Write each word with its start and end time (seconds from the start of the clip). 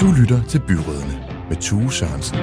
Du 0.00 0.12
lytter 0.20 0.42
til 0.48 0.60
Byrådene 0.68 1.24
med 1.48 1.56
Tue 1.56 1.92
Sørensen. 1.92 2.38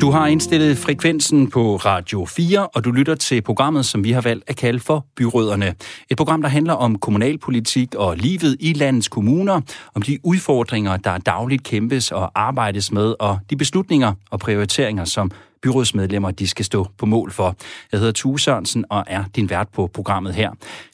Du 0.00 0.10
har 0.10 0.26
indstillet 0.26 0.78
frekvensen 0.78 1.50
på 1.50 1.76
Radio 1.76 2.24
4, 2.24 2.66
og 2.66 2.84
du 2.84 2.90
lytter 2.90 3.14
til 3.14 3.42
programmet, 3.42 3.86
som 3.86 4.04
vi 4.04 4.12
har 4.12 4.20
valgt 4.20 4.44
at 4.46 4.56
kalde 4.56 4.80
for 4.80 5.06
Byråderne. 5.16 5.74
Et 6.10 6.16
program, 6.16 6.42
der 6.42 6.48
handler 6.48 6.72
om 6.72 6.98
kommunalpolitik 6.98 7.94
og 7.94 8.16
livet 8.16 8.56
i 8.60 8.72
landets 8.72 9.08
kommuner, 9.08 9.60
om 9.94 10.02
de 10.02 10.18
udfordringer, 10.24 10.96
der 10.96 11.18
dagligt 11.18 11.64
kæmpes 11.64 12.12
og 12.12 12.30
arbejdes 12.34 12.92
med, 12.92 13.14
og 13.20 13.38
de 13.50 13.56
beslutninger 13.56 14.12
og 14.30 14.40
prioriteringer, 14.40 15.04
som 15.04 15.30
byrådsmedlemmer 15.62 16.30
de 16.30 16.48
skal 16.48 16.64
stå 16.64 16.86
på 16.98 17.06
mål 17.06 17.32
for. 17.32 17.56
Jeg 17.92 18.00
hedder 18.00 18.12
Tue 18.12 18.40
Sørensen 18.40 18.84
og 18.90 19.04
er 19.06 19.24
din 19.36 19.50
vært 19.50 19.68
på 19.68 19.86
programmet 19.86 20.34
her. 20.34 20.50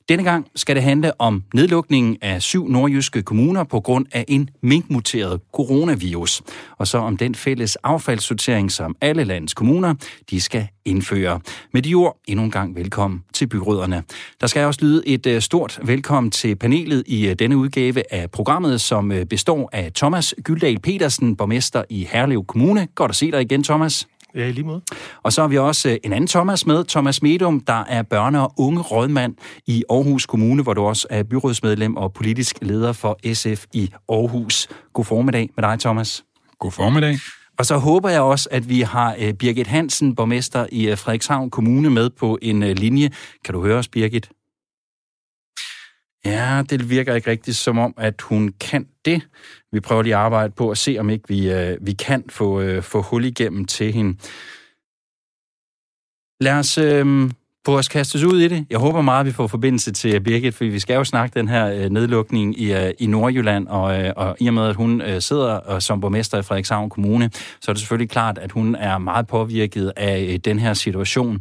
Denne 0.08 0.24
gang 0.24 0.46
skal 0.54 0.76
det 0.76 0.82
handle 0.82 1.20
om 1.20 1.42
nedlukningen 1.54 2.16
af 2.22 2.42
syv 2.42 2.68
nordjyske 2.68 3.22
kommuner 3.22 3.64
på 3.64 3.80
grund 3.80 4.06
af 4.12 4.24
en 4.28 4.50
minkmuteret 4.60 5.40
coronavirus. 5.52 6.42
Og 6.78 6.86
så 6.86 6.98
om 6.98 7.16
den 7.16 7.34
fælles 7.34 7.76
affaldssortering, 7.76 8.72
som 8.72 8.96
alle 9.00 9.24
landets 9.24 9.54
kommuner 9.54 9.94
de 10.30 10.40
skal 10.40 10.68
indføre. 10.84 11.40
Med 11.72 11.82
de 11.82 11.94
ord, 11.94 12.16
endnu 12.28 12.44
en 12.44 12.50
gang 12.50 12.76
velkommen 12.76 13.24
til 13.32 13.46
byråderne. 13.46 14.02
Der 14.40 14.46
skal 14.46 14.64
også 14.64 14.80
lyde 14.82 15.08
et 15.08 15.26
øh, 15.26 15.40
stort 15.40 15.80
velkommen 15.82 16.30
til 16.30 16.56
panelet 16.56 17.04
i 17.06 17.28
øh, 17.28 17.34
denne 17.38 17.56
udgave 17.56 18.12
af 18.12 18.30
programmet, 18.30 18.80
som 18.80 19.12
øh, 19.12 19.24
består 19.26 19.70
af 19.72 19.92
Thomas 19.92 20.34
Gyldal 20.42 20.78
Petersen, 20.78 21.36
borgmester 21.36 21.84
i 21.90 22.08
Herlev 22.10 22.44
Kommune. 22.44 22.88
Godt 22.94 23.10
at 23.10 23.16
se 23.16 23.30
dig 23.30 23.40
igen, 23.40 23.62
Thomas. 23.62 24.06
Ja, 24.36 24.46
i 24.46 24.52
lige 24.52 24.64
måde. 24.64 24.80
Og 25.22 25.32
så 25.32 25.40
har 25.40 25.48
vi 25.48 25.58
også 25.58 25.88
øh, 25.88 25.96
en 26.04 26.12
anden 26.12 26.26
Thomas 26.26 26.66
med, 26.66 26.84
Thomas 26.84 27.22
Medum, 27.22 27.60
der 27.60 27.84
er 27.88 28.02
børne- 28.02 28.38
og 28.38 28.52
unge 28.58 28.80
rådmand 28.80 29.34
i 29.66 29.84
Aarhus 29.90 30.26
Kommune, 30.26 30.62
hvor 30.62 30.74
du 30.74 30.82
også 30.82 31.06
er 31.10 31.22
byrådsmedlem 31.22 31.96
og 31.96 32.12
politisk 32.12 32.58
leder 32.62 32.92
for 32.92 33.34
SF 33.34 33.64
i 33.72 33.90
Aarhus. 34.08 34.68
God 34.92 35.04
formiddag 35.04 35.50
med 35.56 35.64
dig, 35.64 35.78
Thomas. 35.80 36.24
God 36.58 36.72
formiddag. 36.72 37.18
Og 37.58 37.66
så 37.66 37.76
håber 37.76 38.08
jeg 38.08 38.20
også, 38.20 38.48
at 38.52 38.68
vi 38.68 38.80
har 38.80 39.16
øh, 39.18 39.34
Birgit 39.34 39.66
Hansen, 39.66 40.14
borgmester 40.14 40.66
i 40.72 40.88
øh, 40.88 40.98
Frederikshavn 40.98 41.50
Kommune, 41.50 41.90
med 41.90 42.10
på 42.10 42.38
en 42.42 42.62
linje. 42.62 43.10
Kan 43.44 43.54
du 43.54 43.62
høre 43.62 43.78
os, 43.78 43.88
Birgit? 43.88 44.30
Ja, 46.26 46.62
det 46.70 46.90
virker 46.90 47.14
ikke 47.14 47.30
rigtigt 47.30 47.56
som 47.56 47.78
om, 47.78 47.94
at 47.96 48.20
hun 48.20 48.52
kan 48.60 48.86
det. 49.04 49.28
Vi 49.72 49.80
prøver 49.80 50.02
lige 50.02 50.14
at 50.14 50.20
arbejde 50.20 50.52
på 50.52 50.70
at 50.70 50.78
se, 50.78 50.96
om 51.00 51.10
ikke 51.10 51.28
vi, 51.28 51.52
øh, 51.52 51.76
vi 51.80 51.92
kan 51.92 52.24
få, 52.30 52.60
øh, 52.60 52.82
få 52.82 53.02
hul 53.02 53.24
igennem 53.24 53.64
til 53.64 53.92
hende. 53.92 54.18
Lad 56.40 56.52
os 56.52 56.78
øh, 56.78 57.30
få 57.66 57.78
os 57.78 57.88
kastes 57.88 58.22
ud 58.22 58.40
i 58.40 58.48
det. 58.48 58.66
Jeg 58.70 58.78
håber 58.78 59.00
meget, 59.00 59.20
at 59.20 59.26
vi 59.26 59.32
får 59.32 59.46
forbindelse 59.46 59.92
til 59.92 60.20
Birgit, 60.20 60.54
for 60.54 60.64
vi 60.64 60.78
skal 60.78 60.94
jo 60.94 61.04
snakke 61.04 61.38
den 61.38 61.48
her 61.48 61.66
øh, 61.66 61.90
nedlukning 61.90 62.60
i, 62.60 62.72
øh, 62.72 62.92
i 62.98 63.06
Nordjylland, 63.06 63.68
og, 63.68 64.00
øh, 64.00 64.12
og 64.16 64.36
i 64.40 64.46
og 64.48 64.54
med, 64.54 64.68
at 64.68 64.76
hun 64.76 65.00
øh, 65.00 65.20
sidder 65.20 65.72
øh, 65.72 65.80
som 65.80 66.00
borgmester 66.00 66.38
i 66.38 66.42
Frederikshavn 66.42 66.90
Kommune, 66.90 67.30
så 67.60 67.70
er 67.70 67.72
det 67.72 67.80
selvfølgelig 67.80 68.10
klart, 68.10 68.38
at 68.38 68.52
hun 68.52 68.74
er 68.74 68.98
meget 68.98 69.26
påvirket 69.26 69.92
af 69.96 70.26
øh, 70.30 70.36
den 70.36 70.58
her 70.58 70.74
situation. 70.74 71.40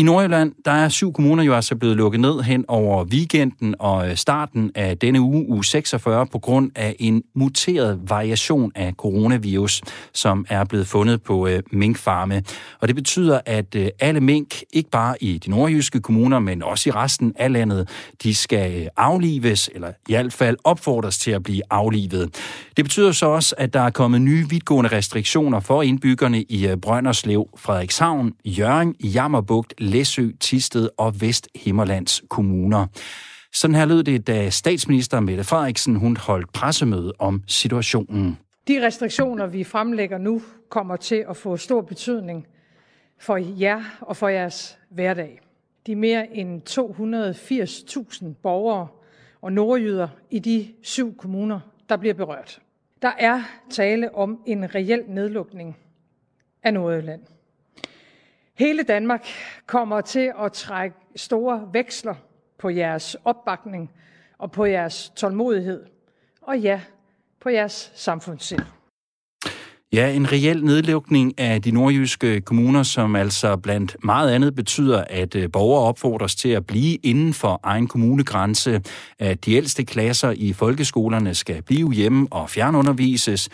I 0.00 0.02
Nordjylland, 0.02 0.52
der 0.64 0.70
er 0.70 0.88
syv 0.88 1.12
kommuner 1.12 1.42
jo 1.42 1.54
altså 1.54 1.76
blevet 1.76 1.96
lukket 1.96 2.20
ned 2.20 2.40
hen 2.40 2.64
over 2.68 3.04
weekenden 3.04 3.74
og 3.78 4.10
øh, 4.10 4.16
starten 4.16 4.70
af 4.74 4.98
denne 4.98 5.20
uge, 5.20 5.48
uge 5.48 5.64
46, 5.64 6.26
på 6.26 6.38
grund 6.38 6.70
af 6.74 6.96
en 6.98 7.22
muteret 7.34 8.00
variation 8.08 8.72
af 8.74 8.92
coronavirus, 8.92 9.82
som 10.14 10.46
er 10.48 10.64
blevet 10.64 10.86
fundet 10.86 11.22
på 11.22 11.46
øh, 11.46 11.62
minkfarme. 11.72 12.42
Og 12.80 12.88
det 12.88 12.96
betyder, 12.96 13.40
at 13.46 13.74
øh, 13.74 13.88
alle 13.98 14.20
mink, 14.20 14.62
ikke 14.72 14.90
bare 14.90 15.14
i 15.20 15.38
de 15.38 15.50
nordjyske 15.50 16.00
kommuner, 16.00 16.38
men 16.38 16.62
også 16.62 16.88
i 16.88 16.92
resten 16.92 17.32
af 17.36 17.52
landet, 17.52 17.88
de 18.22 18.34
skal 18.34 18.82
øh, 18.82 18.86
aflives, 18.96 19.70
eller 19.74 19.88
i 19.88 20.12
hvert 20.12 20.32
fald 20.32 20.56
opfordres 20.64 21.18
til 21.18 21.30
at 21.30 21.42
blive 21.42 21.62
aflivet. 21.70 22.34
Det 22.76 22.84
betyder 22.84 23.12
så 23.12 23.26
også, 23.26 23.54
at 23.58 23.72
der 23.72 23.80
er 23.80 23.90
kommet 23.90 24.20
nye 24.20 24.48
vidtgående 24.48 24.90
restriktioner 24.96 25.60
for 25.60 25.82
indbyggerne 25.82 26.42
i 26.42 26.66
øh, 26.68 26.76
Brønderslev, 26.76 27.48
Frederikshavn, 27.56 28.32
Jørgen, 28.44 28.94
Jammerbugt, 29.04 29.74
Læsø, 29.90 30.28
Tisted 30.40 30.88
og 30.96 31.20
Vesthimmerlands 31.20 32.22
kommuner. 32.28 32.86
Sådan 33.52 33.74
her 33.74 33.84
lød 33.84 34.02
det, 34.02 34.26
da 34.26 34.50
statsminister 34.50 35.20
Mette 35.20 35.44
Frederiksen 35.44 35.96
hun 35.96 36.16
holdt 36.16 36.52
pressemøde 36.52 37.12
om 37.18 37.42
situationen. 37.46 38.38
De 38.68 38.86
restriktioner, 38.86 39.46
vi 39.46 39.64
fremlægger 39.64 40.18
nu, 40.18 40.42
kommer 40.68 40.96
til 40.96 41.24
at 41.28 41.36
få 41.36 41.56
stor 41.56 41.80
betydning 41.80 42.46
for 43.18 43.36
jer 43.36 43.82
og 44.00 44.16
for 44.16 44.28
jeres 44.28 44.78
hverdag. 44.90 45.40
De 45.86 45.96
mere 45.96 46.36
end 46.36 46.62
280.000 46.70 48.26
borgere 48.42 48.88
og 49.42 49.52
nordjyder 49.52 50.08
i 50.30 50.38
de 50.38 50.68
syv 50.82 51.16
kommuner, 51.16 51.60
der 51.88 51.96
bliver 51.96 52.14
berørt. 52.14 52.60
Der 53.02 53.12
er 53.18 53.42
tale 53.70 54.14
om 54.14 54.40
en 54.46 54.74
reel 54.74 55.04
nedlukning 55.08 55.76
af 56.62 56.74
Nordjylland. 56.74 57.20
Hele 58.60 58.82
Danmark 58.82 59.26
kommer 59.66 60.00
til 60.00 60.32
at 60.44 60.52
trække 60.52 60.96
store 61.16 61.68
veksler 61.72 62.14
på 62.58 62.68
jeres 62.68 63.16
opbakning 63.24 63.90
og 64.38 64.52
på 64.52 64.64
jeres 64.64 65.12
tålmodighed. 65.16 65.82
Og 66.42 66.58
ja, 66.58 66.80
på 67.42 67.48
jeres 67.48 67.92
samfundssind. 67.94 68.60
Ja, 69.92 70.12
en 70.12 70.32
reel 70.32 70.64
nedlukning 70.64 71.38
af 71.38 71.62
de 71.62 71.70
nordjyske 71.70 72.40
kommuner, 72.40 72.82
som 72.82 73.16
altså 73.16 73.56
blandt 73.56 73.96
meget 74.04 74.30
andet 74.30 74.54
betyder, 74.54 75.04
at 75.10 75.34
øh, 75.34 75.52
borgere 75.52 75.82
opfordres 75.82 76.34
til 76.34 76.48
at 76.48 76.66
blive 76.66 76.96
inden 77.02 77.34
for 77.34 77.60
egen 77.62 77.88
kommunegrænse, 77.88 78.82
at 79.18 79.44
de 79.44 79.52
ældste 79.52 79.84
klasser 79.84 80.30
i 80.36 80.52
folkeskolerne 80.52 81.34
skal 81.34 81.62
blive 81.62 81.92
hjemme 81.92 82.26
og 82.30 82.50
fjernundervises, 82.50 83.48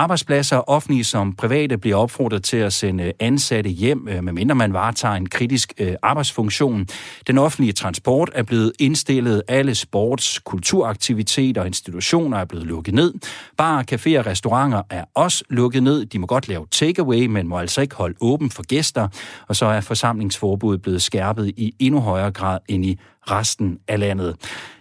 Arbejdspladser, 0.00 0.56
offentlige 0.70 1.04
som 1.04 1.32
private, 1.32 1.78
bliver 1.78 1.96
opfordret 1.96 2.44
til 2.44 2.56
at 2.56 2.72
sende 2.72 3.04
øh, 3.04 3.12
ansatte 3.20 3.70
hjem, 3.70 4.08
øh, 4.08 4.24
medmindre 4.24 4.54
man 4.54 4.72
varetager 4.72 5.14
en 5.14 5.28
kritisk 5.28 5.72
øh, 5.78 5.94
arbejdsfunktion. 6.02 6.86
Den 7.26 7.38
offentlige 7.38 7.72
transport 7.72 8.30
er 8.34 8.42
blevet 8.42 8.72
indstillet. 8.78 9.42
Alle 9.48 9.74
sports, 9.74 10.38
kulturaktiviteter 10.38 11.60
og 11.60 11.66
institutioner 11.66 12.38
er 12.38 12.44
blevet 12.44 12.66
lukket 12.66 12.94
ned. 12.94 13.14
Bar, 13.56 13.84
caféer 13.92 14.18
og 14.18 14.26
restauranter 14.26 14.82
er 14.90 15.04
også 15.14 15.44
lukket 15.50 15.82
ned. 15.82 16.06
De 16.06 16.18
må 16.18 16.26
godt 16.26 16.48
lave 16.48 16.66
takeaway, 16.70 17.26
men 17.26 17.48
må 17.48 17.58
altså 17.58 17.80
ikke 17.80 17.94
holde 17.94 18.16
åben 18.20 18.50
for 18.50 18.62
gæster. 18.62 19.08
Og 19.48 19.56
så 19.56 19.66
er 19.66 19.80
forsamlingsforbuddet 19.80 20.82
blevet 20.82 21.02
skærpet 21.02 21.48
i 21.56 21.74
endnu 21.78 22.00
højere 22.00 22.30
grad 22.30 22.58
end 22.68 22.86
i 22.86 22.98
resten 23.30 23.78
af 23.88 23.98
landet. 23.98 24.36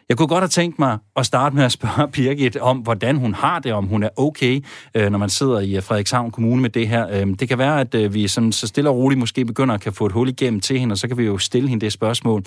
Jeg 0.10 0.18
kunne 0.18 0.28
godt 0.28 0.42
have 0.42 0.50
tænkt 0.50 0.80
mig 0.80 0.98
at 1.16 1.26
starte 1.26 1.56
med 1.56 1.64
at 1.64 1.72
spørge 1.72 2.12
Birgit 2.14 2.58
om, 2.58 2.78
hvordan 2.78 3.18
hun 3.18 3.34
har 3.34 3.60
det, 3.60 3.74
om 3.74 3.86
hun 3.86 4.04
er 4.04 4.10
okay, 4.18 4.66
øh, 4.96 5.10
når 5.10 5.18
man 5.18 5.30
sidder 5.30 5.60
i 5.60 5.76
øh, 5.76 5.84
Frederikshavn 5.84 6.32
Kommune 6.32 6.62
med 6.62 6.70
det 6.70 6.88
her. 6.88 7.08
Øhm, 7.12 7.36
det 7.36 7.48
kan 7.48 7.58
være, 7.58 7.80
at 7.80 7.96
øh, 7.96 8.14
vi 8.14 8.28
sådan, 8.28 8.52
så 8.52 8.68
stille 8.68 8.90
og 8.90 8.96
roligt 8.96 9.20
måske 9.20 9.46
begynder 9.46 9.76
at 9.76 9.82
kan 9.82 9.94
få 9.94 10.06
et 10.06 10.12
hul 10.12 10.30
igennem 10.30 10.60
til 10.60 10.80
hende, 10.80 10.94
og 10.94 10.98
så 10.98 11.08
kan 11.08 11.18
vi 11.18 11.24
jo 11.24 11.38
stille 11.38 11.70
hende 11.70 11.86
det 11.86 11.94
spørgsmål. 11.94 12.44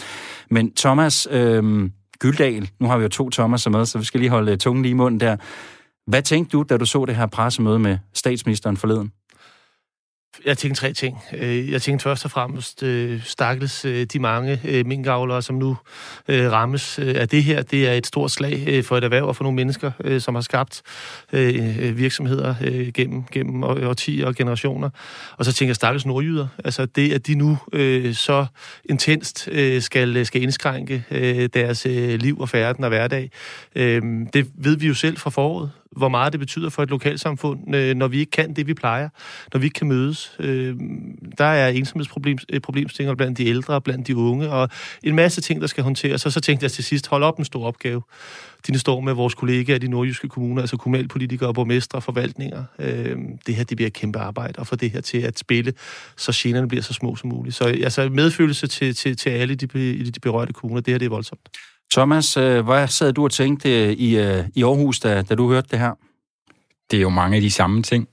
Men 0.51 0.75
Thomas 0.75 1.29
øh, 1.31 1.91
Gyldal, 2.19 2.71
nu 2.81 2.87
har 2.89 2.97
vi 2.97 3.03
jo 3.03 3.09
to 3.09 3.31
Thomas 3.31 3.71
med, 3.71 3.87
så 3.87 3.99
vi 3.99 4.05
skal 4.05 4.21
lige 4.21 4.31
holde 4.31 4.57
tungen 4.57 4.83
lige 4.83 4.91
i 4.91 4.95
munden 4.95 5.21
der. 5.21 5.37
Hvad 6.07 6.23
tænkte 6.23 6.57
du, 6.57 6.65
da 6.69 6.77
du 6.77 6.87
så 6.87 7.05
det 7.05 7.17
her 7.17 7.27
pressemøde 7.27 7.79
med 7.79 7.99
statsministeren 8.15 8.77
forleden? 8.77 9.13
Jeg 10.47 10.59
tænkte 10.59 10.81
tre 10.81 10.93
ting. 10.93 11.19
Øh, 11.33 11.71
jeg 11.71 11.83
tænkte 11.83 12.03
først 12.03 12.25
og 12.25 12.31
fremmest, 12.31 12.83
øh, 12.83 13.25
stakkels 13.25 13.85
øh, 13.85 14.05
de 14.05 14.19
mange 14.19 14.83
minkavlere, 14.87 15.43
som 15.43 15.57
nu 15.57 15.77
rammes 16.29 16.99
af 16.99 17.29
det 17.29 17.45
her. 17.45 17.63
Det 17.63 17.89
er 17.89 17.93
et 17.93 18.07
stort 18.07 18.31
slag 18.31 18.85
for 18.85 18.97
et 18.97 19.05
erhverv 19.05 19.29
og 19.29 19.37
for 19.37 19.45
nogle 19.45 19.57
mennesker, 19.57 20.19
som 20.19 20.35
har 20.35 20.43
skabt 20.43 20.83
virksomheder 21.97 22.55
gennem, 22.95 23.25
gennem 23.33 23.65
årtier 23.65 24.27
og 24.27 24.35
generationer. 24.35 24.91
Og 25.37 25.45
så 25.45 25.53
tænker 25.53 25.69
jeg, 25.71 25.77
stakkels 25.77 26.07
nordjyder. 26.07 26.47
Altså 26.65 26.87
det, 26.87 27.13
at 27.13 27.27
de 27.27 27.35
nu 27.35 27.59
så 28.13 28.47
intenst 28.85 29.49
skal, 29.81 30.27
skal 30.27 30.43
indskrænke 30.43 31.05
deres 31.55 31.85
liv 32.19 32.41
og 32.41 32.49
færden 32.49 32.85
og 32.85 32.91
hverdag, 32.91 33.31
det 34.33 34.51
ved 34.55 34.77
vi 34.77 34.87
jo 34.87 34.95
selv 34.95 35.17
fra 35.17 35.31
foråret 35.31 35.71
hvor 35.97 36.09
meget 36.09 36.33
det 36.33 36.41
betyder 36.41 36.71
for 36.71 36.83
et 36.83 36.91
lokalsamfund, 36.91 37.75
øh, 37.75 37.95
når 37.95 38.09
vi 38.09 38.19
ikke 38.19 38.31
kan 38.31 38.57
det, 38.57 38.67
vi 38.67 38.75
plejer, 38.75 39.09
når 39.53 39.61
vi 39.61 39.67
ikke 39.67 39.79
kan 39.79 39.89
mødes. 39.89 40.37
Øh, 40.39 40.77
der 41.39 41.45
er 41.45 41.69
ensomhedsproblemstillinger 41.69 43.13
øh, 43.13 43.17
blandt 43.17 43.39
de 43.39 43.47
ældre, 43.47 43.81
blandt 43.81 44.07
de 44.07 44.17
unge, 44.17 44.51
og 44.51 44.69
en 45.03 45.15
masse 45.15 45.41
ting, 45.41 45.61
der 45.61 45.67
skal 45.67 45.85
håndteres. 45.85 46.27
Og 46.27 46.33
så 46.33 46.41
tænkte 46.41 46.65
jeg 46.65 46.73
til 46.73 46.85
sidst, 46.85 47.09
hold 47.09 47.23
op 47.23 47.39
en 47.39 47.45
stor 47.45 47.67
opgave. 47.67 48.03
De 48.67 48.79
står 48.79 49.01
med 49.01 49.13
vores 49.13 49.35
kollegaer 49.35 49.77
i 49.77 49.79
de 49.79 49.89
nordjyske 49.89 50.29
kommuner, 50.29 50.63
altså 50.63 50.77
kommunalpolitikere, 50.77 51.55
borgmestre 51.55 51.99
og 51.99 52.03
forvaltninger. 52.03 52.65
Øh, 52.79 53.17
det 53.47 53.55
her, 53.55 53.65
det 53.65 53.77
bliver 53.77 53.87
et 53.87 53.93
kæmpe 53.93 54.19
arbejde, 54.19 54.59
og 54.59 54.67
få 54.67 54.77
det 54.77 54.91
her 54.91 55.01
til 55.01 55.19
at 55.19 55.39
spille, 55.39 55.73
så 56.17 56.33
generne 56.35 56.69
bliver 56.69 56.83
så 56.83 56.93
små 56.93 57.17
som 57.17 57.29
muligt. 57.29 57.57
Så 57.57 57.65
altså 57.65 58.09
medfølelse 58.09 58.67
til, 58.67 58.95
til, 58.95 59.17
til 59.17 59.31
alle 59.31 59.55
de, 59.55 59.67
de 60.11 60.21
berørte 60.23 60.53
kommuner, 60.53 60.81
det 60.81 60.93
her, 60.95 60.99
det 60.99 61.07
er 61.07 61.11
voldsomt. 61.11 61.49
Thomas, 61.93 62.37
øh, 62.37 62.65
hvad 62.65 62.89
sad 62.89 63.13
du 63.13 63.25
og 63.25 63.31
tænkte 63.31 63.87
øh, 63.87 63.93
i, 63.93 64.19
øh, 64.19 64.45
i 64.55 64.63
Aarhus, 64.63 65.01
da, 65.01 65.23
da 65.23 65.35
du 65.35 65.49
hørte 65.49 65.69
det 65.71 65.79
her? 65.79 65.95
Det 66.91 66.97
er 66.97 67.01
jo 67.01 67.09
mange 67.09 67.37
af 67.37 67.43
de 67.43 67.51
samme 67.51 67.83
ting. 67.83 68.09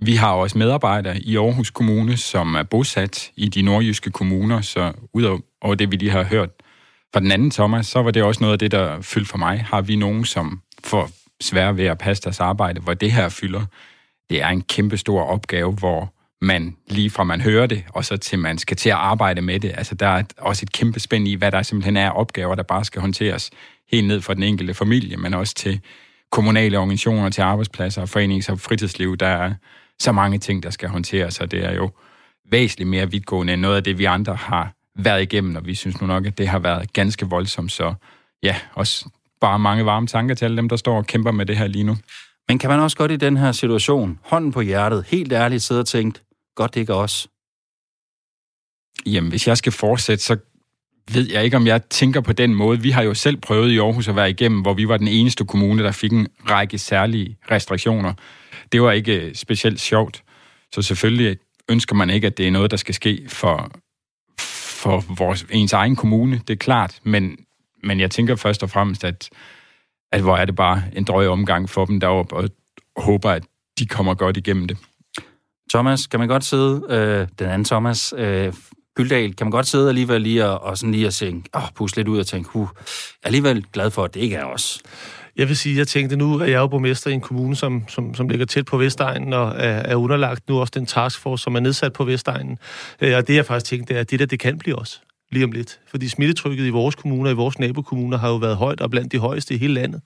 Vi 0.00 0.14
har 0.14 0.32
også 0.32 0.58
medarbejdere 0.58 1.18
i 1.18 1.36
Aarhus 1.36 1.70
Kommune, 1.70 2.16
som 2.16 2.54
er 2.54 2.62
bosat 2.62 3.30
i 3.36 3.48
de 3.48 3.62
nordjyske 3.62 4.10
kommuner, 4.10 4.60
så 4.60 4.92
ud 5.14 5.40
over 5.62 5.74
det, 5.74 5.90
vi 5.90 5.96
lige 5.96 6.10
har 6.10 6.22
hørt 6.22 6.50
fra 7.12 7.20
den 7.20 7.32
anden 7.32 7.50
Thomas, 7.50 7.86
så 7.86 8.02
var 8.02 8.10
det 8.10 8.22
også 8.22 8.40
noget 8.40 8.52
af 8.52 8.58
det, 8.58 8.70
der 8.70 9.00
fyldte 9.00 9.30
for 9.30 9.38
mig. 9.38 9.60
Har 9.60 9.80
vi 9.80 9.96
nogen, 9.96 10.24
som 10.24 10.60
får 10.84 11.10
svære 11.40 11.76
ved 11.76 11.84
at 11.84 11.98
passe 11.98 12.22
deres 12.22 12.40
arbejde, 12.40 12.80
hvor 12.80 12.94
det 12.94 13.12
her 13.12 13.28
fylder? 13.28 13.64
Det 14.30 14.42
er 14.42 14.48
en 14.48 14.62
kæmpe 14.62 14.96
stor 14.96 15.22
opgave, 15.22 15.72
hvor 15.72 16.14
man 16.40 16.76
lige 16.88 17.10
fra 17.10 17.24
man 17.24 17.40
hører 17.40 17.66
det, 17.66 17.84
og 17.88 18.04
så 18.04 18.16
til 18.16 18.38
man 18.38 18.58
skal 18.58 18.76
til 18.76 18.88
at 18.88 18.96
arbejde 18.96 19.42
med 19.42 19.60
det. 19.60 19.72
Altså 19.74 19.94
der 19.94 20.06
er 20.06 20.22
også 20.38 20.64
et 20.64 20.72
kæmpe 20.72 21.00
spænd 21.00 21.28
i, 21.28 21.34
hvad 21.34 21.52
der 21.52 21.62
simpelthen 21.62 21.96
er 21.96 22.10
opgaver, 22.10 22.54
der 22.54 22.62
bare 22.62 22.84
skal 22.84 23.00
håndteres 23.00 23.50
helt 23.90 24.06
ned 24.06 24.20
fra 24.20 24.34
den 24.34 24.42
enkelte 24.42 24.74
familie, 24.74 25.16
men 25.16 25.34
også 25.34 25.54
til 25.54 25.80
kommunale 26.30 26.78
organisationer, 26.78 27.30
til 27.30 27.42
arbejdspladser, 27.42 28.06
forenings- 28.06 28.52
og 28.52 28.60
fritidsliv. 28.60 29.16
Der 29.16 29.26
er 29.26 29.54
så 29.98 30.12
mange 30.12 30.38
ting, 30.38 30.62
der 30.62 30.70
skal 30.70 30.88
håndteres, 30.88 31.40
og 31.40 31.50
det 31.50 31.64
er 31.64 31.74
jo 31.74 31.90
væsentligt 32.50 32.90
mere 32.90 33.10
vidtgående 33.10 33.52
end 33.52 33.62
noget 33.62 33.76
af 33.76 33.84
det, 33.84 33.98
vi 33.98 34.04
andre 34.04 34.34
har 34.34 34.72
været 34.98 35.22
igennem, 35.22 35.56
og 35.56 35.66
vi 35.66 35.74
synes 35.74 36.00
nu 36.00 36.06
nok, 36.06 36.26
at 36.26 36.38
det 36.38 36.48
har 36.48 36.58
været 36.58 36.92
ganske 36.92 37.26
voldsomt, 37.26 37.72
så 37.72 37.94
ja, 38.42 38.56
også 38.74 39.08
bare 39.40 39.58
mange 39.58 39.84
varme 39.84 40.06
tanker 40.06 40.34
til 40.34 40.44
alle 40.44 40.56
dem, 40.56 40.68
der 40.68 40.76
står 40.76 40.96
og 40.96 41.06
kæmper 41.06 41.30
med 41.30 41.46
det 41.46 41.56
her 41.56 41.66
lige 41.66 41.84
nu. 41.84 41.96
Men 42.48 42.58
kan 42.58 42.70
man 42.70 42.80
også 42.80 42.96
godt 42.96 43.10
i 43.10 43.16
den 43.16 43.36
her 43.36 43.52
situation, 43.52 44.18
hånden 44.22 44.52
på 44.52 44.60
hjertet, 44.60 45.04
helt 45.08 45.32
ærligt 45.32 45.62
sidde 45.62 45.80
og 45.80 45.86
tænke, 45.86 46.20
godt 46.58 46.74
det 46.74 46.80
ikke 46.80 46.92
er 46.92 46.96
os? 46.96 47.28
Jamen, 49.06 49.30
hvis 49.30 49.48
jeg 49.48 49.58
skal 49.58 49.72
fortsætte, 49.72 50.24
så 50.24 50.36
ved 51.12 51.30
jeg 51.30 51.44
ikke, 51.44 51.56
om 51.56 51.66
jeg 51.66 51.84
tænker 51.84 52.20
på 52.20 52.32
den 52.32 52.54
måde. 52.54 52.80
Vi 52.80 52.90
har 52.90 53.02
jo 53.02 53.14
selv 53.14 53.36
prøvet 53.36 53.70
i 53.70 53.78
Aarhus 53.78 54.08
at 54.08 54.16
være 54.16 54.30
igennem, 54.30 54.60
hvor 54.60 54.74
vi 54.74 54.88
var 54.88 54.96
den 54.96 55.08
eneste 55.08 55.44
kommune, 55.44 55.82
der 55.82 55.92
fik 55.92 56.12
en 56.12 56.28
række 56.50 56.78
særlige 56.78 57.36
restriktioner. 57.50 58.14
Det 58.72 58.82
var 58.82 58.92
ikke 58.92 59.20
øh, 59.20 59.34
specielt 59.34 59.80
sjovt. 59.80 60.22
Så 60.74 60.82
selvfølgelig 60.82 61.38
ønsker 61.68 61.94
man 61.94 62.10
ikke, 62.10 62.26
at 62.26 62.38
det 62.38 62.46
er 62.46 62.50
noget, 62.50 62.70
der 62.70 62.76
skal 62.76 62.94
ske 62.94 63.24
for, 63.28 63.70
for 64.38 65.04
vores, 65.14 65.46
ens 65.50 65.72
egen 65.72 65.96
kommune, 65.96 66.40
det 66.48 66.52
er 66.52 66.58
klart. 66.58 67.00
Men, 67.02 67.38
men 67.82 68.00
jeg 68.00 68.10
tænker 68.10 68.36
først 68.36 68.62
og 68.62 68.70
fremmest, 68.70 69.04
at, 69.04 69.30
at 70.12 70.20
hvor 70.20 70.36
er 70.36 70.44
det 70.44 70.56
bare 70.56 70.82
en 70.96 71.04
drøg 71.04 71.28
omgang 71.28 71.70
for 71.70 71.84
dem 71.84 72.00
deroppe, 72.00 72.36
og 72.36 72.50
håber, 72.96 73.30
at 73.30 73.42
de 73.78 73.86
kommer 73.86 74.14
godt 74.14 74.36
igennem 74.36 74.68
det. 74.68 74.76
Thomas, 75.72 76.06
kan 76.06 76.20
man 76.20 76.28
godt 76.28 76.44
sidde, 76.44 76.82
øh, 76.88 77.28
den 77.38 77.46
anden 77.46 77.64
Thomas, 77.64 78.14
øh, 78.16 78.52
Gyldal, 78.96 79.34
kan 79.36 79.46
man 79.46 79.50
godt 79.50 79.66
sidde 79.66 79.88
alligevel 79.88 80.20
lige 80.20 80.46
og, 80.46 80.62
og 80.62 80.78
sådan 80.78 80.92
lige 80.92 81.06
at 81.06 81.14
tænke, 81.14 81.50
åh, 81.56 81.62
puste 81.74 81.98
lidt 81.98 82.08
ud 82.08 82.18
og 82.18 82.26
tænke, 82.26 82.50
huh, 82.50 82.62
jeg 82.62 83.22
er 83.22 83.26
alligevel 83.26 83.64
glad 83.72 83.90
for, 83.90 84.04
at 84.04 84.14
det 84.14 84.20
ikke 84.20 84.36
er 84.36 84.44
os. 84.44 84.82
Jeg 85.36 85.48
vil 85.48 85.56
sige, 85.56 85.78
jeg 85.78 85.88
tænkte, 85.88 86.16
nu 86.16 86.38
at 86.38 86.50
jeg 86.50 86.56
jo 86.56 86.66
borgmester 86.66 87.10
i 87.10 87.14
en 87.14 87.20
kommune, 87.20 87.56
som, 87.56 87.84
som, 87.88 88.14
som 88.14 88.28
ligger 88.28 88.46
tæt 88.46 88.64
på 88.64 88.76
Vestegnen, 88.76 89.32
og 89.32 89.48
er, 89.48 89.70
er 89.70 89.94
underlagt 89.94 90.48
nu 90.48 90.60
også 90.60 90.72
den 90.74 90.86
taskforce, 90.86 91.42
som 91.42 91.54
er 91.54 91.60
nedsat 91.60 91.92
på 91.92 92.04
Vestegnen. 92.04 92.58
Øh, 93.00 93.16
og 93.16 93.28
det 93.28 93.34
jeg 93.34 93.46
faktisk 93.46 93.70
tænkte, 93.70 93.94
er, 93.94 94.00
at 94.00 94.10
det 94.10 94.18
der, 94.18 94.26
det 94.26 94.40
kan 94.40 94.58
blive 94.58 94.76
os 94.76 95.02
lige 95.30 95.44
om 95.44 95.52
lidt. 95.52 95.78
Fordi 95.90 96.08
smittetrykket 96.08 96.66
i 96.66 96.70
vores 96.70 96.94
kommuner, 96.94 97.30
i 97.30 97.34
vores 97.34 97.58
nabokommuner, 97.58 98.18
har 98.18 98.28
jo 98.28 98.36
været 98.36 98.56
højt 98.56 98.80
og 98.80 98.90
blandt 98.90 99.12
de 99.12 99.18
højeste 99.18 99.54
i 99.54 99.58
hele 99.58 99.74
landet. 99.74 100.00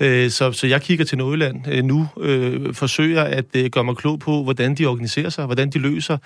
Øh, 0.00 0.30
så, 0.30 0.52
så 0.52 0.66
jeg 0.66 0.82
kigger 0.82 1.04
til 1.04 1.18
Nordjylland 1.18 1.68
øh, 1.68 1.84
nu, 1.84 2.08
øh, 2.20 2.74
forsøger 2.74 3.22
at 3.22 3.44
øh, 3.56 3.70
gøre 3.70 3.84
mig 3.84 3.96
klog 3.96 4.18
på, 4.18 4.42
hvordan 4.42 4.74
de 4.74 4.86
organiserer 4.86 5.28
sig, 5.28 5.46
hvordan 5.46 5.70
de 5.70 5.78
løser 5.78 6.18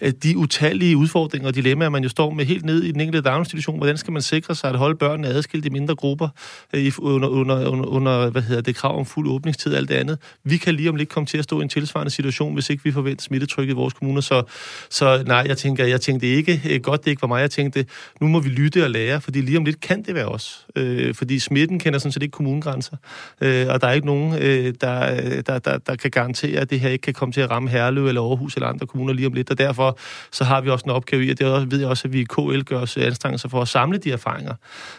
øh, 0.00 0.12
de 0.22 0.36
utallige 0.36 0.96
udfordringer 0.96 1.48
og 1.48 1.54
dilemmaer, 1.54 1.88
man 1.88 2.02
jo 2.02 2.08
står 2.08 2.30
med 2.30 2.44
helt 2.44 2.64
ned 2.64 2.82
i 2.82 2.92
den 2.92 3.00
enkelte 3.00 3.28
daginstitution. 3.28 3.76
Hvordan 3.76 3.96
skal 3.96 4.12
man 4.12 4.22
sikre 4.22 4.54
sig 4.54 4.70
at 4.70 4.76
holde 4.76 4.96
børnene 4.96 5.28
adskilt 5.28 5.66
i 5.66 5.68
mindre 5.68 5.94
grupper 5.94 6.28
øh, 6.72 6.92
under, 6.98 7.28
under, 7.28 7.68
under, 7.68 7.86
under 7.86 8.30
hvad 8.30 8.42
hedder 8.42 8.62
det, 8.62 8.76
krav 8.76 8.98
om 8.98 9.06
fuld 9.06 9.28
åbningstid 9.28 9.72
og 9.72 9.78
alt 9.78 9.88
det 9.88 9.94
andet. 9.94 10.18
Vi 10.44 10.56
kan 10.56 10.74
lige 10.74 10.88
om 10.88 10.96
lidt 10.96 11.08
komme 11.08 11.26
til 11.26 11.38
at 11.38 11.44
stå 11.44 11.60
i 11.60 11.62
en 11.62 11.68
tilsvarende 11.68 12.10
situation, 12.10 12.54
hvis 12.54 12.70
ikke 12.70 12.84
vi 12.84 12.92
forventer 12.92 13.22
smittetrykket 13.22 13.72
i 13.72 13.76
vores 13.76 13.94
kommuner. 13.94 14.20
Så, 14.20 14.42
så 14.90 15.22
nej, 15.26 15.44
jeg 15.46 15.58
tænker, 15.58 15.84
jeg 15.84 16.00
tænkte 16.00 16.26
ikke, 16.26 16.62
øh, 16.70 16.80
godt 16.80 17.04
det 17.04 17.10
ikke 17.10 17.22
var 17.22 17.28
mig, 17.28 17.40
jeg 17.40 17.50
tænkte, 17.50 17.86
nu 18.20 18.28
må 18.28 18.41
vi 18.44 18.48
lytte 18.48 18.84
og 18.84 18.90
lære, 18.90 19.20
fordi 19.20 19.40
lige 19.40 19.58
om 19.58 19.64
lidt 19.64 19.80
kan 19.80 20.02
det 20.02 20.14
være 20.14 20.26
os. 20.26 20.66
Øh, 20.76 21.14
fordi 21.14 21.38
smitten 21.38 21.78
kender 21.78 21.98
sådan 21.98 22.12
set 22.12 22.22
ikke 22.22 22.32
kommunegrænser. 22.32 22.96
Øh, 23.40 23.66
og 23.68 23.80
der 23.80 23.86
er 23.86 23.92
ikke 23.92 24.06
nogen, 24.06 24.34
øh, 24.42 24.74
der, 24.80 25.14
øh, 25.14 25.42
der, 25.46 25.58
der, 25.58 25.78
der 25.78 25.96
kan 25.96 26.10
garantere, 26.10 26.60
at 26.60 26.70
det 26.70 26.80
her 26.80 26.88
ikke 26.88 27.02
kan 27.02 27.14
komme 27.14 27.32
til 27.32 27.40
at 27.40 27.50
ramme 27.50 27.68
Herlev 27.68 28.06
eller 28.06 28.22
Aarhus 28.22 28.54
eller 28.54 28.68
andre 28.68 28.86
kommuner 28.86 29.12
lige 29.12 29.26
om 29.26 29.32
lidt. 29.32 29.50
Og 29.50 29.58
derfor 29.58 29.98
så 30.32 30.44
har 30.44 30.60
vi 30.60 30.70
også 30.70 30.84
en 30.84 30.90
opgave 30.90 31.24
i, 31.24 31.30
og 31.30 31.38
det 31.38 31.70
ved 31.70 31.78
jeg 31.78 31.88
også, 31.88 32.08
at 32.08 32.12
vi 32.12 32.20
i 32.20 32.24
KL 32.24 32.60
gør 32.60 32.78
os 32.78 32.96
øh, 32.96 33.06
anstrengelser 33.06 33.48
for 33.48 33.62
at 33.62 33.68
samle 33.68 33.98
de 33.98 34.12
erfaringer. 34.12 34.54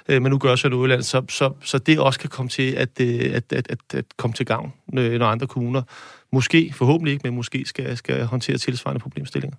Øh, 0.09 0.21
men 0.21 0.29
nu 0.29 0.37
gør 0.37 0.55
så 0.55 0.69
Nordjylland, 0.69 1.03
så, 1.03 1.21
så, 1.29 1.53
så 1.63 1.77
det 1.77 1.99
også 1.99 2.19
kan 2.19 2.29
komme 2.29 2.49
til 2.49 2.71
at, 2.71 2.89
øh, 3.01 3.19
at, 3.33 3.43
at, 3.53 3.67
at, 3.69 3.79
at 3.93 4.05
komme 4.17 4.33
til 4.33 4.45
gavn, 4.45 4.73
når 4.87 5.25
andre 5.25 5.47
kommuner 5.47 5.81
måske, 6.33 6.73
forhåbentlig 6.75 7.13
ikke, 7.13 7.27
men 7.27 7.35
måske 7.35 7.65
skal, 7.65 7.97
skal 7.97 8.25
håndtere 8.25 8.57
tilsvarende 8.57 8.99
problemstillinger. 8.99 9.57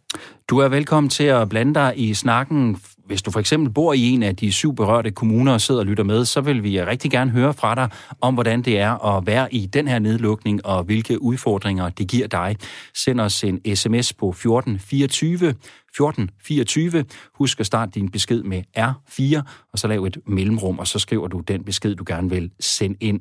Du 0.48 0.58
er 0.58 0.68
velkommen 0.68 1.10
til 1.10 1.24
at 1.24 1.48
blande 1.48 1.74
dig 1.74 1.92
i 1.96 2.14
snakken. 2.14 2.76
Hvis 3.06 3.22
du 3.22 3.30
for 3.30 3.40
eksempel 3.40 3.72
bor 3.72 3.92
i 3.92 4.08
en 4.08 4.22
af 4.22 4.36
de 4.36 4.52
syv 4.52 4.74
berørte 4.74 5.10
kommuner 5.10 5.52
og 5.52 5.60
sidder 5.60 5.80
og 5.80 5.86
lytter 5.86 6.04
med, 6.04 6.24
så 6.24 6.40
vil 6.40 6.62
vi 6.62 6.82
rigtig 6.82 7.10
gerne 7.10 7.30
høre 7.30 7.54
fra 7.54 7.74
dig 7.74 7.88
om, 8.20 8.34
hvordan 8.34 8.62
det 8.62 8.78
er 8.78 9.16
at 9.16 9.26
være 9.26 9.54
i 9.54 9.66
den 9.66 9.88
her 9.88 9.98
nedlukning 9.98 10.66
og 10.66 10.84
hvilke 10.84 11.22
udfordringer 11.22 11.88
det 11.88 12.08
giver 12.08 12.26
dig. 12.26 12.56
Send 12.94 13.20
os 13.20 13.44
en 13.44 13.76
sms 13.76 14.12
på 14.12 14.28
1424 14.28 15.48
1424. 15.48 17.04
Husk 17.34 17.60
at 17.60 17.66
starte 17.66 17.92
din 17.94 18.10
besked 18.10 18.42
med 18.42 18.62
R4, 18.78 19.42
og 19.72 19.78
så 19.78 19.88
lav 19.88 20.04
et 20.04 20.16
mellemrum, 20.26 20.78
og 20.78 20.86
så 20.86 20.98
skriver 20.98 21.28
du 21.28 21.40
den 21.40 21.64
besked, 21.64 21.94
du 21.94 22.04
gerne 22.06 22.30
vil 22.30 22.50
sende 22.60 22.96
ind. 23.00 23.20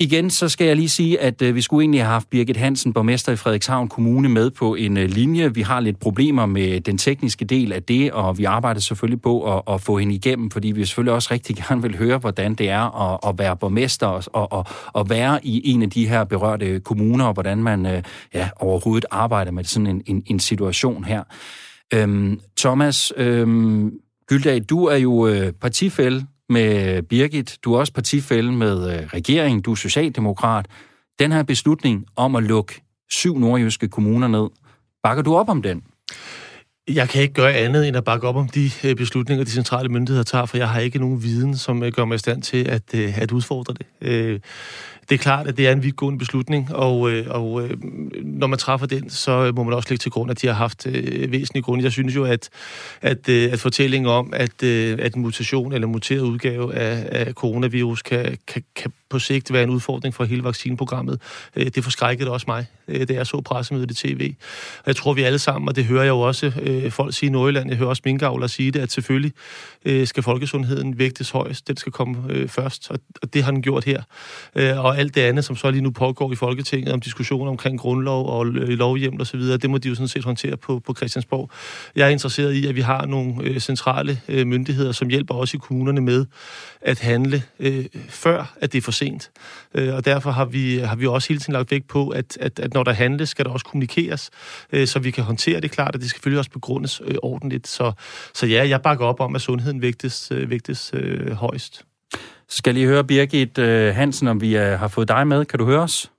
Igen, 0.00 0.30
så 0.30 0.48
skal 0.48 0.66
jeg 0.66 0.76
lige 0.76 0.88
sige, 0.88 1.20
at 1.20 1.42
øh, 1.42 1.54
vi 1.54 1.60
skulle 1.60 1.82
egentlig 1.82 2.00
have 2.00 2.12
haft 2.12 2.30
Birgit 2.30 2.56
Hansen, 2.56 2.92
borgmester 2.92 3.32
i 3.32 3.36
Frederikshavn 3.36 3.88
Kommune, 3.88 4.28
med 4.28 4.50
på 4.50 4.74
en 4.74 4.96
øh, 4.96 5.08
linje. 5.08 5.54
Vi 5.54 5.62
har 5.62 5.80
lidt 5.80 6.00
problemer 6.00 6.46
med 6.46 6.80
den 6.80 6.98
tekniske 6.98 7.44
del 7.44 7.72
af 7.72 7.82
det, 7.82 8.12
og 8.12 8.38
vi 8.38 8.44
arbejder 8.44 8.80
selvfølgelig 8.80 9.22
på 9.22 9.56
at, 9.56 9.62
at 9.74 9.80
få 9.80 9.98
hende 9.98 10.14
igennem, 10.14 10.50
fordi 10.50 10.70
vi 10.70 10.84
selvfølgelig 10.84 11.12
også 11.12 11.28
rigtig 11.30 11.56
gerne 11.68 11.82
vil 11.82 11.98
høre, 11.98 12.18
hvordan 12.18 12.54
det 12.54 12.70
er 12.70 13.12
at, 13.12 13.28
at 13.28 13.38
være 13.38 13.56
borgmester 13.56 14.06
og, 14.06 14.52
og, 14.52 14.66
og, 14.92 15.10
være 15.10 15.46
i 15.46 15.70
en 15.70 15.82
af 15.82 15.90
de 15.90 16.08
her 16.08 16.24
berørte 16.24 16.80
kommuner, 16.80 17.24
og 17.24 17.32
hvordan 17.32 17.62
man 17.62 17.86
øh, 17.86 18.02
ja, 18.34 18.48
overhovedet 18.56 19.06
arbejder 19.10 19.50
med 19.52 19.64
sådan 19.64 19.86
en, 19.86 20.02
en, 20.06 20.22
en 20.26 20.40
situation 20.40 21.04
her. 21.04 21.22
Øhm, 21.94 22.40
Thomas 22.58 23.12
øhm, 23.16 23.92
Gyldag, 24.26 24.60
du 24.70 24.84
er 24.84 24.96
jo 24.96 25.26
øh, 25.26 25.52
partifælle 25.52 26.26
med 26.48 27.02
Birgit. 27.02 27.58
Du 27.64 27.74
er 27.74 27.78
også 27.78 27.92
partifælde 27.92 28.52
med 28.52 28.94
øh, 28.94 29.06
regeringen. 29.06 29.60
Du 29.60 29.70
er 29.70 29.74
socialdemokrat. 29.74 30.66
Den 31.18 31.32
her 31.32 31.42
beslutning 31.42 32.06
om 32.16 32.36
at 32.36 32.42
lukke 32.42 32.82
syv 33.10 33.38
nordjyske 33.38 33.88
kommuner 33.88 34.28
ned, 34.28 34.48
bakker 35.02 35.22
du 35.22 35.36
op 35.36 35.48
om 35.48 35.62
den? 35.62 35.82
Jeg 36.88 37.08
kan 37.08 37.22
ikke 37.22 37.34
gøre 37.34 37.54
andet 37.54 37.88
end 37.88 37.96
at 37.96 38.04
bakke 38.04 38.28
op 38.28 38.36
om 38.36 38.48
de 38.48 38.70
øh, 38.84 38.96
beslutninger, 38.96 39.44
de 39.44 39.50
centrale 39.50 39.88
myndigheder 39.88 40.24
tager, 40.24 40.46
for 40.46 40.56
jeg 40.56 40.68
har 40.68 40.80
ikke 40.80 40.98
nogen 40.98 41.22
viden, 41.22 41.56
som 41.56 41.82
øh, 41.82 41.92
gør 41.92 42.04
mig 42.04 42.14
i 42.14 42.18
stand 42.18 42.42
til 42.42 42.68
at, 42.68 42.94
øh, 42.94 43.22
at 43.22 43.32
udfordre 43.32 43.74
det 43.74 44.42
det 45.08 45.14
er 45.14 45.18
klart, 45.18 45.46
at 45.46 45.56
det 45.56 45.68
er 45.68 45.72
en 45.72 45.82
vidtgående 45.82 46.18
beslutning, 46.18 46.74
og, 46.74 47.00
og 47.28 47.62
når 48.36 48.46
man 48.46 48.58
træffer 48.58 48.86
den, 48.86 49.10
så 49.10 49.52
må 49.56 49.62
man 49.62 49.74
også 49.74 49.88
lægge 49.90 50.02
til 50.02 50.10
grund, 50.10 50.30
at 50.30 50.42
de 50.42 50.46
har 50.46 50.54
haft 50.54 50.86
øh, 50.86 51.32
væsentlige 51.32 51.62
grunde. 51.62 51.84
Jeg 51.84 51.92
synes 51.92 52.16
jo, 52.16 52.24
at, 52.24 52.48
at, 53.02 53.28
øh, 53.28 53.52
at 53.52 53.60
fortællingen 53.60 54.10
om, 54.10 54.32
at, 54.32 54.62
øh, 54.62 54.98
at 55.02 55.14
en 55.14 55.22
mutation 55.22 55.72
eller 55.72 55.88
muteret 55.88 56.20
udgave 56.20 56.74
af, 56.74 57.08
af 57.26 57.32
coronavirus 57.32 58.02
kan, 58.02 58.36
kan, 58.46 58.62
kan 58.76 58.92
på 59.10 59.18
sigt 59.18 59.52
være 59.52 59.62
en 59.62 59.70
udfordring 59.70 60.14
for 60.14 60.24
hele 60.24 60.44
vaccineprogrammet, 60.44 61.20
øh, 61.56 61.66
det 61.66 61.84
forskrækkede 61.84 62.30
også 62.30 62.44
mig, 62.48 62.66
øh, 62.88 63.08
da 63.08 63.14
jeg 63.14 63.26
så 63.26 63.40
pressemødet 63.40 63.90
i 63.90 63.94
tv. 63.94 64.34
Og 64.78 64.86
jeg 64.86 64.96
tror, 64.96 65.12
vi 65.14 65.22
alle 65.22 65.38
sammen, 65.38 65.68
og 65.68 65.76
det 65.76 65.84
hører 65.84 66.02
jeg 66.02 66.10
jo 66.10 66.20
også 66.20 66.52
øh, 66.62 66.90
folk 66.90 67.14
sige 67.14 67.28
i 67.28 67.32
Nordjylland, 67.32 67.68
jeg 67.68 67.78
hører 67.78 67.88
også 67.88 68.02
minkavler 68.04 68.46
sige 68.46 68.70
det, 68.70 68.80
at 68.80 68.92
selvfølgelig 68.92 69.32
øh, 69.84 70.06
skal 70.06 70.22
folkesundheden 70.22 70.98
vægtes 70.98 71.30
højst, 71.30 71.68
den 71.68 71.76
skal 71.76 71.92
komme 71.92 72.16
øh, 72.28 72.48
først, 72.48 72.90
og, 72.90 72.98
og 73.22 73.34
det 73.34 73.42
har 73.42 73.50
den 73.50 73.62
gjort 73.62 73.84
her. 73.84 74.02
Øh, 74.54 74.84
og 74.84 74.98
alt 74.98 75.14
det 75.14 75.20
andet, 75.20 75.44
som 75.44 75.56
så 75.56 75.70
lige 75.70 75.82
nu 75.82 75.90
pågår 75.90 76.32
i 76.32 76.36
Folketinget 76.36 76.92
om 76.92 77.00
diskussioner 77.00 77.50
omkring 77.50 77.80
grundlov 77.80 78.28
og 78.28 78.46
øh, 78.46 78.68
lovhjem 78.68 79.20
og 79.20 79.26
så 79.26 79.36
videre, 79.36 79.56
det 79.56 79.70
må 79.70 79.78
de 79.78 79.88
jo 79.88 79.94
sådan 79.94 80.08
set 80.08 80.24
håndtere 80.24 80.56
på, 80.56 80.78
på 80.86 80.94
Christiansborg. 80.94 81.50
Jeg 81.96 82.06
er 82.06 82.10
interesseret 82.10 82.52
i, 82.52 82.66
at 82.66 82.74
vi 82.74 82.80
har 82.80 83.06
nogle 83.06 83.42
øh, 83.42 83.60
centrale 83.60 84.20
øh, 84.28 84.46
myndigheder, 84.46 84.92
som 84.92 85.08
hjælper 85.08 85.34
os 85.34 85.54
i 85.54 85.56
kommunerne 85.56 86.00
med 86.00 86.26
at 86.80 86.98
handle 86.98 87.42
øh, 87.60 87.84
før, 88.08 88.54
at 88.60 88.72
det 88.72 88.78
er 88.78 88.82
for 88.82 88.92
sent. 88.96 89.30
Øh, 89.74 89.94
og 89.94 90.04
derfor 90.04 90.30
har 90.30 90.44
vi, 90.44 90.78
har 90.78 90.96
vi 90.96 91.06
også 91.06 91.28
hele 91.28 91.40
tiden 91.40 91.52
lagt 91.52 91.70
vægt 91.70 91.88
på, 91.88 92.08
at, 92.08 92.38
at, 92.40 92.58
at 92.58 92.74
når 92.74 92.84
der 92.84 92.92
handles, 92.92 93.28
skal 93.28 93.44
der 93.44 93.50
også 93.50 93.66
kommunikeres, 93.66 94.30
øh, 94.72 94.86
så 94.86 94.98
vi 94.98 95.10
kan 95.10 95.24
håndtere 95.24 95.60
det 95.60 95.70
klart, 95.70 95.94
at 95.94 96.00
det 96.00 96.10
skal 96.10 96.18
selvfølgelig 96.18 96.38
også 96.38 96.50
begrundes 96.50 97.00
øh, 97.04 97.16
ordentligt. 97.22 97.66
Så, 97.66 97.92
så 98.34 98.46
ja, 98.46 98.68
jeg 98.68 98.82
bakker 98.82 99.04
op 99.06 99.20
om, 99.20 99.34
at 99.34 99.40
sundheden 99.40 99.82
vægtes, 99.82 100.32
øh, 100.32 100.50
vægtes 100.50 100.90
øh, 100.94 101.30
højst. 101.30 101.84
Så 102.48 102.56
skal 102.56 102.70
jeg 102.70 102.74
lige 102.74 102.86
høre 102.86 103.04
Birgit 103.04 103.58
øh, 103.58 103.94
Hansen, 103.94 104.28
om 104.28 104.40
vi 104.40 104.56
øh, 104.56 104.78
har 104.78 104.88
fået 104.88 105.08
dig 105.08 105.26
med. 105.26 105.44
Kan 105.44 105.58
du 105.58 105.64
høre 105.64 105.80
os? 105.80 106.12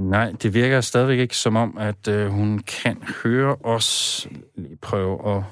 Nej, 0.00 0.32
det 0.42 0.54
virker 0.54 0.80
stadigvæk 0.80 1.18
ikke 1.18 1.36
som 1.36 1.56
om, 1.56 1.78
at 1.78 2.08
øh, 2.08 2.28
hun 2.28 2.58
kan 2.58 3.02
høre 3.22 3.56
os. 3.64 4.28
Lige 4.56 4.76
prøve 4.76 5.36
at 5.36 5.44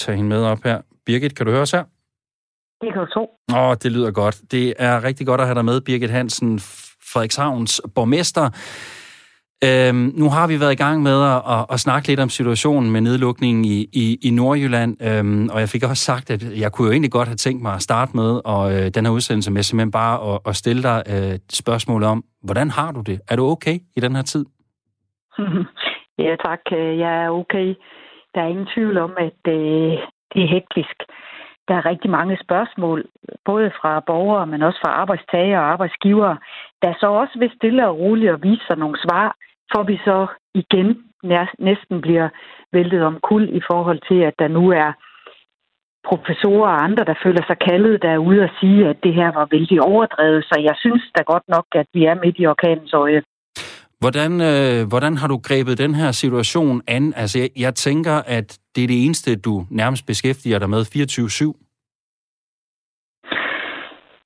tage 0.00 0.16
hende 0.16 0.28
med 0.28 0.42
op 0.42 0.62
her. 0.64 0.82
Birgit, 1.06 1.36
kan 1.36 1.46
du 1.46 1.52
høre 1.52 1.62
os 1.62 1.70
her? 1.70 1.84
Det 2.80 2.92
kan 2.92 3.00
du 3.00 3.06
tro. 3.14 3.30
Åh, 3.56 3.74
det 3.82 3.92
lyder 3.92 4.10
godt. 4.10 4.36
Det 4.52 4.74
er 4.78 5.04
rigtig 5.04 5.26
godt 5.26 5.40
at 5.40 5.46
have 5.46 5.54
dig 5.54 5.64
med, 5.64 5.80
Birgit 5.80 6.10
Hansen, 6.10 6.58
Frederikshavns 7.12 7.82
borgmester. 7.94 8.46
Øhm, 9.64 10.12
nu 10.20 10.26
har 10.30 10.46
vi 10.46 10.60
været 10.60 10.72
i 10.72 10.82
gang 10.84 11.02
med 11.02 11.18
at, 11.34 11.42
at, 11.54 11.66
at 11.72 11.80
snakke 11.80 12.08
lidt 12.08 12.20
om 12.20 12.28
situationen 12.28 12.90
med 12.90 13.00
nedlukningen 13.00 13.64
i, 13.64 13.78
i, 13.92 14.18
i 14.22 14.30
Nordjylland, 14.30 14.92
øhm, 15.08 15.48
og 15.52 15.60
jeg 15.60 15.68
fik 15.68 15.82
også 15.82 16.04
sagt, 16.04 16.30
at 16.30 16.60
jeg 16.60 16.72
kunne 16.72 16.86
jo 16.86 16.92
egentlig 16.92 17.12
godt 17.12 17.28
have 17.28 17.36
tænkt 17.46 17.62
mig 17.62 17.74
at 17.74 17.82
starte 17.82 18.12
med 18.14 18.40
og, 18.44 18.72
øh, 18.72 18.88
den 18.94 19.06
her 19.06 19.12
udsendelse 19.12 19.50
med 19.52 19.62
simpelthen 19.62 19.90
bare 19.90 20.34
at, 20.34 20.40
at 20.46 20.56
stille 20.56 20.82
dig 20.82 20.98
øh, 21.12 21.38
spørgsmål 21.50 22.02
om, 22.02 22.24
hvordan 22.42 22.70
har 22.70 22.92
du 22.92 23.00
det? 23.00 23.20
Er 23.30 23.36
du 23.36 23.44
okay 23.54 23.76
i 23.96 24.00
den 24.00 24.16
her 24.16 24.22
tid? 24.22 24.44
ja, 26.24 26.36
tak. 26.46 26.60
Jeg 27.02 27.12
er 27.24 27.30
okay. 27.30 27.68
Der 28.34 28.40
er 28.42 28.46
ingen 28.46 28.68
tvivl 28.74 28.96
om, 28.98 29.12
at 29.18 29.40
øh, 29.48 29.92
det 30.32 30.40
er 30.44 30.50
hektisk. 30.56 30.96
Der 31.70 31.76
er 31.76 31.86
rigtig 31.86 32.10
mange 32.10 32.38
spørgsmål, 32.44 33.04
både 33.44 33.70
fra 33.80 34.00
borgere, 34.00 34.46
men 34.46 34.62
også 34.62 34.78
fra 34.84 34.90
arbejdstager 34.90 35.58
og 35.58 35.70
arbejdsgivere, 35.72 36.36
der 36.82 36.92
så 37.00 37.06
også 37.06 37.38
vil 37.38 37.52
stille 37.56 37.88
og 37.88 37.98
roligt 37.98 38.32
og 38.32 38.42
vise 38.42 38.66
sig 38.66 38.76
nogle 38.78 38.98
svar, 39.04 39.36
for 39.72 39.82
vi 39.82 39.96
så 40.04 40.26
igen 40.54 40.88
næsten 41.58 42.00
bliver 42.00 42.28
væltet 42.72 43.02
om 43.02 43.18
kul 43.22 43.48
i 43.56 43.60
forhold 43.70 44.00
til, 44.08 44.20
at 44.28 44.34
der 44.38 44.48
nu 44.48 44.70
er 44.70 44.92
professorer 46.08 46.70
og 46.70 46.84
andre, 46.84 47.04
der 47.04 47.14
føler 47.22 47.42
sig 47.46 47.58
kaldet, 47.58 48.02
der 48.02 48.10
er 48.10 48.26
ude 48.28 48.42
og 48.42 48.50
sige, 48.60 48.88
at 48.88 48.96
det 49.02 49.14
her 49.14 49.32
var 49.32 49.46
vældig 49.50 49.82
overdrevet. 49.82 50.44
Så 50.44 50.56
jeg 50.68 50.74
synes 50.78 51.02
da 51.16 51.22
godt 51.22 51.48
nok, 51.48 51.66
at 51.72 51.86
vi 51.94 52.04
er 52.04 52.14
midt 52.24 52.36
i 52.38 52.46
orkanens 52.46 52.92
øje. 52.92 53.22
Hvordan, 54.02 54.32
øh, 54.50 54.88
hvordan 54.88 55.14
har 55.20 55.28
du 55.28 55.38
grebet 55.48 55.78
den 55.78 55.94
her 55.94 56.10
situation 56.12 56.82
an? 56.86 57.12
Altså, 57.16 57.38
jeg, 57.38 57.48
jeg 57.56 57.74
tænker, 57.74 58.16
at 58.36 58.58
det 58.74 58.84
er 58.84 58.88
det 58.92 59.04
eneste, 59.04 59.36
du 59.36 59.66
nærmest 59.70 60.06
beskæftiger 60.06 60.58
dig 60.58 60.70
med 60.70 60.82
24-7. 60.82 61.70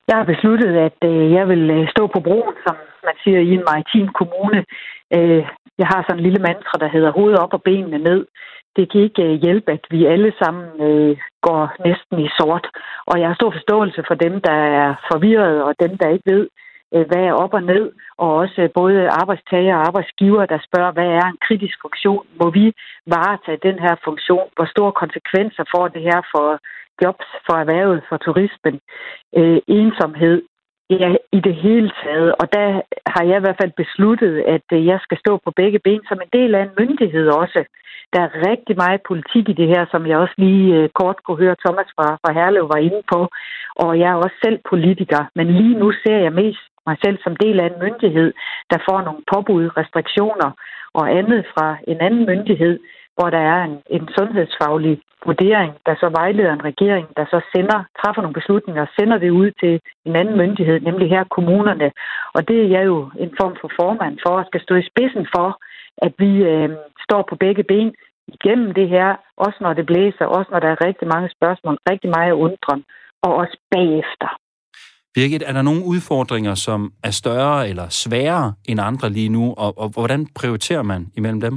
Jeg 0.09 0.16
har 0.16 0.25
besluttet, 0.33 0.73
at 0.88 0.99
øh, 1.11 1.33
jeg 1.33 1.49
vil 1.49 1.71
øh, 1.71 1.88
stå 1.95 2.07
på 2.07 2.21
broen, 2.21 2.54
som 2.66 2.76
man 3.04 3.16
siger 3.25 3.40
i 3.40 3.50
en 3.59 3.64
maritim 3.71 4.09
kommune. 4.21 4.64
Øh, 5.16 5.43
jeg 5.81 5.87
har 5.93 6.00
sådan 6.02 6.19
en 6.19 6.26
lille 6.26 6.43
mantra, 6.49 6.76
der 6.83 6.88
hedder 6.95 7.11
hovedet 7.12 7.38
op 7.38 7.52
og 7.52 7.62
benene 7.62 7.99
ned. 7.99 8.26
Det 8.76 8.93
kan 8.93 9.00
ikke 9.00 9.23
øh, 9.23 9.40
hjælpe, 9.45 9.73
at 9.73 9.85
vi 9.90 10.07
alle 10.07 10.33
sammen 10.43 10.66
øh, 10.87 11.16
går 11.47 11.62
næsten 11.87 12.16
i 12.26 12.28
sort. 12.38 12.66
Og 13.07 13.21
jeg 13.21 13.28
har 13.28 13.35
stor 13.35 13.50
forståelse 13.50 14.02
for 14.09 14.14
dem, 14.14 14.35
der 14.40 14.59
er 14.83 14.88
forvirret, 15.11 15.62
og 15.62 15.73
dem, 15.85 15.99
der 15.99 16.09
ikke 16.14 16.31
ved, 16.35 16.49
Øh, 16.95 17.07
hvad 17.09 17.23
er 17.25 17.33
op 17.45 17.55
og 17.55 17.63
ned. 17.63 17.93
Og 18.23 18.35
også 18.43 18.61
øh, 18.63 18.71
både 18.75 19.09
arbejdstager 19.21 19.77
og 19.77 19.87
arbejdsgiver, 19.89 20.47
der 20.47 20.59
spørger, 20.69 20.93
hvad 20.93 21.11
er 21.21 21.27
en 21.29 21.43
kritisk 21.47 21.77
funktion? 21.85 22.25
Må 22.41 22.51
vi 22.51 22.73
varetage 23.07 23.67
den 23.69 23.79
her 23.79 23.95
funktion? 24.05 24.49
Hvor 24.57 24.67
store 24.75 24.93
konsekvenser 24.93 25.65
får 25.75 25.89
det 25.89 26.03
her 26.03 26.21
for 26.35 26.49
jobs, 27.03 27.29
for 27.47 27.55
erhvervet, 27.63 28.03
for 28.09 28.17
turismen? 28.17 28.81
Øh, 29.39 29.59
ensomhed, 29.69 30.43
Ja, 30.91 31.15
i 31.33 31.41
det 31.41 31.55
hele 31.55 31.91
taget. 32.03 32.35
Og 32.41 32.53
der 32.53 32.67
har 33.07 33.25
jeg 33.25 33.37
i 33.37 33.45
hvert 33.45 33.61
fald 33.63 33.73
besluttet, 33.83 34.35
at 34.57 34.67
øh, 34.73 34.87
jeg 34.87 34.99
skal 35.03 35.19
stå 35.19 35.33
på 35.45 35.51
begge 35.57 35.79
ben 35.79 36.01
som 36.09 36.19
en 36.21 36.33
del 36.39 36.55
af 36.55 36.63
en 36.63 36.77
myndighed 36.79 37.27
også. 37.29 37.65
Der 38.13 38.21
er 38.21 38.49
rigtig 38.51 38.77
meget 38.77 39.01
politik 39.09 39.49
i 39.49 39.59
det 39.61 39.69
her, 39.69 39.87
som 39.91 40.07
jeg 40.07 40.19
også 40.19 40.35
lige 40.37 40.89
kort 40.89 41.19
kunne 41.25 41.43
høre 41.45 41.57
Thomas 41.65 41.91
fra, 41.97 42.07
fra 42.23 42.33
Herlev 42.33 42.69
var 42.69 42.81
inde 42.89 43.03
på. 43.13 43.29
Og 43.77 43.99
jeg 44.01 44.09
er 44.11 44.23
også 44.25 44.37
selv 44.45 44.59
politiker, 44.71 45.21
men 45.35 45.47
lige 45.47 45.79
nu 45.79 45.93
ser 45.93 46.19
jeg 46.27 46.33
mest 46.33 46.74
mig 46.87 46.97
selv 47.05 47.19
som 47.25 47.37
del 47.37 47.61
af 47.61 47.67
en 47.67 47.83
myndighed, 47.85 48.33
der 48.71 48.79
får 48.88 48.99
nogle 49.03 49.23
påbud, 49.33 49.64
restriktioner 49.76 50.50
og 50.95 51.05
andet 51.19 51.47
fra 51.55 51.76
en 51.88 52.00
anden 52.00 52.26
myndighed, 52.26 52.79
hvor 53.17 53.31
der 53.31 53.43
er 53.53 53.61
en, 53.64 53.76
en 53.97 54.09
sundhedsfaglig 54.19 55.00
vurdering, 55.26 55.73
der 55.87 55.95
så 56.03 56.09
vejleder 56.09 56.53
en 56.53 56.64
regering, 56.64 57.07
der 57.17 57.25
så 57.25 57.41
sender, 57.55 57.79
træffer 58.00 58.23
nogle 58.23 58.38
beslutninger 58.41 58.83
og 58.83 58.93
sender 58.99 59.19
det 59.19 59.31
ud 59.31 59.50
til 59.62 59.81
en 60.05 60.17
anden 60.17 60.37
myndighed, 60.37 60.81
nemlig 60.81 61.09
her 61.09 61.25
kommunerne. 61.25 61.93
Og 62.35 62.49
det 62.49 62.59
er 62.62 62.69
jeg 62.76 62.85
jo 62.87 63.11
en 63.25 63.33
form 63.41 63.57
for 63.61 63.71
formand 63.81 64.19
for, 64.26 64.35
at 64.38 64.47
skal 64.47 64.61
stå 64.61 64.75
i 64.75 64.88
spidsen 64.91 65.26
for, 65.35 65.49
at 66.07 66.12
vi 66.19 66.33
øh, 66.53 66.71
står 67.07 67.23
på 67.29 67.37
begge 67.37 67.62
ben 67.62 67.95
igennem 68.29 68.75
det 68.75 68.88
her, 68.88 69.17
også 69.37 69.59
når 69.61 69.73
det 69.73 69.87
blæser, 69.87 70.26
også 70.26 70.50
når 70.50 70.61
der 70.61 70.69
er 70.69 70.85
rigtig 70.87 71.09
mange 71.09 71.29
spørgsmål, 71.37 71.76
rigtig 71.91 72.11
meget 72.11 72.33
undren, 72.33 72.85
og 73.23 73.35
også 73.35 73.57
bagefter. 73.71 74.29
Birgit, 75.14 75.42
er 75.47 75.52
der 75.52 75.62
nogle 75.62 75.83
udfordringer, 75.92 76.54
som 76.54 76.92
er 77.04 77.11
større 77.11 77.68
eller 77.68 77.87
sværere 77.88 78.54
end 78.68 78.80
andre 78.80 79.09
lige 79.11 79.28
nu, 79.28 79.54
og, 79.56 79.78
og 79.83 79.88
hvordan 79.94 80.26
prioriterer 80.38 80.83
man 80.83 81.06
imellem 81.16 81.40
dem? 81.40 81.54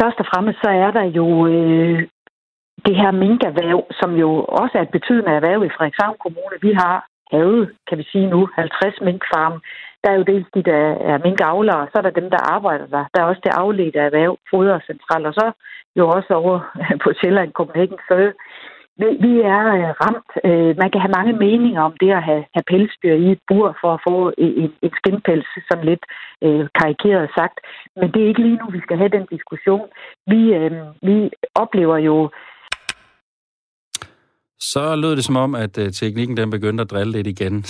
Først 0.00 0.18
og 0.22 0.26
fremmest 0.32 0.58
så 0.64 0.70
er 0.70 0.90
der 0.98 1.06
jo 1.18 1.46
øh, 1.46 1.98
det 2.86 2.96
her 3.00 3.10
minkerhverv, 3.24 3.80
som 4.00 4.10
jo 4.22 4.30
også 4.62 4.74
er 4.78 4.82
et 4.82 4.96
betydende 4.96 5.30
erhverv 5.38 5.60
i 5.64 5.74
Frederikshavn 5.76 6.16
Kommune. 6.24 6.56
Vi 6.66 6.72
har 6.82 6.96
havet, 7.32 7.62
kan 7.88 7.98
vi 7.98 8.04
sige 8.12 8.26
nu, 8.34 8.40
50 8.54 9.00
minkfarme. 9.08 9.60
Der 10.02 10.08
er 10.10 10.16
jo 10.20 10.24
dels 10.32 10.48
de, 10.54 10.62
der 10.62 10.82
er 11.10 11.24
minkavlere, 11.26 11.80
og 11.82 11.88
så 11.88 11.96
er 11.98 12.04
der 12.06 12.20
dem, 12.20 12.28
der 12.34 12.50
arbejder 12.56 12.86
der. 12.86 13.04
Der 13.12 13.18
er 13.20 13.30
også 13.30 13.42
det 13.44 13.58
afledte 13.62 13.98
erhverv, 13.98 14.32
fodercentral, 14.50 15.26
og 15.26 15.34
så 15.34 15.46
jo 15.98 16.04
også 16.16 16.30
over 16.34 16.56
på 17.04 17.08
Sjælland, 17.18 17.52
Copenhagen 17.52 17.98
Fur, 18.08 18.32
vi 18.98 19.32
er 19.40 19.64
øh, 19.78 19.90
ramt. 20.02 20.30
Øh, 20.44 20.76
man 20.82 20.90
kan 20.90 21.00
have 21.00 21.16
mange 21.18 21.32
meninger 21.32 21.82
om 21.82 21.94
det 22.00 22.10
at 22.10 22.22
have, 22.22 22.44
have 22.54 22.66
pelsdyr 22.72 23.14
i 23.14 23.32
et 23.32 23.40
bur 23.48 23.76
for 23.80 23.94
at 23.94 24.02
få 24.08 24.32
en, 24.38 24.72
en 24.82 24.92
skinpels, 24.98 25.48
sådan 25.68 25.84
lidt 25.84 26.04
øh, 26.44 26.66
karikeret 26.78 27.30
sagt. 27.38 27.56
Men 27.96 28.12
det 28.12 28.22
er 28.22 28.28
ikke 28.28 28.42
lige 28.42 28.60
nu, 28.62 28.66
vi 28.70 28.80
skal 28.80 28.96
have 28.96 29.16
den 29.16 29.26
diskussion. 29.30 29.88
Vi, 30.26 30.54
øh, 30.54 30.72
vi 31.02 31.30
oplever 31.54 31.98
jo 31.98 32.30
så 34.62 34.96
lød 34.96 35.16
det 35.16 35.24
som 35.24 35.36
om, 35.36 35.54
at 35.54 35.78
øh, 35.78 35.92
teknikken 35.92 36.36
den 36.36 36.50
begyndte 36.50 36.82
at 36.82 36.90
drille 36.90 37.12
lidt 37.12 37.26
igen. 37.26 37.64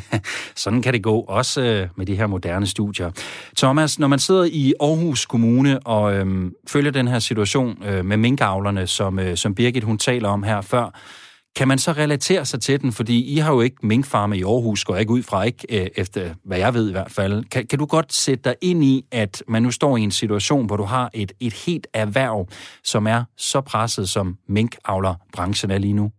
Sådan 0.56 0.82
kan 0.82 0.92
det 0.94 1.02
gå, 1.02 1.20
også 1.20 1.62
øh, 1.62 1.88
med 1.96 2.06
de 2.06 2.16
her 2.16 2.26
moderne 2.26 2.66
studier. 2.66 3.10
Thomas, 3.56 3.98
når 3.98 4.06
man 4.06 4.18
sidder 4.18 4.44
i 4.44 4.74
Aarhus 4.80 5.26
Kommune 5.26 5.86
og 5.86 6.14
øhm, 6.14 6.52
følger 6.68 6.90
den 6.90 7.08
her 7.08 7.18
situation 7.18 7.84
øh, 7.84 8.04
med 8.04 8.16
minkavlerne, 8.16 8.86
som, 8.86 9.18
øh, 9.18 9.36
som 9.36 9.54
Birgit 9.54 9.84
hun 9.84 9.98
taler 9.98 10.28
om 10.28 10.42
her 10.42 10.60
før, 10.60 10.98
kan 11.56 11.68
man 11.68 11.78
så 11.78 11.92
relatere 11.92 12.44
sig 12.44 12.60
til 12.60 12.80
den? 12.80 12.92
Fordi 12.92 13.34
I 13.34 13.38
har 13.38 13.52
jo 13.52 13.60
ikke 13.60 13.76
minkfarme 13.82 14.38
i 14.38 14.42
Aarhus, 14.42 14.84
går 14.84 14.96
ikke 14.96 15.12
ud 15.12 15.22
fra, 15.22 15.42
ikke 15.42 15.82
øh, 15.82 15.86
efter 15.96 16.34
hvad 16.44 16.58
jeg 16.58 16.74
ved 16.74 16.88
i 16.88 16.92
hvert 16.92 17.10
fald. 17.10 17.44
Kan, 17.44 17.66
kan 17.66 17.78
du 17.78 17.86
godt 17.86 18.12
sætte 18.12 18.44
dig 18.44 18.54
ind 18.60 18.84
i, 18.84 19.04
at 19.12 19.42
man 19.48 19.62
nu 19.62 19.70
står 19.70 19.96
i 19.96 20.00
en 20.00 20.10
situation, 20.10 20.66
hvor 20.66 20.76
du 20.76 20.84
har 20.84 21.10
et, 21.14 21.32
et 21.40 21.52
helt 21.52 21.86
erhverv, 21.94 22.48
som 22.84 23.06
er 23.06 23.24
så 23.36 23.60
presset, 23.60 24.08
som 24.08 24.36
minkavlerbranchen 24.48 25.70
er 25.70 25.78
lige 25.78 25.92
nu? 25.92 26.10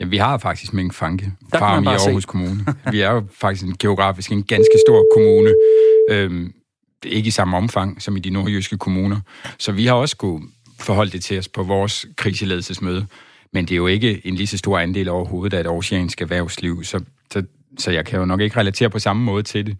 Ja, 0.00 0.04
vi 0.04 0.16
har 0.16 0.38
faktisk 0.38 0.72
minkfanke 0.72 1.32
farm 1.54 1.84
i 1.84 1.86
Aarhus 1.86 2.22
se. 2.22 2.26
Kommune. 2.26 2.66
Vi 2.90 3.00
er 3.00 3.10
jo 3.10 3.26
faktisk 3.40 3.64
en 3.64 3.76
geografisk 3.78 4.32
en 4.32 4.42
ganske 4.42 4.78
stor 4.86 5.06
kommune. 5.14 5.54
Øhm, 6.10 6.52
ikke 7.04 7.28
i 7.28 7.30
samme 7.30 7.56
omfang 7.56 8.02
som 8.02 8.16
i 8.16 8.20
de 8.20 8.30
nordjyske 8.30 8.78
kommuner. 8.78 9.20
Så 9.58 9.72
vi 9.72 9.86
har 9.86 9.94
også 9.94 10.12
skulle 10.12 10.46
forholde 10.80 11.10
det 11.10 11.24
til 11.24 11.38
os 11.38 11.48
på 11.48 11.62
vores 11.62 12.06
kriseledelsesmøde. 12.16 13.06
Men 13.52 13.64
det 13.64 13.72
er 13.72 13.76
jo 13.76 13.86
ikke 13.86 14.26
en 14.26 14.34
lige 14.34 14.46
så 14.46 14.58
stor 14.58 14.78
andel 14.78 15.08
overhovedet 15.08 15.56
af 15.56 15.60
et 15.60 15.66
oceansk 15.66 16.20
erhvervsliv, 16.20 16.84
så, 16.84 17.00
så, 17.32 17.42
så 17.78 17.90
jeg 17.90 18.04
kan 18.04 18.18
jo 18.18 18.24
nok 18.24 18.40
ikke 18.40 18.56
relatere 18.56 18.90
på 18.90 18.98
samme 18.98 19.22
måde 19.24 19.42
til 19.42 19.66
det. 19.66 19.76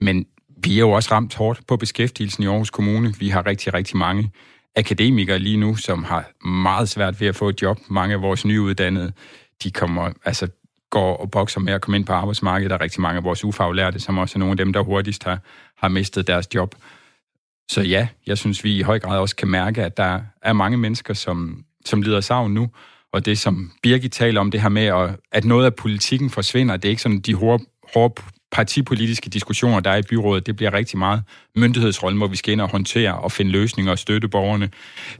Men 0.00 0.26
vi 0.64 0.74
er 0.74 0.80
jo 0.80 0.90
også 0.90 1.08
ramt 1.12 1.34
hårdt 1.34 1.60
på 1.66 1.76
beskæftigelsen 1.76 2.44
i 2.44 2.46
Aarhus 2.46 2.70
Kommune. 2.70 3.14
Vi 3.18 3.28
har 3.28 3.46
rigtig, 3.46 3.74
rigtig 3.74 3.96
mange 3.96 4.30
akademikere 4.76 5.38
lige 5.38 5.56
nu, 5.56 5.76
som 5.76 6.04
har 6.04 6.46
meget 6.48 6.88
svært 6.88 7.20
ved 7.20 7.28
at 7.28 7.36
få 7.36 7.48
et 7.48 7.62
job. 7.62 7.78
Mange 7.88 8.14
af 8.14 8.22
vores 8.22 8.44
nyuddannede 8.44 9.12
de 9.62 9.70
kommer, 9.70 10.12
altså, 10.24 10.48
går 10.90 11.16
og 11.16 11.30
bokser 11.30 11.60
med 11.60 11.72
at 11.72 11.80
komme 11.80 11.96
ind 11.96 12.06
på 12.06 12.12
arbejdsmarkedet. 12.12 12.70
Der 12.70 12.76
er 12.76 12.80
rigtig 12.80 13.00
mange 13.00 13.18
af 13.18 13.24
vores 13.24 13.44
ufaglærte, 13.44 14.00
som 14.00 14.18
også 14.18 14.36
er 14.36 14.38
nogle 14.38 14.50
af 14.50 14.56
dem, 14.56 14.72
der 14.72 14.80
hurtigst 14.80 15.24
har, 15.24 15.38
har 15.76 15.88
mistet 15.88 16.26
deres 16.26 16.54
job. 16.54 16.74
Så 17.70 17.82
ja, 17.82 18.08
jeg 18.26 18.38
synes, 18.38 18.64
vi 18.64 18.76
i 18.76 18.82
høj 18.82 18.98
grad 18.98 19.18
også 19.18 19.36
kan 19.36 19.48
mærke, 19.48 19.84
at 19.84 19.96
der 19.96 20.20
er 20.42 20.52
mange 20.52 20.76
mennesker, 20.76 21.14
som, 21.14 21.64
som 21.84 22.02
lider 22.02 22.20
savn 22.20 22.54
nu. 22.54 22.70
Og 23.12 23.26
det, 23.26 23.38
som 23.38 23.72
Birgit 23.82 24.12
taler 24.12 24.40
om, 24.40 24.50
det 24.50 24.60
her 24.60 24.68
med, 24.68 25.14
at 25.32 25.44
noget 25.44 25.64
af 25.64 25.74
politikken 25.74 26.30
forsvinder, 26.30 26.76
det 26.76 26.84
er 26.84 26.90
ikke 26.90 27.02
sådan 27.02 27.20
de 27.20 27.34
hårde, 27.34 27.64
hårde 27.94 28.22
partipolitiske 28.52 29.30
diskussioner, 29.30 29.80
der 29.80 29.90
er 29.90 29.96
i 29.96 30.02
byrådet, 30.02 30.46
det 30.46 30.56
bliver 30.56 30.72
rigtig 30.72 30.98
meget 30.98 31.22
myndighedsrollen, 31.56 32.18
hvor 32.18 32.26
vi 32.26 32.36
skal 32.36 32.52
ind 32.52 32.60
og 32.60 32.68
håndtere 32.68 33.18
og 33.18 33.32
finde 33.32 33.50
løsninger 33.50 33.92
og 33.92 33.98
støtte 33.98 34.28
borgerne. 34.28 34.70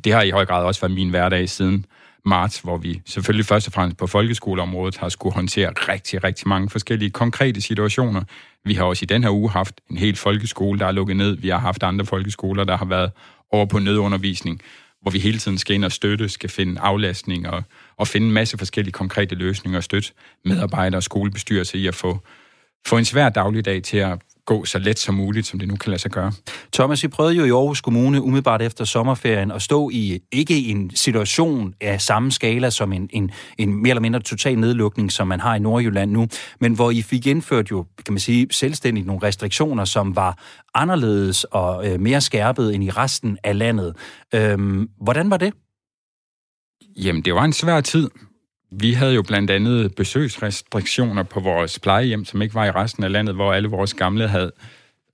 Det 0.04 0.12
har 0.12 0.22
i 0.22 0.30
høj 0.30 0.46
grad 0.46 0.64
også 0.64 0.80
været 0.80 0.94
min 0.94 1.10
hverdag 1.10 1.48
siden 1.48 1.86
marts, 2.24 2.58
hvor 2.58 2.76
vi 2.76 3.02
selvfølgelig 3.06 3.46
først 3.46 3.66
og 3.66 3.72
fremmest 3.72 3.96
på 3.96 4.06
folkeskoleområdet 4.06 4.96
har 4.96 5.08
skulle 5.08 5.34
håndtere 5.34 5.70
rigtig, 5.70 6.24
rigtig 6.24 6.48
mange 6.48 6.70
forskellige 6.70 7.10
konkrete 7.10 7.60
situationer. 7.60 8.22
Vi 8.64 8.74
har 8.74 8.84
også 8.84 9.02
i 9.02 9.06
den 9.06 9.22
her 9.22 9.30
uge 9.30 9.50
haft 9.50 9.80
en 9.90 9.98
hel 9.98 10.16
folkeskole, 10.16 10.78
der 10.78 10.86
er 10.86 10.92
lukket 10.92 11.16
ned. 11.16 11.36
Vi 11.36 11.48
har 11.48 11.58
haft 11.58 11.82
andre 11.82 12.06
folkeskoler, 12.06 12.64
der 12.64 12.76
har 12.76 12.84
været 12.84 13.10
over 13.52 13.66
på 13.66 13.78
nødundervisning, 13.78 14.60
hvor 15.02 15.10
vi 15.10 15.18
hele 15.18 15.38
tiden 15.38 15.58
skal 15.58 15.74
ind 15.74 15.84
og 15.84 15.92
støtte, 15.92 16.28
skal 16.28 16.50
finde 16.50 16.80
aflastning 16.80 17.48
og, 17.48 17.62
og 17.96 18.08
finde 18.08 18.26
en 18.26 18.32
masse 18.32 18.58
forskellige 18.58 18.92
konkrete 18.92 19.34
løsninger 19.34 19.78
og 19.78 19.84
støtte 19.84 20.12
medarbejdere 20.44 20.98
og 20.98 21.02
skolebestyrelser 21.02 21.78
i 21.78 21.86
at 21.86 21.94
få, 21.94 22.18
få 22.86 22.98
en 22.98 23.04
svær 23.04 23.28
dagligdag 23.28 23.82
til 23.82 23.96
at 23.96 24.18
gå 24.50 24.64
så 24.64 24.78
let 24.78 24.98
som 24.98 25.14
muligt, 25.14 25.46
som 25.46 25.58
det 25.58 25.68
nu 25.68 25.76
kan 25.76 25.90
lade 25.90 26.02
sig 26.02 26.10
gøre. 26.10 26.32
Thomas, 26.72 27.04
I 27.04 27.08
prøvede 27.08 27.34
jo 27.34 27.44
i 27.44 27.50
Aarhus 27.50 27.80
Kommune 27.80 28.22
umiddelbart 28.22 28.62
efter 28.62 28.84
sommerferien 28.84 29.50
at 29.50 29.62
stå 29.62 29.90
i 29.92 30.20
ikke 30.32 30.56
en 30.66 30.90
situation 30.94 31.74
af 31.80 32.00
samme 32.00 32.32
skala 32.32 32.70
som 32.70 32.92
en, 32.92 33.08
en, 33.12 33.30
en 33.58 33.82
mere 33.82 33.90
eller 33.90 34.00
mindre 34.00 34.20
total 34.20 34.58
nedlukning, 34.58 35.12
som 35.12 35.28
man 35.28 35.40
har 35.40 35.54
i 35.54 35.58
Nordjylland 35.58 36.10
nu, 36.10 36.26
men 36.60 36.72
hvor 36.74 36.90
I 36.90 37.02
fik 37.02 37.26
indført 37.26 37.70
jo, 37.70 37.86
kan 38.06 38.14
man 38.14 38.20
sige, 38.20 38.46
selvstændigt 38.50 39.06
nogle 39.06 39.22
restriktioner, 39.22 39.84
som 39.84 40.16
var 40.16 40.38
anderledes 40.74 41.44
og 41.44 41.88
øh, 41.88 42.00
mere 42.00 42.20
skærpet 42.20 42.74
end 42.74 42.84
i 42.84 42.90
resten 42.90 43.38
af 43.44 43.58
landet. 43.58 43.96
Øhm, 44.34 44.88
hvordan 45.00 45.30
var 45.30 45.36
det? 45.36 45.52
Jamen, 46.96 47.22
det 47.22 47.34
var 47.34 47.44
en 47.44 47.52
svær 47.52 47.80
tid. 47.80 48.10
Vi 48.70 48.92
havde 48.92 49.14
jo 49.14 49.22
blandt 49.22 49.50
andet 49.50 49.94
besøgsrestriktioner 49.94 51.22
på 51.22 51.40
vores 51.40 51.78
plejehjem, 51.78 52.24
som 52.24 52.42
ikke 52.42 52.54
var 52.54 52.66
i 52.66 52.70
resten 52.70 53.04
af 53.04 53.12
landet, 53.12 53.34
hvor 53.34 53.52
alle 53.52 53.68
vores 53.68 53.94
gamle 53.94 54.28
havde 54.28 54.52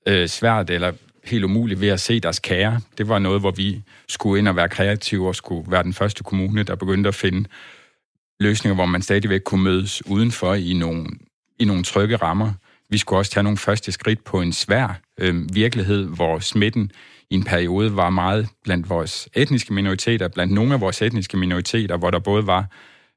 øh, 0.06 0.28
svært 0.28 0.70
eller 0.70 0.92
helt 1.24 1.44
umuligt 1.44 1.80
ved 1.80 1.88
at 1.88 2.00
se 2.00 2.20
deres 2.20 2.38
kære. 2.38 2.80
Det 2.98 3.08
var 3.08 3.18
noget, 3.18 3.40
hvor 3.40 3.50
vi 3.50 3.82
skulle 4.08 4.38
ind 4.38 4.48
og 4.48 4.56
være 4.56 4.68
kreative 4.68 5.28
og 5.28 5.36
skulle 5.36 5.70
være 5.70 5.82
den 5.82 5.92
første 5.92 6.22
kommune, 6.22 6.62
der 6.62 6.74
begyndte 6.74 7.08
at 7.08 7.14
finde 7.14 7.48
løsninger, 8.40 8.74
hvor 8.74 8.86
man 8.86 9.02
stadigvæk 9.02 9.40
kunne 9.44 9.64
mødes 9.64 10.06
udenfor 10.06 10.54
i 10.54 10.72
nogle, 10.72 11.06
i 11.58 11.64
nogle 11.64 11.82
trygge 11.82 12.16
rammer. 12.16 12.52
Vi 12.90 12.98
skulle 12.98 13.18
også 13.18 13.30
tage 13.30 13.44
nogle 13.44 13.58
første 13.58 13.92
skridt 13.92 14.24
på 14.24 14.40
en 14.40 14.52
svær 14.52 15.00
øh, 15.18 15.54
virkelighed, 15.54 16.04
hvor 16.06 16.38
smitten 16.38 16.90
i 17.30 17.34
en 17.34 17.44
periode 17.44 17.96
var 17.96 18.10
meget 18.10 18.48
blandt 18.64 18.90
vores 18.90 19.28
etniske 19.34 19.72
minoriteter, 19.72 20.28
blandt 20.28 20.52
nogle 20.52 20.74
af 20.74 20.80
vores 20.80 21.02
etniske 21.02 21.36
minoriteter, 21.36 21.96
hvor 21.96 22.10
der 22.10 22.18
både 22.18 22.46
var 22.46 22.66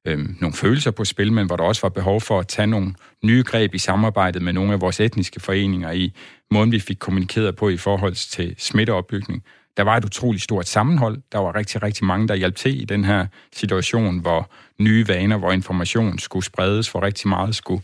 øh, 0.08 0.20
nogle 0.42 0.54
følelser 0.54 0.92
på 0.92 1.06
spil, 1.06 1.34
men 1.34 1.46
hvor 1.46 1.56
der 1.56 1.64
også 1.64 1.82
var 1.82 1.90
behov 1.90 2.22
for 2.22 2.40
at 2.40 2.48
tage 2.48 2.68
nogle 2.68 2.94
nye 3.24 3.44
greb 3.44 3.74
i 3.74 3.78
samarbejdet 3.78 4.42
med 4.42 4.54
nogle 4.54 4.74
af 4.74 4.82
vores 4.82 5.00
etniske 5.00 5.40
foreninger 5.40 5.92
i 5.92 6.14
måden, 6.52 6.72
vi 6.72 6.80
fik 6.80 6.98
kommunikeret 7.00 7.56
på 7.56 7.70
i 7.70 7.78
forhold 7.78 8.16
til 8.32 8.56
smitteopbygning. 8.58 9.44
Der 9.78 9.84
var 9.84 9.98
et 9.98 10.06
utroligt 10.06 10.44
stort 10.44 10.68
sammenhold. 10.68 11.22
Der 11.32 11.40
var 11.40 11.56
rigtig, 11.56 11.84
rigtig 11.84 12.06
mange, 12.06 12.28
der 12.28 12.36
hjalp 12.36 12.56
til 12.56 12.82
i 12.82 12.86
den 12.86 13.06
her 13.06 13.28
situation, 13.54 14.20
hvor 14.20 14.52
nye 14.80 15.08
vaner, 15.08 15.38
hvor 15.38 15.52
information 15.52 16.20
skulle 16.20 16.46
spredes, 16.46 16.92
hvor 16.92 17.04
rigtig 17.04 17.30
meget 17.30 17.56
skulle, 17.56 17.84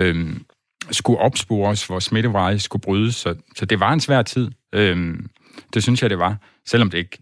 øhm, 0.00 0.44
skulle 0.90 1.18
opspores, 1.18 1.86
hvor 1.86 1.98
smitteveje 1.98 2.58
skulle 2.58 2.80
brydes. 2.80 3.14
Så, 3.14 3.34
så 3.56 3.64
det 3.64 3.80
var 3.80 3.92
en 3.92 4.00
svær 4.00 4.22
tid. 4.22 4.50
Øhm, 4.74 5.30
det 5.74 5.82
synes 5.82 6.02
jeg, 6.02 6.10
det 6.10 6.18
var. 6.18 6.36
Selvom 6.66 6.90
det 6.90 6.98
ikke, 6.98 7.18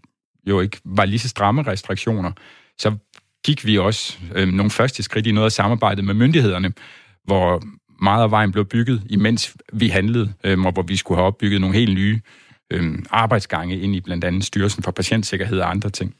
jo 0.47 0.59
ikke 0.61 0.77
var 0.85 1.05
lige 1.05 1.19
så 1.19 1.29
stramme 1.29 1.63
restriktioner, 1.63 2.31
så 2.77 2.95
gik 3.45 3.65
vi 3.65 3.77
også 3.77 4.17
øh, 4.35 4.47
nogle 4.47 4.71
første 4.71 5.03
skridt 5.03 5.27
i 5.27 5.31
noget 5.31 5.45
af 5.45 5.51
samarbejdet 5.51 6.05
med 6.05 6.13
myndighederne, 6.13 6.73
hvor 7.23 7.63
meget 8.01 8.23
af 8.23 8.31
vejen 8.31 8.51
blev 8.51 8.65
bygget, 8.65 9.03
imens 9.09 9.55
vi 9.73 9.87
handlede, 9.87 10.33
øh, 10.43 10.59
og 10.59 10.71
hvor 10.71 10.81
vi 10.81 10.95
skulle 10.95 11.17
have 11.17 11.27
opbygget 11.27 11.61
nogle 11.61 11.75
helt 11.75 11.93
nye 11.93 12.21
øh, 12.71 12.99
arbejdsgange 13.09 13.79
ind 13.79 13.95
i 13.95 14.01
blandt 14.01 14.23
andet 14.23 14.45
Styrelsen 14.45 14.83
for 14.83 14.91
Patientsikkerhed 14.91 15.59
og 15.59 15.69
andre 15.69 15.89
ting. 15.89 16.15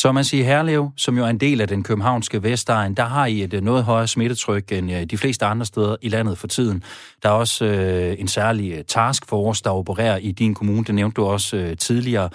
Thomas, 0.00 0.32
i 0.32 0.42
Herlev, 0.42 0.90
som 0.96 1.18
jo 1.18 1.24
er 1.24 1.28
en 1.28 1.40
del 1.40 1.60
af 1.60 1.68
den 1.68 1.82
københavnske 1.82 2.42
Vestegn, 2.42 2.94
der 2.94 3.04
har 3.04 3.26
I 3.26 3.42
et 3.42 3.54
øh, 3.54 3.62
noget 3.62 3.84
højere 3.84 4.08
smittetryk 4.08 4.72
end 4.72 4.92
øh, 4.92 5.04
de 5.04 5.18
fleste 5.18 5.46
andre 5.46 5.66
steder 5.66 5.96
i 6.02 6.08
landet 6.08 6.38
for 6.38 6.46
tiden. 6.46 6.82
Der 7.22 7.28
er 7.28 7.32
også 7.32 7.64
øh, 7.64 8.16
en 8.18 8.28
særlig 8.28 8.72
øh, 8.72 8.84
taskforce, 8.84 9.62
der 9.64 9.70
opererer 9.70 10.16
i 10.16 10.32
din 10.32 10.54
kommune. 10.54 10.84
Det 10.84 10.94
nævnte 10.94 11.14
du 11.14 11.24
også 11.24 11.56
øh, 11.56 11.76
tidligere. 11.76 12.30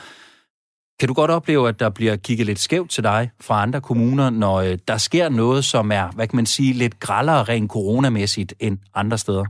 Kan 1.00 1.08
du 1.08 1.14
godt 1.14 1.32
opleve, 1.32 1.70
at 1.70 1.80
der 1.80 1.90
bliver 1.90 2.16
kigget 2.16 2.48
lidt 2.48 2.60
skævt 2.60 2.90
til 2.90 3.04
dig 3.04 3.32
fra 3.42 3.62
andre 3.62 3.82
kommuner, 3.82 4.30
når 4.30 4.56
øh, 4.56 4.78
der 4.88 4.98
sker 4.98 5.30
noget, 5.30 5.66
som 5.66 5.92
er, 5.92 6.12
hvad 6.12 6.28
kan 6.28 6.36
man 6.36 6.46
sige, 6.46 6.74
lidt 6.74 7.00
grallere 7.00 7.44
rent 7.44 7.72
coronamæssigt 7.72 8.54
end 8.60 8.78
andre 8.94 9.18
steder? 9.18 9.46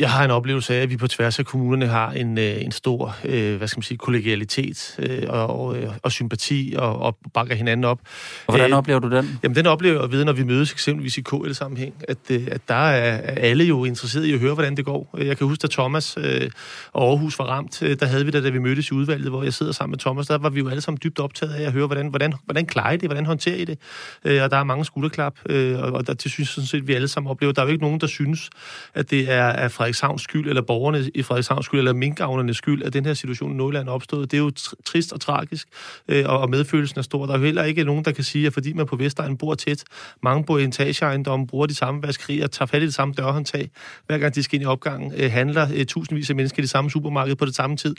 Jeg 0.00 0.10
har 0.10 0.24
en 0.24 0.30
oplevelse 0.30 0.74
af, 0.74 0.82
at 0.82 0.90
vi 0.90 0.96
på 0.96 1.08
tværs 1.08 1.38
af 1.38 1.44
kommunerne 1.44 1.86
har 1.86 2.10
en, 2.10 2.38
øh, 2.38 2.64
en 2.64 2.72
stor 2.72 3.16
øh, 3.24 3.56
hvad 3.56 3.68
skal 3.68 3.78
man 3.78 3.82
sige, 3.82 3.98
kollegialitet 3.98 4.96
øh, 4.98 5.22
og, 5.28 5.76
øh, 5.76 5.92
og 6.02 6.12
sympati 6.12 6.74
og, 6.78 6.98
og 6.98 7.16
bakker 7.34 7.54
hinanden 7.54 7.84
op. 7.84 8.00
Og 8.46 8.54
hvordan 8.54 8.72
oplever 8.72 8.98
du 8.98 9.10
den? 9.10 9.38
Jamen, 9.42 9.56
den 9.56 9.66
oplever 9.66 10.00
jeg 10.00 10.12
ved, 10.12 10.24
når 10.24 10.32
vi 10.32 10.42
mødes 10.42 10.72
eksempelvis 10.72 11.18
i 11.18 11.20
KL-sammenhæng, 11.20 11.94
at, 12.08 12.30
at 12.30 12.60
der 12.68 12.74
er 12.74 13.34
alle 13.36 13.64
jo 13.64 13.84
interesseret 13.84 14.24
i 14.24 14.32
at 14.32 14.40
høre, 14.40 14.54
hvordan 14.54 14.76
det 14.76 14.84
går. 14.84 15.14
Jeg 15.18 15.36
kan 15.36 15.46
huske, 15.46 15.64
at 15.64 15.70
Thomas 15.70 16.16
øh, 16.18 16.50
og 16.92 17.08
Aarhus 17.08 17.38
var 17.38 17.44
ramt, 17.44 17.80
der 17.80 18.06
havde 18.06 18.24
vi 18.24 18.30
da, 18.30 18.40
da 18.40 18.50
vi 18.50 18.58
mødtes 18.58 18.88
i 18.88 18.94
udvalget, 18.94 19.28
hvor 19.30 19.42
jeg 19.42 19.52
sidder 19.52 19.72
sammen 19.72 19.92
med 19.92 19.98
Thomas, 19.98 20.26
der 20.26 20.38
var 20.38 20.50
vi 20.50 20.58
jo 20.58 20.68
alle 20.68 20.80
sammen 20.80 20.98
dybt 21.04 21.18
optaget 21.18 21.52
af 21.52 21.62
at 21.62 21.72
høre, 21.72 21.86
hvordan, 21.86 22.08
hvordan, 22.08 22.32
hvordan 22.44 22.66
klarer 22.66 22.92
I 22.92 22.96
det, 22.96 23.08
hvordan 23.08 23.26
håndterer 23.26 23.56
I 23.56 23.64
det? 23.64 23.78
Øh, 24.24 24.42
og 24.42 24.50
der 24.50 24.56
er 24.56 24.64
mange 24.64 24.84
skulderklap, 24.84 25.34
øh, 25.46 25.78
og, 25.78 25.92
og 25.92 26.06
der, 26.06 26.14
det 26.14 26.30
synes 26.30 26.38
jeg 26.38 26.46
sådan 26.46 26.66
set, 26.66 26.88
vi 26.88 26.94
alle 26.94 27.08
sammen 27.08 27.30
oplever. 27.30 27.52
Der 27.52 27.62
er 27.62 27.66
jo 27.66 27.72
ikke 27.72 27.84
nogen, 27.84 28.00
der 28.00 28.06
synes, 28.06 28.50
at 28.94 29.10
det 29.10 29.30
er, 29.30 29.44
er 29.44 29.68
Frederikshavns 29.90 30.22
skyld, 30.22 30.48
eller 30.48 30.62
borgerne 30.62 31.10
i 31.14 31.22
Frederikshavns 31.22 31.66
skyld, 31.66 31.80
eller 31.80 31.92
minkavnernes 31.92 32.56
skyld, 32.56 32.82
at 32.82 32.92
den 32.92 33.06
her 33.06 33.14
situation 33.14 33.52
i 33.52 33.54
Nordjylland 33.54 33.88
er 33.88 33.92
opstået. 33.92 34.30
Det 34.30 34.36
er 34.36 34.42
jo 34.42 34.50
trist 34.84 35.12
og 35.12 35.20
tragisk, 35.20 35.68
øh, 36.08 36.24
og 36.28 36.50
medfølelsen 36.50 36.98
er 36.98 37.02
stor. 37.02 37.26
Der 37.26 37.34
er 37.34 37.38
jo 37.38 37.44
heller 37.44 37.64
ikke 37.64 37.84
nogen, 37.84 38.04
der 38.04 38.12
kan 38.12 38.24
sige, 38.24 38.46
at 38.46 38.52
fordi 38.52 38.72
man 38.72 38.86
på 38.86 38.96
Vestegn 38.96 39.36
bor 39.36 39.54
tæt, 39.54 39.84
mange 40.22 40.44
bor 40.44 40.58
i 40.58 40.64
etageejendomme, 40.64 41.46
bruger 41.46 41.66
de 41.66 41.74
samme 41.74 42.02
vaskerier, 42.02 42.46
tager 42.46 42.66
fat 42.66 42.82
i 42.82 42.84
det 42.84 42.94
samme 42.94 43.14
dørhåndtag, 43.14 43.70
hver 44.06 44.18
gang 44.18 44.34
de 44.34 44.42
skal 44.42 44.56
ind 44.56 44.62
i 44.62 44.66
opgangen, 44.66 45.12
øh, 45.16 45.30
handler 45.32 45.68
øh, 45.74 45.86
tusindvis 45.86 46.30
af 46.30 46.36
mennesker 46.36 46.60
i 46.60 46.62
det 46.62 46.70
samme 46.70 46.90
supermarked 46.90 47.36
på 47.36 47.44
det 47.44 47.54
samme 47.54 47.76
tid. 47.76 47.94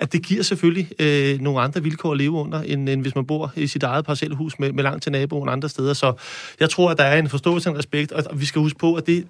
At 0.00 0.12
det 0.12 0.22
giver 0.26 0.42
selvfølgelig 0.42 0.88
øh, 0.98 1.40
nogle 1.40 1.60
andre 1.60 1.82
vilkår 1.82 2.12
at 2.12 2.18
leve 2.18 2.32
under, 2.32 2.62
end, 2.62 2.88
end 2.88 3.02
hvis 3.02 3.14
man 3.14 3.26
bor 3.26 3.52
i 3.56 3.66
sit 3.66 3.82
eget 3.82 4.04
parcelhus 4.04 4.58
med, 4.58 4.72
med 4.72 4.82
langt 4.84 5.02
til 5.02 5.12
naboen 5.12 5.48
andre 5.48 5.68
steder. 5.68 5.92
Så 5.92 6.12
jeg 6.60 6.70
tror, 6.70 6.90
at 6.90 6.98
der 6.98 7.04
er 7.04 7.18
en 7.18 7.28
forståelse 7.28 7.68
og 7.68 7.72
en 7.72 7.78
respekt, 7.78 8.12
og 8.12 8.40
vi 8.40 8.44
skal 8.44 8.60
huske 8.60 8.78
på, 8.78 8.94
at 8.94 9.06
det 9.06 9.26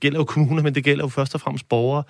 gælder 0.00 0.18
jo 0.18 0.24
kommuner, 0.24 0.62
men 0.62 0.74
det 0.74 0.84
gælder 0.84 1.04
jo 1.04 1.08
først 1.08 1.34
og 1.34 1.40
fremmest 1.40 1.68
borgere, 1.68 2.02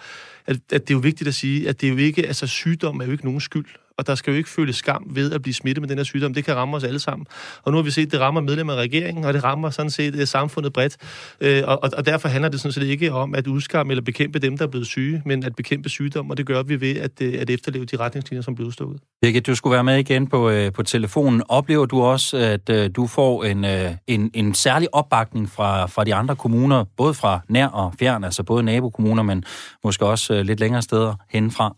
at, 0.47 0.57
at 0.73 0.89
det 0.89 0.91
er 0.91 0.95
jo 0.95 1.01
vigtigt 1.01 1.29
at 1.29 1.35
sige, 1.35 1.69
at 1.69 1.81
det 1.81 1.87
er 1.87 1.91
jo 1.91 1.97
ikke, 1.97 2.27
altså 2.27 2.47
sygdom 2.47 3.01
er 3.01 3.05
jo 3.05 3.13
ikke 3.13 3.25
nogen 3.25 3.41
skyld 3.41 3.67
og 3.99 4.07
der 4.07 4.15
skal 4.15 4.31
jo 4.31 4.37
ikke 4.37 4.51
føle 4.51 4.73
skam 4.73 5.07
ved 5.11 5.33
at 5.33 5.43
blive 5.43 5.55
smittet 5.55 5.83
med 5.83 5.89
den 5.89 5.99
her 5.99 6.05
sygdom. 6.05 6.35
Det 6.35 6.45
kan 6.45 6.57
ramme 6.57 6.77
os 6.77 6.85
alle 6.85 6.99
sammen. 6.99 7.27
Og 7.63 7.73
nu 7.73 7.79
har 7.79 7.83
vi 7.83 7.91
set, 7.91 8.07
at 8.07 8.13
det 8.13 8.21
rammer 8.21 8.41
medlemmer 8.41 8.73
af 8.73 8.77
regeringen, 8.77 9.25
og 9.25 9.35
det 9.35 9.45
rammer 9.45 9.71
sådan 9.71 9.91
set 9.91 10.15
uh, 10.15 10.25
samfundet 10.25 10.73
bredt. 10.73 10.97
Uh, 11.41 11.69
og, 11.69 11.79
og 11.97 12.07
derfor 12.07 12.29
handler 12.29 12.49
det 12.49 12.61
sådan 12.61 12.73
set 12.73 12.83
ikke 12.83 13.13
om 13.13 13.35
at 13.35 13.47
udskamme 13.47 13.93
eller 13.93 14.03
bekæmpe 14.03 14.39
dem, 14.39 14.59
der 14.59 14.65
er 14.65 14.71
blevet 14.71 14.87
syge, 14.87 15.23
men 15.27 15.45
at 15.45 15.57
bekæmpe 15.57 15.89
sygdom, 15.89 16.31
og 16.31 16.37
det 16.37 16.47
gør 16.47 16.63
vi 16.63 16.81
ved 16.81 16.97
at, 16.97 17.11
uh, 17.21 17.41
at 17.41 17.51
efterleve 17.51 17.85
de 17.85 17.97
retningslinjer, 17.97 18.43
som 18.43 18.55
bliver 18.55 18.69
udstukket. 18.69 19.01
Birgit, 19.23 19.47
du 19.47 19.55
skulle 19.55 19.75
være 19.75 19.85
med 19.85 19.99
igen 19.99 20.27
på, 20.27 20.51
uh, 20.51 20.73
på 20.75 20.83
telefonen. 20.83 21.43
Oplever 21.49 21.87
du 21.87 22.03
også, 22.03 22.37
at 22.37 22.97
du 22.97 23.07
får 23.07 23.45
en, 23.45 23.65
en, 24.07 24.31
en 24.35 24.55
særlig 24.55 24.95
opbakning 24.95 25.51
fra, 25.51 25.87
fra 25.87 26.05
de 26.05 26.15
andre 26.15 26.37
kommuner, 26.37 26.85
både 26.97 27.15
fra 27.15 27.41
nær 27.49 27.67
og 27.67 27.95
fjern, 27.99 28.25
altså 28.25 28.43
både 28.43 28.63
nabokommuner, 28.63 29.23
men 29.23 29.45
måske 29.85 30.07
også 30.07 30.43
lidt 30.43 30.61
længere 30.61 30.83
steder 30.83 31.15
henfra? 31.31 31.77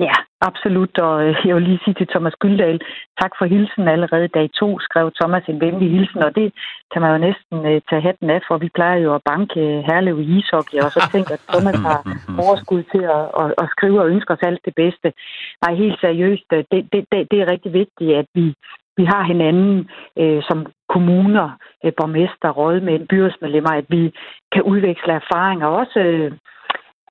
Ja, 0.00 0.14
absolut. 0.40 0.98
Og 0.98 1.24
øh, 1.26 1.36
jeg 1.46 1.54
vil 1.54 1.62
lige 1.62 1.80
sige 1.84 1.94
til 1.94 2.08
Thomas 2.08 2.36
Gyldal, 2.40 2.80
tak 3.20 3.32
for 3.38 3.44
hilsen 3.44 3.88
allerede 3.88 4.28
dag 4.28 4.50
to, 4.60 4.78
skrev 4.80 5.10
Thomas 5.20 5.44
en 5.48 5.60
venlig 5.60 5.90
hilsen, 5.90 6.22
og 6.22 6.34
det 6.34 6.52
kan 6.92 7.02
man 7.02 7.10
jo 7.12 7.18
næsten 7.26 7.56
uh, 7.70 7.80
tage 7.90 8.06
hatten 8.08 8.30
af, 8.30 8.40
for 8.48 8.58
vi 8.58 8.68
plejer 8.74 8.98
jo 9.06 9.14
at 9.14 9.22
banke 9.30 9.60
Herlev 9.88 10.20
i 10.20 10.38
ishockey, 10.38 10.78
og 10.84 10.90
så 10.90 11.00
tænker 11.12 11.32
at 11.34 11.44
Thomas 11.52 11.78
har 11.88 12.00
overskud 12.44 12.82
til 12.92 13.02
at, 13.18 13.24
at, 13.42 13.48
at 13.62 13.66
skrive 13.74 14.00
og 14.00 14.08
ønske 14.08 14.32
os 14.32 14.48
alt 14.48 14.60
det 14.64 14.74
bedste. 14.74 15.12
Nej, 15.62 15.74
helt 15.74 16.00
seriøst, 16.00 16.44
det, 16.50 16.66
det, 16.92 17.04
det, 17.12 17.28
det 17.30 17.38
er 17.40 17.50
rigtig 17.52 17.72
vigtigt, 17.72 18.16
at 18.20 18.26
vi, 18.34 18.54
vi 18.96 19.04
har 19.04 19.22
hinanden 19.32 19.90
øh, 20.18 20.42
som 20.48 20.66
kommuner, 20.94 21.48
øh, 21.84 21.92
borgmester, 21.98 22.50
rådmænd, 22.50 23.08
byrådsmedlemmer, 23.08 23.72
at 23.80 23.86
vi 23.88 24.02
kan 24.52 24.62
udveksle 24.62 25.12
erfaringer, 25.12 25.66
også 25.66 25.98
øh, 25.98 26.32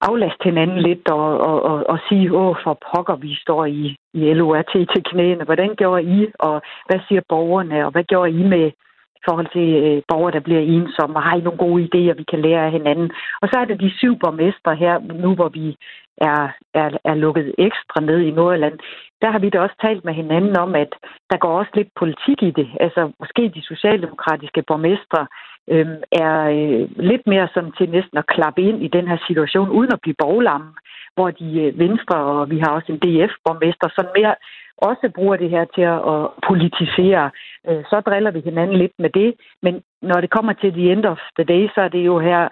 aflaste 0.02 0.44
hinanden 0.44 0.80
lidt 0.80 1.10
og, 1.10 1.40
og, 1.40 1.62
og, 1.64 1.90
og 1.90 2.00
sige, 2.10 2.36
åh, 2.36 2.56
for 2.64 2.78
pokker, 2.88 3.16
vi 3.16 3.36
står 3.36 3.66
i, 3.66 3.96
i 4.14 4.34
LORT 4.34 4.72
til 4.94 5.04
knæene. 5.12 5.44
Hvordan 5.44 5.76
gjorde 5.76 6.04
I, 6.04 6.28
og 6.40 6.62
hvad 6.88 7.00
siger 7.08 7.22
borgerne, 7.30 7.86
og 7.86 7.92
hvad 7.92 8.04
gjorde 8.04 8.32
I 8.32 8.44
med 8.44 8.68
i 9.16 9.22
forhold 9.30 9.48
til 9.54 9.70
øh, 9.84 10.02
borgere, 10.08 10.32
der 10.32 10.40
bliver 10.40 10.62
ensomme, 10.62 11.16
og 11.16 11.24
har 11.24 11.36
I 11.38 11.42
nogle 11.42 11.64
gode 11.66 11.84
idéer, 11.84 12.18
vi 12.18 12.24
kan 12.32 12.42
lære 12.42 12.66
af 12.66 12.72
hinanden? 12.72 13.12
Og 13.42 13.48
så 13.52 13.60
er 13.60 13.66
det 13.66 13.80
de 13.80 13.98
syv 13.98 14.20
borgmestre 14.20 14.76
her, 14.76 15.00
nu 15.24 15.36
hvor 15.36 15.50
vi 15.50 15.76
er, 16.18 16.42
er, 16.74 16.90
er 17.06 17.16
lukket 17.16 17.56
ekstra 17.58 18.00
ned 18.02 18.20
i 18.20 18.32
Nordjylland, 18.32 18.80
der 19.22 19.32
har 19.32 19.40
vi 19.40 19.50
da 19.50 19.60
også 19.60 19.76
talt 19.82 20.06
med 20.06 20.14
hinanden 20.14 20.58
om, 20.58 20.76
at 20.76 20.92
der 21.32 21.38
går 21.38 21.60
også 21.60 21.72
lidt 21.74 21.92
politik 21.96 22.44
i 22.44 22.52
det. 22.52 22.70
Altså 22.80 23.12
måske 23.20 23.52
de 23.56 23.62
socialdemokratiske 23.62 24.64
borgmestre 24.68 25.28
øh, 25.74 25.88
er 26.12 26.38
øh, 26.60 26.90
lidt 27.10 27.28
mere 27.28 27.48
som 27.54 27.72
til 27.78 27.90
næsten 27.90 28.18
at 28.18 28.28
klappe 28.28 28.62
ind 28.62 28.84
i 28.84 28.88
den 28.88 29.08
her 29.08 29.18
situation, 29.28 29.70
uden 29.70 29.92
at 29.94 30.02
blive 30.02 30.22
boglamme, 30.24 30.70
hvor 31.16 31.30
de 31.32 31.50
øh, 31.64 31.80
venstre, 31.80 32.18
og 32.18 32.50
vi 32.50 32.60
har 32.60 32.72
også 32.78 32.92
en 32.92 33.02
DF-borgmester, 33.04 33.88
sådan 33.96 34.18
mere 34.20 34.36
også 34.78 35.12
bruger 35.16 35.36
det 35.36 35.50
her 35.50 35.66
til 35.76 35.82
at, 35.82 36.00
at 36.14 36.22
politisere. 36.50 37.32
Øh, 37.70 37.84
så 37.90 38.02
driller 38.08 38.32
vi 38.32 38.40
hinanden 38.40 38.78
lidt 38.78 38.96
med 39.00 39.10
det, 39.10 39.34
men 39.62 39.82
når 40.02 40.22
det 40.22 40.30
kommer 40.30 40.54
til 40.54 40.72
the 40.74 40.92
end 40.92 41.06
of 41.06 41.20
the 41.38 41.46
day, 41.54 41.64
så 41.76 41.82
er 41.82 41.88
det 41.88 42.06
jo 42.06 42.20
her 42.20 42.50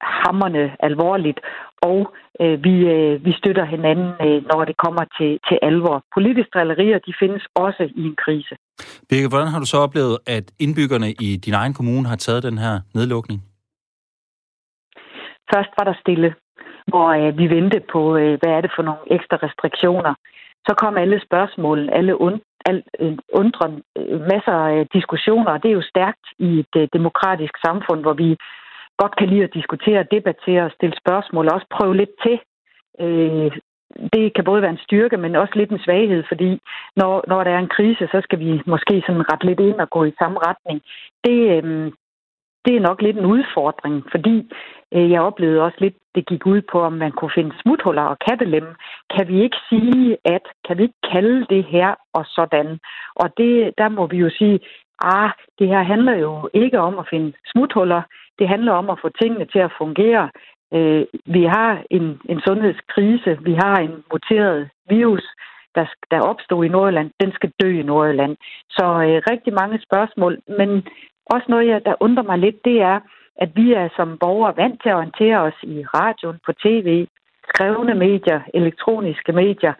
hammerne 0.00 0.76
alvorligt, 0.80 1.40
og 1.82 2.14
øh, 2.40 2.64
vi, 2.64 2.74
øh, 2.94 3.24
vi 3.24 3.32
støtter 3.32 3.64
hinanden, 3.64 4.10
øh, 4.26 4.42
når 4.50 4.64
det 4.64 4.76
kommer 4.76 5.04
til, 5.18 5.38
til 5.48 5.58
alvor. 5.62 6.04
Politiske 6.14 6.50
drillerier, 6.54 6.98
de 6.98 7.12
findes 7.20 7.42
også 7.54 7.82
i 7.94 8.02
en 8.10 8.16
krise. 8.24 8.54
Birke, 9.08 9.28
hvordan 9.28 9.48
har 9.48 9.58
du 9.58 9.66
så 9.66 9.78
oplevet, 9.78 10.18
at 10.26 10.46
indbyggerne 10.58 11.10
i 11.26 11.36
din 11.36 11.54
egen 11.54 11.74
kommune 11.74 12.08
har 12.08 12.16
taget 12.16 12.42
den 12.42 12.58
her 12.58 12.74
nedlukning? 12.94 13.40
Først 15.54 15.70
var 15.78 15.84
der 15.84 15.94
stille. 16.00 16.34
hvor 16.92 17.08
øh, 17.20 17.38
vi 17.38 17.46
ventede 17.56 17.84
på, 17.92 18.16
øh, 18.16 18.38
hvad 18.40 18.52
er 18.56 18.60
det 18.60 18.72
for 18.76 18.82
nogle 18.82 19.04
ekstra 19.16 19.36
restriktioner. 19.46 20.14
Så 20.66 20.72
kom 20.82 20.96
alle 20.96 21.20
spørgsmål, 21.28 21.78
alle 21.98 22.20
und, 22.20 22.40
al, 22.68 22.82
øh, 23.00 23.18
undren, 23.40 23.74
øh, 23.98 24.20
masser 24.32 24.56
af 24.74 24.86
diskussioner, 24.96 25.50
og 25.52 25.62
det 25.62 25.68
er 25.70 25.78
jo 25.80 25.90
stærkt 25.94 26.26
i 26.38 26.48
et 26.62 26.74
øh, 26.76 26.88
demokratisk 26.92 27.54
samfund, 27.66 28.00
hvor 28.04 28.12
vi 28.22 28.36
godt 28.98 29.16
kan 29.16 29.28
lide 29.28 29.44
at 29.44 29.54
diskutere, 29.54 30.10
debattere 30.10 30.64
og 30.64 30.70
stille 30.70 30.96
spørgsmål, 31.02 31.48
og 31.48 31.54
også 31.54 31.66
prøve 31.70 31.96
lidt 31.96 32.14
til. 32.24 32.36
Øh, 33.00 33.50
det 34.12 34.34
kan 34.34 34.44
både 34.44 34.62
være 34.62 34.70
en 34.70 34.86
styrke, 34.86 35.16
men 35.16 35.36
også 35.36 35.54
lidt 35.56 35.70
en 35.70 35.84
svaghed, 35.84 36.22
fordi 36.28 36.60
når, 36.96 37.24
når 37.28 37.44
der 37.44 37.50
er 37.50 37.58
en 37.58 37.74
krise, 37.76 38.08
så 38.12 38.20
skal 38.24 38.38
vi 38.38 38.62
måske 38.66 39.02
sådan 39.06 39.32
ret 39.32 39.44
lidt 39.44 39.60
ind 39.60 39.80
og 39.80 39.90
gå 39.90 40.04
i 40.04 40.18
samme 40.18 40.38
retning. 40.46 40.82
Det, 41.24 41.64
øh, 41.64 41.92
det 42.64 42.76
er 42.76 42.80
nok 42.88 43.02
lidt 43.02 43.16
en 43.16 43.26
udfordring, 43.26 44.04
fordi 44.10 44.36
øh, 44.94 45.10
jeg 45.10 45.20
oplevede 45.20 45.62
også 45.62 45.78
lidt, 45.80 45.94
det 46.14 46.26
gik 46.26 46.46
ud 46.46 46.62
på, 46.72 46.80
om 46.80 46.92
man 46.92 47.12
kunne 47.12 47.30
finde 47.34 47.54
smuthuller 47.62 48.02
og 48.02 48.18
kattelemme. 48.18 48.74
Kan 49.14 49.28
vi 49.28 49.42
ikke 49.42 49.56
sige, 49.68 50.16
at 50.24 50.44
kan 50.66 50.78
vi 50.78 50.82
ikke 50.82 51.02
kalde 51.12 51.46
det 51.50 51.64
her 51.64 51.94
og 52.14 52.24
sådan? 52.26 52.78
Og 53.14 53.28
det, 53.36 53.74
der 53.78 53.88
må 53.88 54.06
vi 54.06 54.16
jo 54.16 54.30
sige, 54.38 54.60
ah, 54.98 55.30
det 55.58 55.68
her 55.68 55.82
handler 55.82 56.16
jo 56.16 56.48
ikke 56.54 56.78
om 56.78 56.98
at 56.98 57.06
finde 57.10 57.32
smuthuller. 57.46 58.02
Det 58.38 58.48
handler 58.48 58.72
om 58.72 58.90
at 58.90 58.98
få 59.02 59.08
tingene 59.08 59.44
til 59.44 59.58
at 59.58 59.72
fungere. 59.78 60.30
Øh, 60.74 61.04
vi 61.26 61.44
har 61.44 61.82
en, 61.90 62.20
en 62.28 62.40
sundhedskrise. 62.46 63.38
Vi 63.42 63.54
har 63.54 63.76
en 63.76 64.04
muteret 64.12 64.70
virus, 64.88 65.24
der, 65.74 65.86
der 66.10 66.20
opstod 66.20 66.64
i 66.64 66.68
Nordjylland. 66.68 67.10
Den 67.20 67.32
skal 67.32 67.52
dø 67.62 67.80
i 67.80 67.82
Nordjylland. 67.82 68.36
Så 68.70 68.84
øh, 68.84 69.22
rigtig 69.30 69.52
mange 69.52 69.80
spørgsmål. 69.86 70.38
Men 70.58 70.70
også 71.26 71.46
noget, 71.48 71.84
der 71.84 71.94
undrer 72.00 72.24
mig 72.24 72.38
lidt, 72.38 72.64
det 72.64 72.80
er, 72.80 73.00
at 73.36 73.50
vi 73.54 73.72
er 73.72 73.88
som 73.96 74.18
borgere 74.18 74.56
vant 74.56 74.82
til 74.82 74.88
at 74.88 74.96
orientere 74.96 75.38
os 75.38 75.58
i 75.62 75.84
radioen, 75.94 76.38
på 76.46 76.52
tv, 76.52 77.06
skrevne 77.48 77.94
medier, 77.94 78.40
elektroniske 78.54 79.32
medier, 79.32 79.72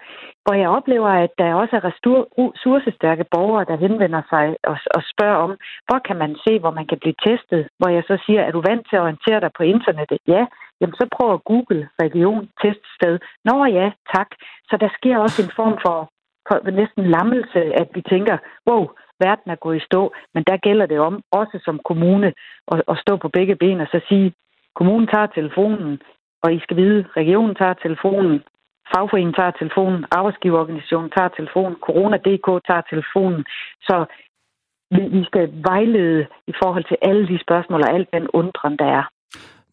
hvor 0.46 0.56
jeg 0.62 0.68
oplever, 0.78 1.10
at 1.24 1.32
der 1.38 1.54
også 1.54 1.74
er 1.76 1.84
ressourcestærke 1.88 3.24
borgere, 3.34 3.64
der 3.70 3.82
henvender 3.84 4.22
sig 4.32 4.46
og, 4.70 4.76
og 4.96 5.02
spørger 5.12 5.38
om, 5.46 5.52
hvor 5.86 5.98
kan 6.06 6.16
man 6.22 6.32
se, 6.44 6.52
hvor 6.58 6.70
man 6.78 6.86
kan 6.90 6.98
blive 7.02 7.20
testet? 7.26 7.62
Hvor 7.78 7.90
jeg 7.96 8.04
så 8.06 8.16
siger, 8.26 8.40
er 8.42 8.52
du 8.52 8.60
vant 8.68 8.84
til 8.86 8.96
at 8.96 9.04
orientere 9.06 9.40
dig 9.40 9.50
på 9.56 9.62
internettet? 9.62 10.18
Ja, 10.34 10.42
jamen 10.80 10.96
så 11.00 11.06
prøv 11.16 11.28
at 11.34 11.44
google 11.50 11.88
region 12.04 12.42
teststed. 12.62 13.14
Nå 13.48 13.56
ja, 13.78 13.86
tak. 14.14 14.30
Så 14.68 14.74
der 14.82 14.90
sker 14.98 15.16
også 15.18 15.38
en 15.42 15.52
form 15.58 15.76
for, 15.84 15.98
for 16.48 16.70
næsten 16.70 17.04
lammelse, 17.16 17.60
at 17.82 17.88
vi 17.94 18.02
tænker, 18.12 18.36
wow, 18.68 18.82
verden 19.24 19.48
er 19.50 19.62
gået 19.64 19.76
i 19.76 19.86
stå, 19.88 20.02
men 20.34 20.42
der 20.48 20.64
gælder 20.66 20.86
det 20.86 20.98
om, 21.08 21.14
også 21.40 21.56
som 21.64 21.80
kommune, 21.90 22.32
at, 22.72 22.82
at 22.92 22.96
stå 23.04 23.16
på 23.16 23.28
begge 23.28 23.56
ben 23.56 23.80
og 23.80 23.88
så 23.90 24.00
sige, 24.08 24.32
kommunen 24.78 25.06
tager 25.06 25.26
telefonen, 25.26 26.00
og 26.42 26.54
I 26.54 26.58
skal 26.60 26.76
vide, 26.76 27.04
regionen 27.16 27.54
tager 27.54 27.74
telefonen, 27.74 28.42
fagforeningen 28.94 29.34
tager 29.34 29.50
telefonen, 29.50 30.04
arbejdsgiverorganisationen 30.10 31.10
tager 31.10 31.28
telefonen, 31.28 31.76
Corona.dk 31.86 32.48
tager 32.68 32.82
telefonen. 32.90 33.44
Så 33.88 33.96
vi, 34.90 35.24
skal 35.24 35.46
vejlede 35.70 36.26
i 36.46 36.52
forhold 36.62 36.84
til 36.84 36.96
alle 37.02 37.28
de 37.28 37.38
spørgsmål 37.40 37.82
og 37.82 37.94
al 37.94 38.06
den 38.12 38.28
undren, 38.28 38.76
der 38.76 38.88
er. 38.98 39.04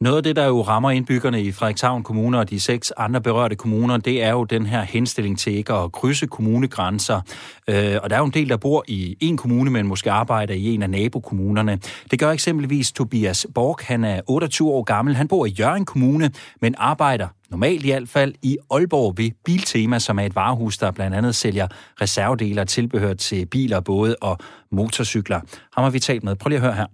Noget 0.03 0.17
af 0.17 0.23
det, 0.23 0.35
der 0.35 0.45
jo 0.45 0.61
rammer 0.61 0.91
indbyggerne 0.91 1.41
i 1.41 1.51
Frederikshavn 1.51 2.03
Kommune 2.03 2.39
og 2.39 2.49
de 2.49 2.59
seks 2.59 2.91
andre 2.97 3.21
berørte 3.21 3.55
kommuner, 3.55 3.97
det 3.97 4.23
er 4.23 4.31
jo 4.31 4.43
den 4.43 4.65
her 4.65 4.81
henstilling 4.81 5.39
til 5.39 5.53
ikke 5.53 5.73
at 5.73 5.91
krydse 5.91 6.27
kommunegrænser. 6.27 7.21
Øh, 7.67 7.95
og 8.03 8.09
der 8.09 8.15
er 8.15 8.19
jo 8.19 8.25
en 8.25 8.31
del, 8.31 8.49
der 8.49 8.57
bor 8.57 8.83
i 8.87 9.17
en 9.19 9.37
kommune, 9.37 9.71
men 9.71 9.87
måske 9.87 10.11
arbejder 10.11 10.53
i 10.53 10.65
en 10.65 10.81
af 10.81 10.89
nabokommunerne. 10.89 11.79
Det 12.11 12.19
gør 12.19 12.31
eksempelvis 12.31 12.91
Tobias 12.91 13.47
Borg. 13.55 13.77
Han 13.81 14.03
er 14.03 14.21
28 14.27 14.69
år 14.69 14.83
gammel. 14.83 15.15
Han 15.15 15.27
bor 15.27 15.45
i 15.45 15.49
Jørgen 15.49 15.85
Kommune, 15.85 16.31
men 16.61 16.75
arbejder 16.77 17.27
normalt 17.49 17.85
i 17.85 17.91
hvert 17.91 18.09
fald 18.09 18.33
i 18.41 18.57
Aalborg 18.71 19.17
ved 19.17 19.31
Biltema, 19.45 19.99
som 19.99 20.19
er 20.19 20.23
et 20.23 20.35
varehus, 20.35 20.77
der 20.77 20.91
blandt 20.91 21.15
andet 21.15 21.35
sælger 21.35 21.67
reservedele 22.01 22.61
og 22.61 22.67
tilbehør 22.67 23.13
til 23.13 23.45
biler, 23.45 23.79
både 23.79 24.15
og 24.21 24.37
motorcykler. 24.71 25.39
Ham 25.73 25.83
har 25.83 25.89
vi 25.89 25.99
talt 25.99 26.23
med. 26.23 26.35
Prøv 26.35 26.49
lige 26.49 26.57
at 26.57 26.63
høre 26.63 26.73
her 26.73 26.85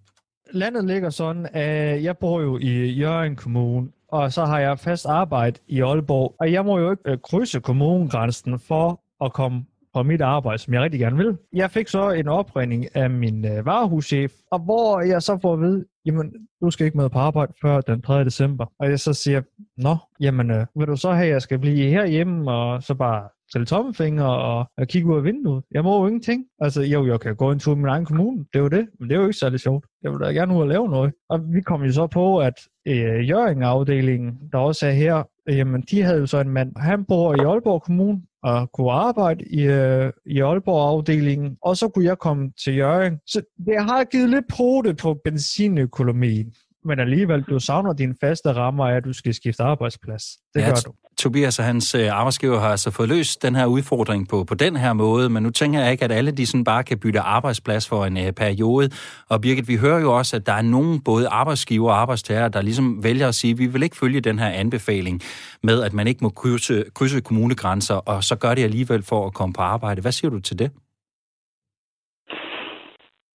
landet 0.52 0.86
ligger 0.86 1.10
sådan, 1.10 1.48
at 1.54 2.04
jeg 2.04 2.18
bor 2.18 2.42
jo 2.42 2.58
i 2.58 2.86
Jørgen 2.92 3.36
Kommune, 3.36 3.88
og 4.08 4.34
så 4.34 4.46
har 4.46 4.60
jeg 4.60 4.80
fast 4.80 5.06
arbejde 5.06 5.60
i 5.68 5.82
Aalborg, 5.82 6.36
og 6.40 6.52
jeg 6.52 6.66
må 6.66 6.80
jo 6.80 6.92
ikke 6.92 7.04
øh, 7.06 7.18
krydse 7.18 7.60
kommunegrænsen 7.60 8.60
for 8.60 9.02
at 9.26 9.34
komme 9.34 9.66
på 9.94 10.04
mit 10.04 10.22
arbejde, 10.22 10.58
som 10.58 10.74
jeg 10.74 10.82
rigtig 10.82 11.00
gerne 11.00 11.18
vil. 11.18 11.38
Jeg 11.54 11.72
fik 11.72 11.88
så 11.88 12.10
en 12.10 12.28
opringning 12.28 12.96
af 12.96 13.10
min 13.10 13.46
øh, 13.46 13.66
varehuschef, 13.66 14.34
og 14.52 14.60
hvor 14.60 15.02
jeg 15.02 15.22
så 15.22 15.40
får 15.42 15.54
at 15.54 15.60
vide, 15.60 15.86
jamen, 16.06 16.34
du 16.62 16.72
skal 16.72 16.86
ikke 16.86 16.98
med 16.98 17.10
på 17.10 17.20
arbejde 17.20 17.54
før 17.62 17.82
den 17.82 18.02
3. 18.02 18.26
december. 18.26 18.66
Og 18.80 18.90
jeg 18.90 19.00
så 19.00 19.14
siger, 19.14 19.42
nå, 19.78 19.96
jamen, 20.20 20.52
øh, 20.52 20.66
vil 20.76 20.88
du 20.88 20.96
så 20.96 21.12
have, 21.12 21.26
at 21.28 21.32
jeg 21.34 21.42
skal 21.42 21.60
blive 21.60 21.90
herhjemme, 21.90 22.52
og 22.52 22.84
så 22.84 22.96
bare 22.96 23.30
tælle 23.54 23.66
tommelfinger 23.66 24.24
og, 24.24 24.66
og 24.78 24.88
kigge 24.88 25.08
ud 25.08 25.18
af 25.18 25.24
vinduet. 25.24 25.64
Jeg 25.72 25.84
må 25.84 26.02
jo 26.02 26.08
ingenting. 26.08 26.46
Altså, 26.60 26.82
jo, 26.82 27.08
jeg 27.08 27.20
kan 27.20 27.36
gå 27.36 27.52
en 27.52 27.60
tur 27.60 27.74
i 27.74 27.76
min 27.76 27.88
egen 27.88 28.06
kommune. 28.06 28.46
Det 28.54 28.60
er 28.60 28.64
jo 28.64 28.68
det, 28.68 28.88
men 29.00 29.10
det 29.10 29.16
er 29.16 29.20
jo 29.20 29.28
ikke 29.28 29.40
særlig 29.40 29.60
sjovt. 29.60 29.86
Jeg 30.04 30.12
vil 30.12 30.20
da 30.20 30.26
gerne 30.26 30.56
ud 30.56 30.62
og 30.62 30.68
lave 30.68 30.90
noget. 30.90 31.14
Og 31.30 31.40
vi 31.54 31.62
kom 31.62 31.84
jo 31.84 31.92
så 31.92 32.08
på, 32.08 32.40
at 32.40 32.54
øh, 32.88 33.30
Jørgen-afdelingen, 33.30 34.40
der 34.52 34.58
også 34.58 34.88
er 34.88 34.92
her, 34.92 35.24
jamen, 35.48 35.82
de 35.82 36.02
havde 36.02 36.20
jo 36.20 36.26
så 36.26 36.40
en 36.40 36.50
mand. 36.50 36.72
Han 36.78 37.06
bor 37.06 37.36
i 37.36 37.46
Aalborg 37.46 37.82
Kommune, 37.82 38.22
og 38.44 38.72
kunne 38.72 38.92
arbejde 38.92 39.44
i, 39.46 39.62
øh, 39.62 40.12
i 40.26 40.40
Aalborg-afdelingen, 40.42 41.58
og 41.62 41.78
så 41.78 41.88
kunne 41.88 42.06
jeg 42.06 42.18
komme 42.18 42.52
til 42.64 42.76
Jørgen. 42.76 43.20
Så 43.28 43.42
det 43.66 43.84
har 43.84 44.04
givet 44.04 44.30
lidt 44.30 44.46
det 44.86 44.98
på 44.98 45.20
benzinøkonomien 45.24 46.54
men 46.86 47.00
alligevel, 47.00 47.42
du 47.42 47.60
savner 47.60 47.94
dine 47.94 48.16
faste 48.22 48.54
rammer 48.54 48.88
af, 48.88 48.96
at 48.96 49.06
du 49.06 49.14
skal 49.14 49.34
skifte 49.34 49.64
arbejdsplads. 49.64 50.24
Det 50.54 50.62
ja, 50.62 50.66
gør 50.66 50.76
du. 50.86 50.94
Tobias 51.20 51.60
og 51.60 51.66
hans 51.66 51.96
øh, 51.96 52.20
arbejdsgiver 52.20 52.60
har 52.60 52.70
altså 52.70 52.92
fået 52.92 53.10
løst 53.10 53.44
den 53.44 53.56
her 53.56 53.66
udfordring 53.66 54.28
på, 54.30 54.44
på 54.44 54.56
den 54.56 54.76
her 54.76 54.94
måde, 54.94 55.30
men 55.30 55.44
nu 55.44 55.50
tænker 55.50 55.80
jeg 55.80 55.92
ikke, 55.92 56.06
at 56.06 56.12
alle 56.12 56.32
de 56.32 56.46
sådan 56.46 56.64
bare 56.64 56.84
kan 56.84 57.00
bytte 57.00 57.20
arbejdsplads 57.20 57.90
for 57.90 58.06
en 58.06 58.18
uh, 58.18 58.30
periode. 58.38 58.90
Og 59.30 59.42
Birgit, 59.42 59.68
vi 59.68 59.76
hører 59.76 60.00
jo 60.00 60.18
også, 60.18 60.36
at 60.36 60.46
der 60.46 60.54
er 60.54 60.62
nogen 60.62 61.04
både 61.04 61.28
arbejdsgiver 61.28 61.92
og 61.92 62.02
arbejdstager, 62.02 62.48
der 62.48 62.62
ligesom 62.62 63.04
vælger 63.04 63.28
at 63.28 63.36
sige, 63.36 63.52
at 63.52 63.60
vi 63.60 63.66
vil 63.66 63.84
ikke 63.84 63.96
følge 63.96 64.22
den 64.22 64.40
her 64.40 64.50
anbefaling 64.50 65.22
med, 65.64 65.84
at 65.84 65.94
man 65.94 66.08
ikke 66.08 66.24
må 66.24 66.30
krydse, 66.30 66.84
krydse 66.96 67.22
kommunegrænser, 67.22 67.96
og 67.96 68.24
så 68.24 68.36
gør 68.36 68.54
det 68.56 68.64
alligevel 68.64 69.04
for 69.04 69.26
at 69.26 69.34
komme 69.34 69.54
på 69.54 69.62
arbejde. 69.62 70.02
Hvad 70.02 70.12
siger 70.12 70.32
du 70.32 70.40
til 70.40 70.60
det? 70.60 70.72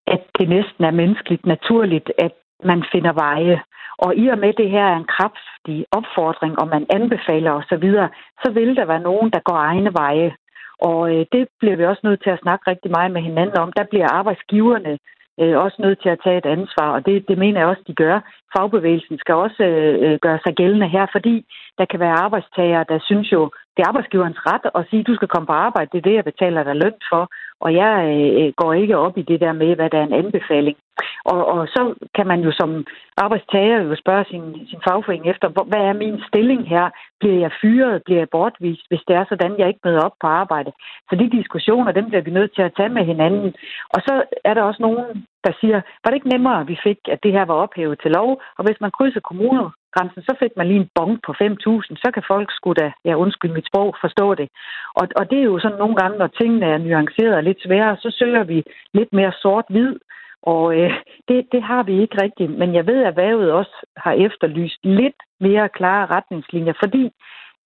At 0.06 0.22
det 0.38 0.48
næsten 0.48 0.84
er 0.84 0.90
menneskeligt 0.90 1.46
naturligt, 1.46 2.12
at 2.18 2.32
man 2.64 2.84
finder 2.92 3.12
veje. 3.12 3.58
Og 3.98 4.16
i 4.16 4.28
og 4.28 4.38
med 4.38 4.52
det 4.52 4.70
her 4.70 4.84
er 4.84 4.96
en 4.96 5.12
kraftig 5.16 5.86
opfordring, 5.98 6.58
og 6.58 6.68
man 6.68 6.86
anbefaler 6.90 7.52
osv., 7.52 7.86
så, 7.92 8.08
så 8.44 8.50
vil 8.50 8.76
der 8.76 8.84
være 8.84 9.06
nogen, 9.10 9.30
der 9.30 9.40
går 9.48 9.56
egne 9.56 9.92
veje. 9.92 10.36
Og 10.78 11.00
øh, 11.14 11.26
det 11.32 11.48
bliver 11.60 11.76
vi 11.76 11.84
også 11.84 12.00
nødt 12.04 12.22
til 12.22 12.30
at 12.30 12.42
snakke 12.42 12.70
rigtig 12.70 12.90
meget 12.90 13.10
med 13.12 13.22
hinanden 13.22 13.58
om. 13.58 13.72
Der 13.72 13.84
bliver 13.90 14.08
arbejdsgiverne 14.08 14.98
øh, 15.40 15.58
også 15.64 15.76
nødt 15.78 16.02
til 16.02 16.08
at 16.08 16.20
tage 16.24 16.38
et 16.38 16.46
ansvar, 16.46 16.88
og 16.96 17.06
det, 17.06 17.28
det 17.28 17.38
mener 17.38 17.60
jeg 17.60 17.68
også, 17.68 17.84
de 17.86 17.94
gør. 17.94 18.16
Fagbevægelsen 18.56 19.18
skal 19.18 19.34
også 19.34 19.62
øh, 19.64 19.94
øh 20.12 20.18
gøre 20.24 20.38
sig 20.44 20.54
gældende 20.54 20.88
her, 20.88 21.06
fordi 21.12 21.46
der 21.78 21.84
kan 21.84 22.00
være 22.00 22.20
arbejdstagere, 22.24 22.84
der 22.88 22.98
synes 23.08 23.32
jo, 23.32 23.50
det 23.74 23.82
er 23.82 23.88
arbejdsgiverens 23.88 24.40
ret 24.50 24.66
at 24.74 24.86
sige, 24.90 25.02
du 25.02 25.14
skal 25.14 25.28
komme 25.28 25.46
på 25.46 25.52
arbejde, 25.52 25.90
det 25.92 25.98
er 25.98 26.08
det, 26.08 26.14
jeg 26.14 26.24
betaler 26.24 26.62
dig 26.64 26.76
løn 26.76 26.98
for, 27.10 27.22
og 27.64 27.74
jeg 27.74 27.94
øh, 28.16 28.52
går 28.60 28.72
ikke 28.72 28.96
op 28.96 29.18
i 29.18 29.22
det 29.22 29.40
der 29.40 29.52
med, 29.52 29.76
hvad 29.76 29.90
der 29.90 29.98
er 29.98 30.06
en 30.06 30.20
anbefaling. 30.22 30.76
Og, 31.24 31.46
og 31.46 31.66
så 31.74 31.94
kan 32.16 32.26
man 32.26 32.40
jo 32.40 32.52
som 32.60 32.86
arbejdstager 33.16 33.78
jo 33.82 33.96
spørge 33.96 34.24
sin, 34.30 34.44
sin 34.70 34.80
fagforening 34.88 35.26
efter, 35.30 35.48
hvad 35.70 35.82
er 35.90 35.92
min 35.92 36.16
stilling 36.28 36.68
her? 36.68 36.90
Bliver 37.20 37.38
jeg 37.44 37.52
fyret? 37.60 38.02
Bliver 38.04 38.20
jeg 38.20 38.28
bortvist, 38.30 38.84
hvis 38.88 39.02
det 39.08 39.16
er 39.16 39.24
sådan, 39.28 39.58
jeg 39.58 39.68
ikke 39.68 39.84
møder 39.84 40.00
op 40.00 40.16
på 40.20 40.26
arbejde? 40.26 40.72
Så 41.08 41.16
de 41.16 41.36
diskussioner, 41.38 41.92
dem 41.92 42.06
bliver 42.08 42.22
vi 42.22 42.30
nødt 42.30 42.54
til 42.54 42.62
at 42.62 42.74
tage 42.76 42.94
med 42.96 43.04
hinanden. 43.04 43.54
Og 43.94 44.00
så 44.06 44.14
er 44.44 44.54
der 44.54 44.62
også 44.62 44.82
nogen, 44.82 45.26
der 45.44 45.52
siger, 45.60 45.80
var 46.02 46.08
det 46.10 46.14
ikke 46.14 46.34
nemmere, 46.34 46.60
at 46.60 46.68
vi 46.68 46.78
fik, 46.86 46.98
at 47.14 47.22
det 47.22 47.32
her 47.32 47.44
var 47.44 47.54
ophævet 47.54 48.00
til 48.02 48.10
lov? 48.10 48.30
Og 48.58 48.64
hvis 48.64 48.80
man 48.80 48.90
krydser 48.90 49.20
kommuner 49.20 49.70
grænsen, 49.94 50.22
så 50.22 50.34
fik 50.42 50.52
man 50.56 50.66
lige 50.66 50.80
en 50.80 50.90
bong 50.94 51.12
på 51.26 51.32
5.000, 51.32 52.02
så 52.02 52.08
kan 52.14 52.22
folk 52.32 52.48
sgu 52.52 52.72
da, 52.72 52.92
ja 53.04 53.14
undskyld 53.14 53.52
mit 53.52 53.66
sprog, 53.66 53.96
forstå 54.00 54.34
det. 54.34 54.48
Og, 54.94 55.04
og 55.16 55.30
det 55.30 55.38
er 55.38 55.50
jo 55.52 55.58
sådan 55.58 55.78
nogle 55.78 55.96
gange, 55.96 56.18
når 56.18 56.26
tingene 56.26 56.66
er 56.66 56.78
nuanceret 56.78 57.34
og 57.34 57.42
lidt 57.42 57.62
sværere, 57.62 57.96
så 57.96 58.08
søger 58.18 58.44
vi 58.44 58.58
lidt 58.94 59.12
mere 59.12 59.32
sort-hvid, 59.42 59.94
og 60.42 60.64
øh, 60.78 60.92
det, 61.28 61.46
det 61.52 61.62
har 61.62 61.82
vi 61.82 62.00
ikke 62.02 62.22
rigtigt. 62.22 62.58
Men 62.58 62.74
jeg 62.74 62.86
ved, 62.86 63.00
at 63.00 63.06
erhvervet 63.06 63.52
også 63.52 63.86
har 63.96 64.12
efterlyst 64.12 64.80
lidt 64.84 65.20
mere 65.40 65.68
klare 65.68 66.06
retningslinjer, 66.06 66.72
fordi 66.82 67.10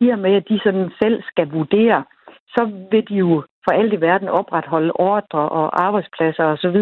i 0.00 0.08
og 0.08 0.18
med, 0.18 0.34
at 0.34 0.48
de 0.48 0.60
sådan 0.64 0.90
selv 1.02 1.22
skal 1.22 1.50
vurdere, 1.50 2.04
så 2.48 2.70
vil 2.90 3.08
de 3.08 3.14
jo 3.14 3.42
for 3.64 3.72
alt 3.72 3.92
i 3.92 4.00
verden 4.00 4.28
opretholde 4.28 4.92
ordre 4.94 5.42
og 5.58 5.84
arbejdspladser 5.86 6.44
osv., 6.44 6.78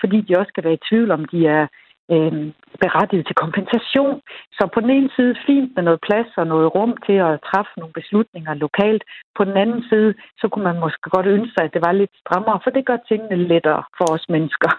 fordi 0.00 0.20
de 0.20 0.38
også 0.38 0.48
skal 0.48 0.64
være 0.64 0.78
i 0.78 0.86
tvivl 0.90 1.10
om, 1.10 1.24
de 1.24 1.46
er 1.46 1.66
øh, 2.14 2.32
berettiget 2.84 3.24
til 3.26 3.36
kompensation. 3.44 4.16
Så 4.56 4.62
på 4.74 4.78
den 4.84 4.90
ene 4.96 5.10
side 5.16 5.34
fint 5.46 5.70
med 5.76 5.82
noget 5.88 6.00
plads 6.08 6.30
og 6.40 6.46
noget 6.52 6.68
rum 6.76 6.92
til 7.06 7.18
at 7.28 7.40
træffe 7.48 7.72
nogle 7.80 7.94
beslutninger 8.00 8.52
lokalt. 8.64 9.02
På 9.36 9.42
den 9.48 9.56
anden 9.62 9.82
side, 9.90 10.10
så 10.40 10.44
kunne 10.48 10.66
man 10.70 10.78
måske 10.84 11.06
godt 11.16 11.26
ønske 11.36 11.52
sig, 11.54 11.64
at 11.64 11.74
det 11.74 11.82
var 11.86 11.92
lidt 11.92 12.14
strammere, 12.22 12.58
for 12.64 12.70
det 12.76 12.86
gør 12.88 12.98
tingene 13.08 13.36
lettere 13.52 13.82
for 13.98 14.06
os 14.14 14.26
mennesker. 14.34 14.70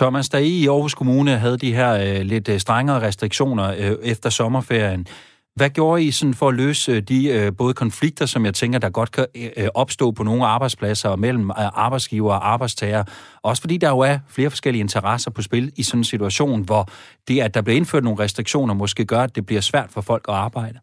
Thomas, 0.00 0.28
da 0.28 0.38
I 0.38 0.52
i 0.62 0.68
Aarhus 0.68 0.94
Kommune 0.94 1.30
havde 1.44 1.58
de 1.58 1.74
her 1.74 1.92
øh, 2.04 2.20
lidt 2.32 2.48
øh, 2.48 2.58
strengere 2.58 2.98
restriktioner 3.06 3.68
øh, 3.82 4.10
efter 4.12 4.30
sommerferien, 4.30 5.06
hvad 5.54 5.70
gjorde 5.70 6.04
I 6.04 6.10
sådan 6.10 6.34
for 6.34 6.48
at 6.48 6.54
løse 6.54 7.00
de 7.00 7.28
øh, 7.28 7.52
både 7.58 7.74
konflikter, 7.74 8.26
som 8.26 8.44
jeg 8.44 8.54
tænker, 8.54 8.78
der 8.78 8.90
godt 8.90 9.12
kan 9.12 9.26
øh, 9.36 9.50
øh 9.56 9.68
opstå 9.74 10.10
på 10.10 10.22
nogle 10.22 10.46
arbejdspladser 10.46 11.08
og 11.08 11.18
mellem 11.18 11.50
øh, 11.50 11.56
arbejdsgiver 11.58 12.32
og 12.32 12.52
arbejdstager? 12.52 13.04
Også 13.42 13.60
fordi 13.60 13.76
der 13.76 13.88
jo 13.88 13.98
er 13.98 14.18
flere 14.28 14.50
forskellige 14.50 14.80
interesser 14.80 15.30
på 15.30 15.42
spil 15.42 15.72
i 15.76 15.82
sådan 15.82 16.00
en 16.00 16.04
situation, 16.04 16.62
hvor 16.62 16.88
det, 17.28 17.40
at 17.40 17.54
der 17.54 17.62
bliver 17.62 17.76
indført 17.76 18.04
nogle 18.04 18.18
restriktioner, 18.18 18.74
måske 18.74 19.04
gør, 19.04 19.20
at 19.20 19.36
det 19.36 19.46
bliver 19.46 19.60
svært 19.60 19.90
for 19.90 20.00
folk 20.00 20.24
at 20.28 20.34
arbejde. 20.34 20.78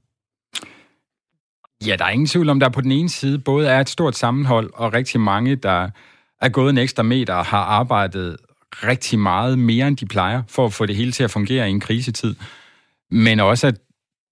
Ja, 1.86 1.96
der 1.96 2.06
er 2.06 2.10
ingen 2.10 2.28
tvivl 2.28 2.50
om, 2.50 2.60
der 2.60 2.70
på 2.70 2.82
den 2.82 2.92
ene 2.92 3.10
side 3.10 3.40
både 3.40 3.68
er 3.68 3.80
et 3.80 3.90
stort 3.90 4.16
sammenhold 4.16 4.70
og 4.74 4.94
rigtig 4.94 5.20
mange, 5.20 5.56
der 5.56 5.90
er 6.42 6.50
gået 6.50 6.70
en 6.70 6.78
ekstra 6.78 7.04
meter 7.04 7.34
og 7.34 7.46
har 7.46 7.64
arbejdet 7.64 8.38
rigtig 8.72 9.20
meget 9.20 9.60
mere, 9.60 9.88
end 9.88 9.98
de 9.98 10.06
plejer, 10.06 10.44
for 10.48 10.66
at 10.66 10.74
få 10.74 10.86
det 10.86 10.96
hele 10.96 11.12
til 11.12 11.24
at 11.24 11.32
fungere 11.32 11.68
i 11.68 11.72
en 11.72 11.80
krisetid. 11.80 12.36
Men 13.12 13.40
også, 13.40 13.68
at 13.68 13.76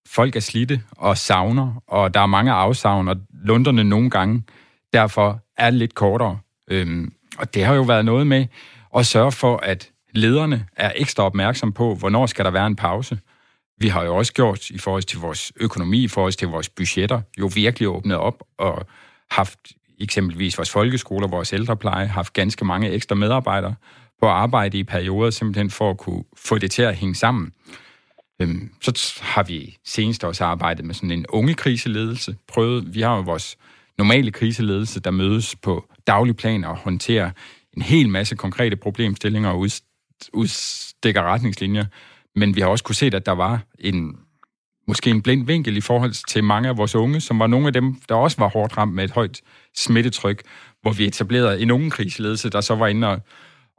folk 0.08 0.36
er 0.36 0.40
slidte 0.40 0.82
og 0.92 1.18
savner, 1.18 1.84
og 1.88 2.14
der 2.14 2.20
er 2.20 2.26
mange 2.26 2.52
afsavn, 2.52 3.08
og 3.08 3.16
lunderne 3.44 3.84
nogle 3.84 4.10
gange 4.10 4.44
derfor 4.94 5.40
er 5.58 5.70
lidt 5.70 5.96
kortere. 5.96 6.40
Øhm, 6.68 7.14
og 7.38 7.54
det 7.54 7.66
har 7.66 7.74
jo 7.74 7.82
været 7.82 8.06
noget 8.06 8.28
med 8.28 8.46
at 8.98 9.06
sørge 9.06 9.32
for, 9.32 9.58
at 9.58 9.90
lederne 10.12 10.66
er 10.76 10.92
ekstra 10.96 11.24
opmærksom 11.24 11.74
på, 11.74 11.96
hvornår 11.96 12.26
skal 12.26 12.46
der 12.46 12.52
være 12.52 12.68
en 12.68 12.76
pause. 12.76 13.20
Vi 13.78 13.88
har 13.88 14.04
jo 14.04 14.16
også 14.16 14.34
gjort 14.34 14.70
i 14.70 14.78
forhold 14.78 15.04
til 15.04 15.20
vores 15.20 15.52
økonomi, 15.60 16.04
i 16.04 16.08
forhold 16.08 16.34
til 16.34 16.48
vores 16.48 16.70
budgetter, 16.70 17.22
jo 17.40 17.50
virkelig 17.54 17.90
åbnet 17.90 18.18
op 18.18 18.44
og 18.58 18.86
haft 19.32 19.60
eksempelvis 20.00 20.58
vores 20.58 20.70
folkeskoler, 20.70 21.28
vores 21.28 21.54
ældrepleje, 21.54 22.08
haft 22.08 22.34
ganske 22.34 22.66
mange 22.66 22.90
ekstra 22.90 23.16
medarbejdere 23.16 23.76
på 24.22 24.28
arbejde 24.28 24.78
i 24.78 24.84
perioder, 24.84 25.30
simpelthen 25.30 25.70
for 25.70 25.90
at 25.90 25.98
kunne 25.98 26.24
få 26.38 26.58
det 26.58 26.72
til 26.72 26.82
at 26.82 26.96
hænge 26.96 27.16
sammen. 27.16 27.52
Øhm, 28.42 28.70
så 28.82 29.20
har 29.22 29.44
vi 29.44 29.78
senest 29.86 30.24
også 30.24 30.46
arbejdet 30.46 30.86
med 30.86 30.96
sådan 30.96 31.12
en 31.12 31.26
unge 31.30 31.54
kriseledelse. 31.54 32.36
Prøvet, 32.48 32.96
vi 32.96 33.02
har 33.02 33.16
jo 33.16 33.22
vores 33.22 33.58
normale 33.98 34.32
kriseledelse, 34.32 35.00
der 35.00 35.12
mødes 35.12 35.56
på 35.56 35.86
daglig 36.08 36.36
plan 36.36 36.64
og 36.64 36.78
håndterer 36.78 37.32
en 37.74 37.82
hel 37.82 38.10
masse 38.10 38.36
konkrete 38.36 38.76
problemstillinger 38.76 39.50
og 39.50 39.68
udstikker 40.34 41.22
retningslinjer. 41.22 41.86
Men 42.36 42.56
vi 42.56 42.62
har 42.62 42.68
også 42.68 42.84
kunne 42.84 42.96
se, 42.96 43.06
at 43.06 43.26
der 43.26 43.32
var 43.32 43.62
en 43.80 44.18
måske 44.88 45.10
en 45.10 45.22
blind 45.22 45.46
vinkel 45.46 45.78
i 45.78 45.82
forhold 45.82 46.28
til 46.28 46.44
mange 46.44 46.70
af 46.70 46.78
vores 46.78 46.96
unge, 46.96 47.22
som 47.22 47.40
var 47.40 47.48
nogle 47.48 47.68
af 47.68 47.74
dem, 47.74 47.96
der 48.10 48.16
også 48.16 48.38
var 48.38 48.50
hårdt 48.50 48.78
ramt 48.78 48.94
med 48.94 49.04
et 49.04 49.12
højt 49.12 49.42
smittetryk, 49.76 50.44
hvor 50.82 50.92
vi 50.92 51.06
etablerede 51.06 51.62
en 51.62 51.72
unge 51.72 51.92
kriseledelse, 51.92 52.50
der 52.50 52.62
så 52.62 52.76
var 52.76 52.88
inde 52.88 53.08
og 53.08 53.22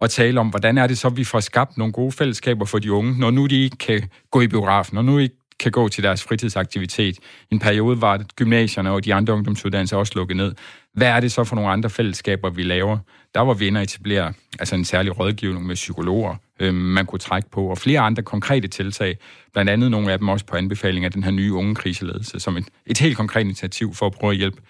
og 0.00 0.10
tale 0.10 0.40
om, 0.40 0.48
hvordan 0.48 0.78
er 0.78 0.86
det 0.86 0.98
så, 0.98 1.08
vi 1.08 1.24
får 1.24 1.40
skabt 1.40 1.78
nogle 1.78 1.92
gode 1.92 2.12
fællesskaber 2.12 2.64
for 2.64 2.78
de 2.78 2.92
unge, 2.92 3.18
når 3.18 3.30
nu 3.30 3.46
de 3.46 3.62
ikke 3.62 3.76
kan 3.76 4.02
gå 4.30 4.40
i 4.40 4.48
biografen, 4.48 4.94
når 4.94 5.02
nu 5.02 5.18
ikke 5.18 5.36
kan 5.60 5.72
gå 5.72 5.88
til 5.88 6.02
deres 6.02 6.22
fritidsaktivitet. 6.22 7.18
I 7.18 7.20
en 7.50 7.58
periode 7.58 8.00
var 8.00 8.16
det 8.16 8.36
gymnasierne 8.36 8.90
og 8.90 9.04
de 9.04 9.14
andre 9.14 9.34
ungdomsuddannelser 9.34 9.96
også 9.96 10.12
lukket 10.16 10.36
ned. 10.36 10.54
Hvad 10.92 11.08
er 11.08 11.20
det 11.20 11.32
så 11.32 11.44
for 11.44 11.56
nogle 11.56 11.70
andre 11.70 11.90
fællesskaber, 11.90 12.50
vi 12.50 12.62
laver? 12.62 12.98
Der 13.34 13.40
var 13.40 13.54
vi 13.54 13.66
inde 13.66 13.78
og 13.78 13.82
etablere 13.82 14.32
altså 14.58 14.74
en 14.74 14.84
særlig 14.84 15.18
rådgivning 15.18 15.66
med 15.66 15.74
psykologer, 15.74 16.36
øh, 16.60 16.74
man 16.74 17.06
kunne 17.06 17.18
trække 17.18 17.50
på, 17.50 17.66
og 17.66 17.78
flere 17.78 18.00
andre 18.00 18.22
konkrete 18.22 18.68
tiltag, 18.68 19.18
blandt 19.52 19.70
andet 19.70 19.90
nogle 19.90 20.12
af 20.12 20.18
dem 20.18 20.28
også 20.28 20.46
på 20.46 20.56
anbefaling 20.56 21.04
af 21.04 21.12
den 21.12 21.24
her 21.24 21.30
nye 21.30 21.52
unge 21.52 21.74
kriseledelse, 21.74 22.40
som 22.40 22.56
et, 22.56 22.66
et 22.86 22.98
helt 22.98 23.16
konkret 23.16 23.40
initiativ 23.40 23.94
for 23.94 24.06
at 24.06 24.12
prøve 24.12 24.30
at 24.30 24.36
hjælpe 24.36 24.62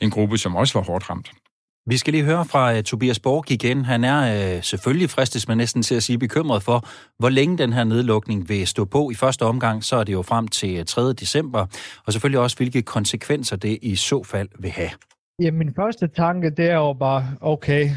en 0.00 0.10
gruppe, 0.10 0.38
som 0.38 0.56
også 0.56 0.78
var 0.78 0.84
hårdt 0.84 1.10
ramt. 1.10 1.30
Vi 1.86 1.96
skal 1.96 2.12
lige 2.12 2.24
høre 2.24 2.44
fra 2.44 2.72
uh, 2.72 2.82
Tobias 2.82 3.20
Borg 3.20 3.50
igen. 3.50 3.84
Han 3.84 4.04
er 4.04 4.56
uh, 4.56 4.62
selvfølgelig 4.62 5.10
fristes 5.10 5.48
man 5.48 5.56
næsten 5.56 5.82
til 5.82 5.94
at 5.94 6.02
sige 6.02 6.18
bekymret 6.18 6.62
for, 6.62 6.88
hvor 7.18 7.28
længe 7.28 7.58
den 7.58 7.72
her 7.72 7.84
nedlukning 7.84 8.48
vil 8.48 8.66
stå 8.66 8.84
på. 8.84 9.10
I 9.10 9.14
første 9.14 9.42
omgang, 9.42 9.84
så 9.84 9.96
er 9.96 10.04
det 10.04 10.12
jo 10.12 10.22
frem 10.22 10.48
til 10.48 10.78
øh, 10.78 10.84
3. 10.84 11.12
December, 11.12 11.66
og 12.06 12.12
selvfølgelig 12.12 12.40
også, 12.40 12.56
hvilke 12.56 12.82
konsekvenser 12.82 13.56
det 13.56 13.78
i 13.82 13.96
så 13.96 14.22
fald 14.22 14.48
vil 14.58 14.70
have. 14.70 14.90
Ja, 15.42 15.50
min 15.50 15.74
første 15.74 16.08
tanke, 16.08 16.50
det 16.50 16.70
er 16.70 16.76
jo 16.76 16.92
bare, 16.92 17.24
okay, 17.40 17.90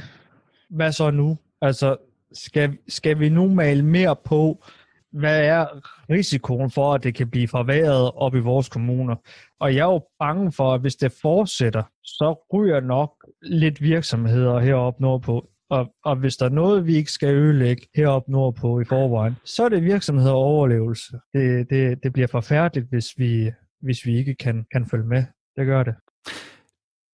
hvad 0.70 0.92
så 0.92 1.12
nu? 1.12 1.38
Altså, 1.62 1.96
skal, 2.34 2.78
skal 2.88 3.20
vi 3.20 3.30
nu 3.30 3.48
male 3.54 3.86
mere 3.86 4.16
på, 4.26 4.66
hvad 5.12 5.46
er 5.46 5.66
risikoen 6.10 6.72
for, 6.72 6.94
at 6.94 7.04
det 7.04 7.16
kan 7.16 7.30
blive 7.30 7.48
forværret 7.48 8.12
op 8.16 8.36
i 8.36 8.40
vores 8.40 8.70
kommuner? 8.70 9.16
Og 9.60 9.76
jeg 9.76 9.80
er 9.80 9.94
jo 9.94 10.02
bange 10.20 10.52
for, 10.52 10.74
at 10.74 10.82
hvis 10.82 10.96
det 10.96 11.12
fortsætter, 11.22 11.84
så 12.04 12.48
ryger 12.54 12.80
nok 12.80 13.17
lidt 13.50 13.82
virksomheder 13.82 14.60
heroppe 14.60 15.02
nordpå. 15.02 15.50
Og, 15.70 15.88
og 16.06 16.16
hvis 16.16 16.36
der 16.36 16.46
er 16.46 16.50
noget, 16.50 16.88
vi 16.88 16.96
ikke 16.96 17.12
skal 17.12 17.36
ødelægge 17.36 17.88
heroppe 17.96 18.32
nordpå 18.32 18.80
i 18.80 18.86
forvejen, 18.86 19.36
så 19.46 19.66
er 19.66 19.70
det 19.70 19.84
virksomheder 19.84 20.32
og 20.32 20.38
overlevelse. 20.38 21.18
Det, 21.34 21.70
det, 21.70 22.04
det 22.04 22.14
bliver 22.14 22.28
forfærdeligt, 22.28 22.90
hvis 22.90 23.06
vi, 23.18 23.52
hvis 23.82 24.06
vi 24.06 24.18
ikke 24.18 24.36
kan, 24.36 24.66
kan 24.72 24.86
følge 24.86 25.08
med. 25.08 25.24
Det 25.58 25.66
gør 25.66 25.84
det. 25.84 25.94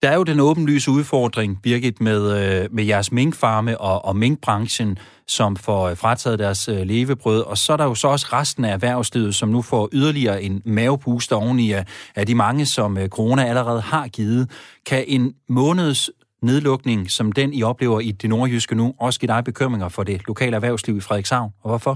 Der 0.02 0.10
er 0.10 0.16
jo 0.16 0.22
den 0.22 0.40
åbenlyse 0.40 0.90
udfordring, 0.90 1.62
Birgit, 1.62 2.00
med, 2.00 2.20
øh, 2.62 2.68
med 2.72 2.84
jeres 2.84 3.12
minkfarme 3.12 3.80
og, 3.80 4.04
og 4.04 4.16
minkbranchen, 4.16 4.98
som 5.28 5.56
får 5.56 5.88
øh, 5.88 5.96
frataget 5.96 6.38
deres 6.38 6.68
øh, 6.68 6.80
levebrød. 6.80 7.40
Og 7.40 7.58
så 7.58 7.72
er 7.72 7.76
der 7.76 7.84
jo 7.84 7.94
så 7.94 8.08
også 8.08 8.26
resten 8.32 8.64
af 8.64 8.72
erhvervslivet, 8.72 9.34
som 9.34 9.48
nu 9.48 9.62
får 9.62 9.88
yderligere 9.92 10.42
en 10.42 10.62
mavepuster 10.64 11.36
oveni 11.36 11.72
af, 11.72 11.86
af 12.14 12.26
de 12.26 12.34
mange, 12.34 12.66
som 12.66 12.98
øh, 12.98 13.08
corona 13.08 13.44
allerede 13.44 13.80
har 13.80 14.08
givet. 14.08 14.50
Kan 14.86 15.04
en 15.06 15.34
måneds 15.48 16.10
nedlukning, 16.42 17.10
som 17.10 17.32
den 17.32 17.52
I 17.52 17.62
oplever 17.62 18.00
i 18.00 18.10
det 18.10 18.30
nordjyske 18.30 18.74
nu, 18.74 18.94
også 19.00 19.20
give 19.20 19.32
dig 19.34 19.44
bekymringer 19.44 19.88
for 19.88 20.02
det 20.02 20.26
lokale 20.26 20.56
erhvervsliv 20.56 20.96
i 20.96 21.00
Frederikshavn? 21.00 21.50
Og 21.62 21.68
hvorfor? 21.70 21.94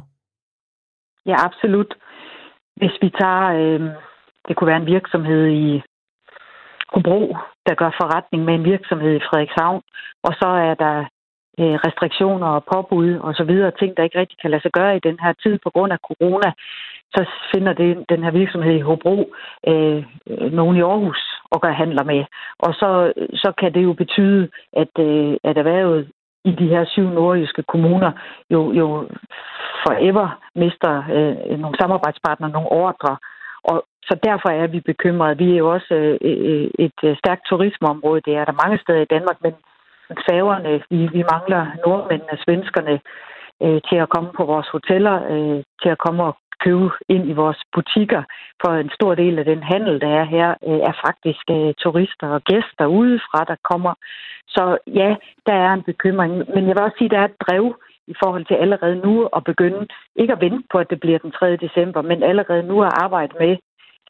Ja, 1.26 1.37
absolut. 1.48 1.94
Hvis 2.76 2.94
vi 3.02 3.09
tager, 3.20 3.46
øh, 3.61 3.80
det 4.48 4.56
kunne 4.56 4.70
være 4.72 4.82
en 4.85 4.92
virksomhed 4.96 5.46
i 5.48 5.82
Hobro, 6.92 7.37
der 7.66 7.74
gør 7.74 7.90
forretning 8.00 8.44
med 8.44 8.54
en 8.54 8.64
virksomhed 8.64 9.12
i 9.16 9.24
Frederikshavn, 9.28 9.82
og 10.22 10.32
så 10.40 10.48
er 10.68 10.74
der 10.74 10.96
øh, 11.61 11.76
restriktioner 11.87 12.48
og 12.56 12.64
påbud 12.72 13.11
og 13.26 13.35
så 13.35 13.44
videre, 13.50 13.78
ting, 13.78 13.96
der 13.96 14.02
ikke 14.02 14.20
rigtig 14.20 14.38
kan 14.42 14.50
lade 14.50 14.62
sig 14.62 14.72
gøre 14.78 14.96
i 14.96 15.06
den 15.09 15.18
her 15.24 15.32
tid 15.42 15.54
på 15.64 15.70
grund 15.74 15.92
af 15.92 16.04
corona, 16.09 16.50
så 17.16 17.26
finder 17.55 17.72
det, 17.72 18.05
den 18.09 18.22
her 18.24 18.31
virksomhed 18.31 18.74
i 18.74 18.87
Hobro 18.88 19.16
øh, 19.66 20.05
nogen 20.52 20.76
i 20.76 20.83
Aarhus 20.83 21.22
og 21.50 21.61
gør 21.61 21.72
handler 21.72 22.05
med. 22.05 22.24
Og 22.59 22.74
så, 22.74 23.12
så 23.35 23.52
kan 23.61 23.74
det 23.74 23.83
jo 23.83 23.92
betyde, 23.92 24.48
at, 24.72 24.92
øh, 24.98 25.37
at 25.44 25.59
erhvervet 25.59 26.11
i 26.44 26.50
de 26.50 26.68
her 26.68 26.85
syv 26.85 27.09
nordjyske 27.09 27.62
kommuner 27.62 28.12
jo, 28.50 28.72
jo 28.72 29.09
forever 29.87 30.26
mister 30.55 30.92
øh, 31.16 31.59
nogle 31.61 31.76
samarbejdspartnere, 31.81 32.50
nogle 32.50 32.72
ordre, 32.72 33.16
og 33.70 33.85
så 34.09 34.14
derfor 34.29 34.48
er 34.48 34.66
vi 34.66 34.81
bekymrede. 34.81 35.38
Vi 35.38 35.52
er 35.52 35.57
jo 35.57 35.72
også 35.72 35.94
øh, 36.20 36.70
et 36.87 36.98
øh, 37.05 37.16
stærkt 37.22 37.42
turismeområde. 37.48 38.20
Det 38.26 38.35
er 38.37 38.44
der 38.44 38.62
mange 38.62 38.79
steder 38.79 39.00
i 39.02 39.12
Danmark, 39.14 39.38
men 39.42 39.55
færgerne, 40.29 40.72
vi, 40.90 40.98
vi 41.16 41.22
mangler 41.33 41.62
nordmændene, 41.87 42.42
svenskerne 42.44 43.00
øh, 43.64 43.81
til 43.88 43.98
at 44.05 44.09
komme 44.14 44.31
på 44.38 44.44
vores 44.44 44.68
hoteller, 44.74 45.16
øh, 45.33 45.62
til 45.83 45.88
at 45.94 45.98
komme 45.98 46.22
og 46.24 46.37
købe 46.66 46.90
ind 47.09 47.24
i 47.29 47.38
vores 47.42 47.61
butikker. 47.74 48.22
For 48.62 48.70
en 48.72 48.90
stor 48.98 49.14
del 49.14 49.38
af 49.38 49.44
den 49.44 49.62
handel, 49.62 50.00
der 50.00 50.11
er 50.20 50.24
her, 50.24 50.48
øh, 50.68 50.81
er 50.90 50.94
faktisk 51.07 51.44
øh, 51.57 51.74
turister 51.83 52.29
og 52.37 52.42
gæster 52.50 52.87
udefra, 52.87 53.40
der 53.50 53.57
kommer. 53.70 53.94
Så 54.55 54.79
ja, 55.00 55.11
der 55.46 55.57
er 55.66 55.72
en 55.74 55.83
bekymring. 55.83 56.33
Men 56.55 56.62
jeg 56.66 56.74
vil 56.74 56.87
også 56.87 56.98
sige, 56.98 57.11
at 57.11 57.14
der 57.14 57.20
er 57.20 57.29
et 57.31 57.40
drev 57.46 57.66
i 58.12 58.14
forhold 58.22 58.44
til 58.46 58.55
allerede 58.55 58.96
nu 59.07 59.14
at 59.37 59.44
begynde, 59.44 59.87
ikke 60.16 60.33
at 60.33 60.40
vente 60.40 60.64
på, 60.72 60.79
at 60.79 60.90
det 60.90 61.00
bliver 61.00 61.18
den 61.18 61.33
3. 61.33 61.57
december, 61.57 62.02
men 62.02 62.22
allerede 62.22 62.62
nu 62.62 62.76
at 62.83 62.92
arbejde 63.05 63.35
med 63.40 63.57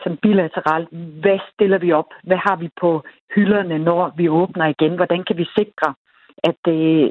som 0.02 0.16
bilateralt, 0.16 0.88
hvad 1.22 1.38
stiller 1.52 1.78
vi 1.78 1.92
op? 1.92 2.10
Hvad 2.22 2.36
har 2.36 2.56
vi 2.56 2.68
på 2.80 3.02
hylderne, 3.34 3.78
når 3.78 4.12
vi 4.16 4.28
åbner 4.28 4.66
igen? 4.66 4.94
Hvordan 4.96 5.24
kan 5.24 5.36
vi 5.36 5.46
sikre, 5.58 5.94
at 6.50 6.62
øh, 6.68 7.10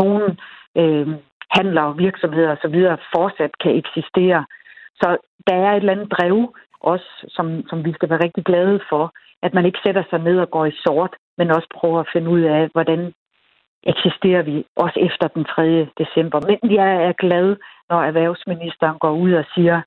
nogle 0.00 0.36
øh, 0.80 1.08
handler 1.50 1.82
og 1.82 1.98
virksomheder 1.98 2.56
osv. 2.56 2.76
fortsat 3.14 3.58
kan 3.62 3.76
eksistere? 3.76 4.44
Så 5.00 5.16
der 5.46 5.54
er 5.54 5.72
et 5.72 5.76
eller 5.76 5.92
andet 5.92 6.12
drev, 6.12 6.54
også 6.80 7.08
som, 7.28 7.46
som 7.68 7.84
vi 7.84 7.92
skal 7.92 8.10
være 8.10 8.24
rigtig 8.24 8.44
glade 8.44 8.80
for, 8.88 9.12
at 9.42 9.54
man 9.54 9.66
ikke 9.66 9.78
sætter 9.84 10.04
sig 10.10 10.18
ned 10.18 10.38
og 10.38 10.50
går 10.50 10.66
i 10.66 10.78
sort, 10.84 11.14
men 11.38 11.50
også 11.50 11.68
prøver 11.74 12.00
at 12.00 12.10
finde 12.12 12.30
ud 12.30 12.40
af, 12.40 12.68
hvordan 12.72 13.12
eksisterer 13.82 14.42
vi 14.42 14.64
også 14.76 14.98
efter 15.00 15.28
den 15.28 15.44
3. 15.44 15.88
december. 15.98 16.38
Men 16.48 16.74
jeg 16.74 16.90
er 17.08 17.12
glad, 17.12 17.56
når 17.90 18.02
erhvervsministeren 18.02 18.98
går 18.98 19.10
ud 19.10 19.32
og 19.32 19.44
siger, 19.54 19.80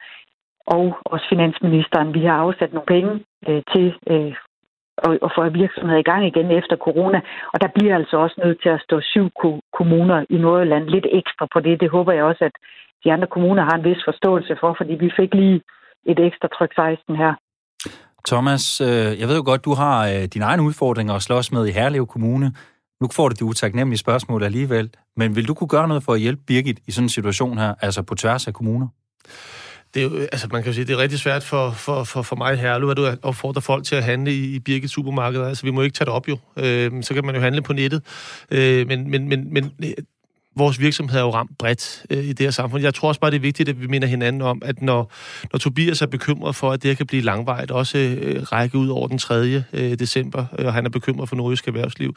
og 0.67 0.97
også 1.05 1.25
finansministeren, 1.29 2.13
vi 2.13 2.25
har 2.25 2.37
afsat 2.37 2.73
nogle 2.73 2.87
penge 2.95 3.13
øh, 3.47 3.61
til 3.73 3.95
øh, 4.09 4.35
at 5.27 5.31
få 5.35 5.49
virksomheder 5.49 5.99
i 5.99 6.09
gang 6.11 6.25
igen 6.27 6.51
efter 6.51 6.75
corona. 6.75 7.21
Og 7.53 7.61
der 7.61 7.67
bliver 7.75 7.95
altså 7.95 8.17
også 8.17 8.41
nødt 8.43 8.61
til 8.61 8.69
at 8.69 8.81
stå 8.81 9.01
syv 9.01 9.29
kommuner 9.77 10.25
i 10.29 10.37
Nordjylland 10.37 10.85
lidt 10.87 11.07
ekstra 11.11 11.47
på 11.53 11.59
det. 11.59 11.79
Det 11.81 11.89
håber 11.89 12.13
jeg 12.13 12.23
også, 12.23 12.43
at 12.45 12.55
de 13.03 13.11
andre 13.13 13.27
kommuner 13.27 13.63
har 13.63 13.75
en 13.75 13.83
vis 13.83 14.01
forståelse 14.05 14.53
for, 14.59 14.75
fordi 14.79 14.93
vi 14.93 15.09
fik 15.19 15.33
lige 15.33 15.61
et 16.11 16.19
ekstra 16.27 16.47
tryk 16.47 16.73
16 16.75 17.15
her. 17.15 17.33
Thomas, 18.27 18.81
øh, 18.81 19.19
jeg 19.19 19.27
ved 19.27 19.35
jo 19.35 19.43
godt, 19.45 19.65
du 19.65 19.73
har 19.73 20.07
øh, 20.07 20.23
dine 20.33 20.45
egne 20.45 20.63
udfordringer 20.63 21.13
at 21.13 21.21
slås 21.21 21.51
med 21.51 21.65
i 21.67 21.71
Herlev 21.71 22.07
Kommune. 22.07 22.51
Nu 23.01 23.07
får 23.15 23.29
du 23.29 23.33
det 23.33 23.41
utaknemmelige 23.41 23.99
spørgsmål 23.99 24.43
alligevel, 24.43 24.89
men 25.17 25.35
vil 25.35 25.47
du 25.47 25.53
kunne 25.53 25.67
gøre 25.67 25.87
noget 25.87 26.03
for 26.03 26.13
at 26.13 26.19
hjælpe 26.19 26.41
Birgit 26.47 26.79
i 26.87 26.91
sådan 26.91 27.05
en 27.05 27.09
situation 27.09 27.57
her, 27.57 27.75
altså 27.81 28.03
på 28.03 28.15
tværs 28.15 28.47
af 28.47 28.53
kommuner? 28.53 28.87
det 29.93 30.05
er 30.05 30.09
jo, 30.09 30.19
altså 30.19 30.47
man 30.51 30.63
kan 30.63 30.69
jo 30.69 30.73
sige, 30.73 30.85
det 30.85 30.93
er 30.93 30.97
rigtig 30.97 31.19
svært 31.19 31.43
for, 31.43 31.71
for, 31.71 32.03
for, 32.03 32.21
for 32.21 32.35
mig 32.35 32.57
her, 32.57 32.73
at 32.73 32.97
du 32.97 33.07
opfordrer 33.23 33.61
folk 33.61 33.83
til 33.83 33.95
at 33.95 34.03
handle 34.03 34.33
i, 34.33 34.55
i 34.55 34.59
Birgit 34.59 34.89
supermarkeder. 34.89 35.47
Altså, 35.47 35.63
vi 35.63 35.71
må 35.71 35.81
ikke 35.81 35.93
tage 35.93 36.05
det 36.05 36.13
op 36.13 36.27
jo. 36.27 36.37
Øh, 36.57 37.03
så 37.03 37.13
kan 37.13 37.25
man 37.25 37.35
jo 37.35 37.41
handle 37.41 37.61
på 37.61 37.73
nettet. 37.73 38.01
Øh, 38.51 38.87
men, 38.87 39.11
men, 39.11 39.29
men, 39.29 39.53
men 39.53 39.71
vores 40.57 40.79
virksomhed 40.79 41.19
er 41.19 41.23
jo 41.23 41.33
ramt 41.33 41.57
bredt 41.57 42.05
øh, 42.09 42.23
i 42.23 42.27
det 42.27 42.39
her 42.39 42.51
samfund. 42.51 42.83
Jeg 42.83 42.93
tror 42.93 43.07
også 43.07 43.21
bare, 43.21 43.31
det 43.31 43.37
er 43.37 43.41
vigtigt, 43.41 43.69
at 43.69 43.81
vi 43.81 43.87
minder 43.87 44.07
hinanden 44.07 44.41
om, 44.41 44.61
at 44.65 44.81
når, 44.81 45.11
når 45.51 45.59
Tobias 45.59 46.01
er 46.01 46.05
bekymret 46.05 46.55
for, 46.55 46.71
at 46.71 46.83
det 46.83 46.89
her 46.89 46.95
kan 46.95 47.05
blive 47.05 47.21
langvejt, 47.21 47.71
også 47.71 47.97
øh, 47.97 48.43
række 48.43 48.77
ud 48.77 48.87
over 48.87 49.07
den 49.07 49.17
3. 49.17 49.63
Øh, 49.73 49.99
december, 49.99 50.45
øh, 50.59 50.65
og 50.65 50.73
han 50.73 50.85
er 50.85 50.89
bekymret 50.89 51.29
for 51.29 51.35
nordisk 51.35 51.67
erhvervsliv, 51.67 52.15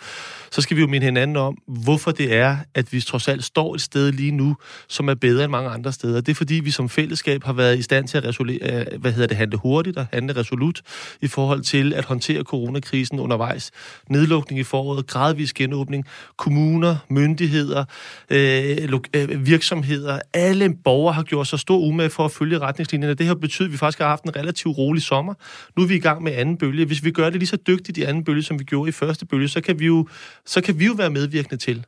så 0.50 0.60
skal 0.60 0.76
vi 0.76 0.80
jo 0.80 0.88
minde 0.88 1.04
hinanden 1.04 1.36
om, 1.36 1.58
hvorfor 1.66 2.10
det 2.10 2.34
er, 2.34 2.56
at 2.74 2.92
vi 2.92 3.00
trods 3.00 3.28
alt 3.28 3.44
står 3.44 3.74
et 3.74 3.80
sted 3.80 4.12
lige 4.12 4.30
nu, 4.30 4.56
som 4.88 5.08
er 5.08 5.14
bedre 5.14 5.44
end 5.44 5.50
mange 5.50 5.70
andre 5.70 5.92
steder. 5.92 6.20
Det 6.20 6.32
er 6.32 6.34
fordi, 6.34 6.54
vi 6.54 6.70
som 6.70 6.88
fællesskab 6.88 7.44
har 7.44 7.52
været 7.52 7.78
i 7.78 7.82
stand 7.82 8.08
til 8.08 8.18
at 8.18 8.24
resolere, 8.24 8.86
øh, 8.92 9.00
hvad 9.00 9.12
hedder 9.12 9.26
det, 9.26 9.36
handle 9.36 9.58
hurtigt 9.58 9.96
og 9.96 10.06
handle 10.12 10.36
resolut 10.36 10.82
i 11.20 11.26
forhold 11.26 11.62
til 11.62 11.94
at 11.94 12.04
håndtere 12.04 12.42
coronakrisen 12.42 13.20
undervejs. 13.20 13.70
Nedlukning 14.08 14.60
i 14.60 14.64
foråret, 14.64 15.06
gradvis 15.06 15.52
genåbning, 15.52 16.06
kommuner, 16.36 16.96
myndigheder, 17.08 17.84
Øh, 18.30 18.88
øh, 19.14 19.46
virksomheder, 19.46 20.18
alle 20.34 20.74
borgere 20.84 21.14
har 21.14 21.22
gjort 21.22 21.46
så 21.46 21.56
stor 21.56 21.78
umage 21.78 22.10
for 22.10 22.24
at 22.24 22.30
følge 22.30 22.58
retningslinjerne. 22.58 23.14
Det 23.14 23.26
har 23.26 23.34
betydet, 23.34 23.68
at 23.68 23.72
vi 23.72 23.76
faktisk 23.76 23.98
har 23.98 24.08
haft 24.08 24.24
en 24.24 24.36
relativt 24.36 24.78
rolig 24.78 25.02
sommer. 25.02 25.34
Nu 25.76 25.82
er 25.82 25.86
vi 25.86 25.94
i 25.94 26.00
gang 26.00 26.22
med 26.22 26.32
anden 26.32 26.56
bølge. 26.56 26.84
Hvis 26.84 27.04
vi 27.04 27.10
gør 27.10 27.30
det 27.30 27.38
lige 27.38 27.48
så 27.48 27.56
dygtigt 27.56 27.98
i 27.98 28.02
anden 28.02 28.24
bølge, 28.24 28.42
som 28.42 28.58
vi 28.58 28.64
gjorde 28.64 28.88
i 28.88 28.92
første 28.92 29.26
bølge, 29.26 29.48
så 29.48 29.60
kan 29.60 29.78
vi 29.78 29.86
jo, 29.86 30.08
så 30.46 30.60
kan 30.60 30.78
vi 30.78 30.86
jo 30.86 30.92
være 30.92 31.10
medvirkende 31.10 31.56
til, 31.56 31.86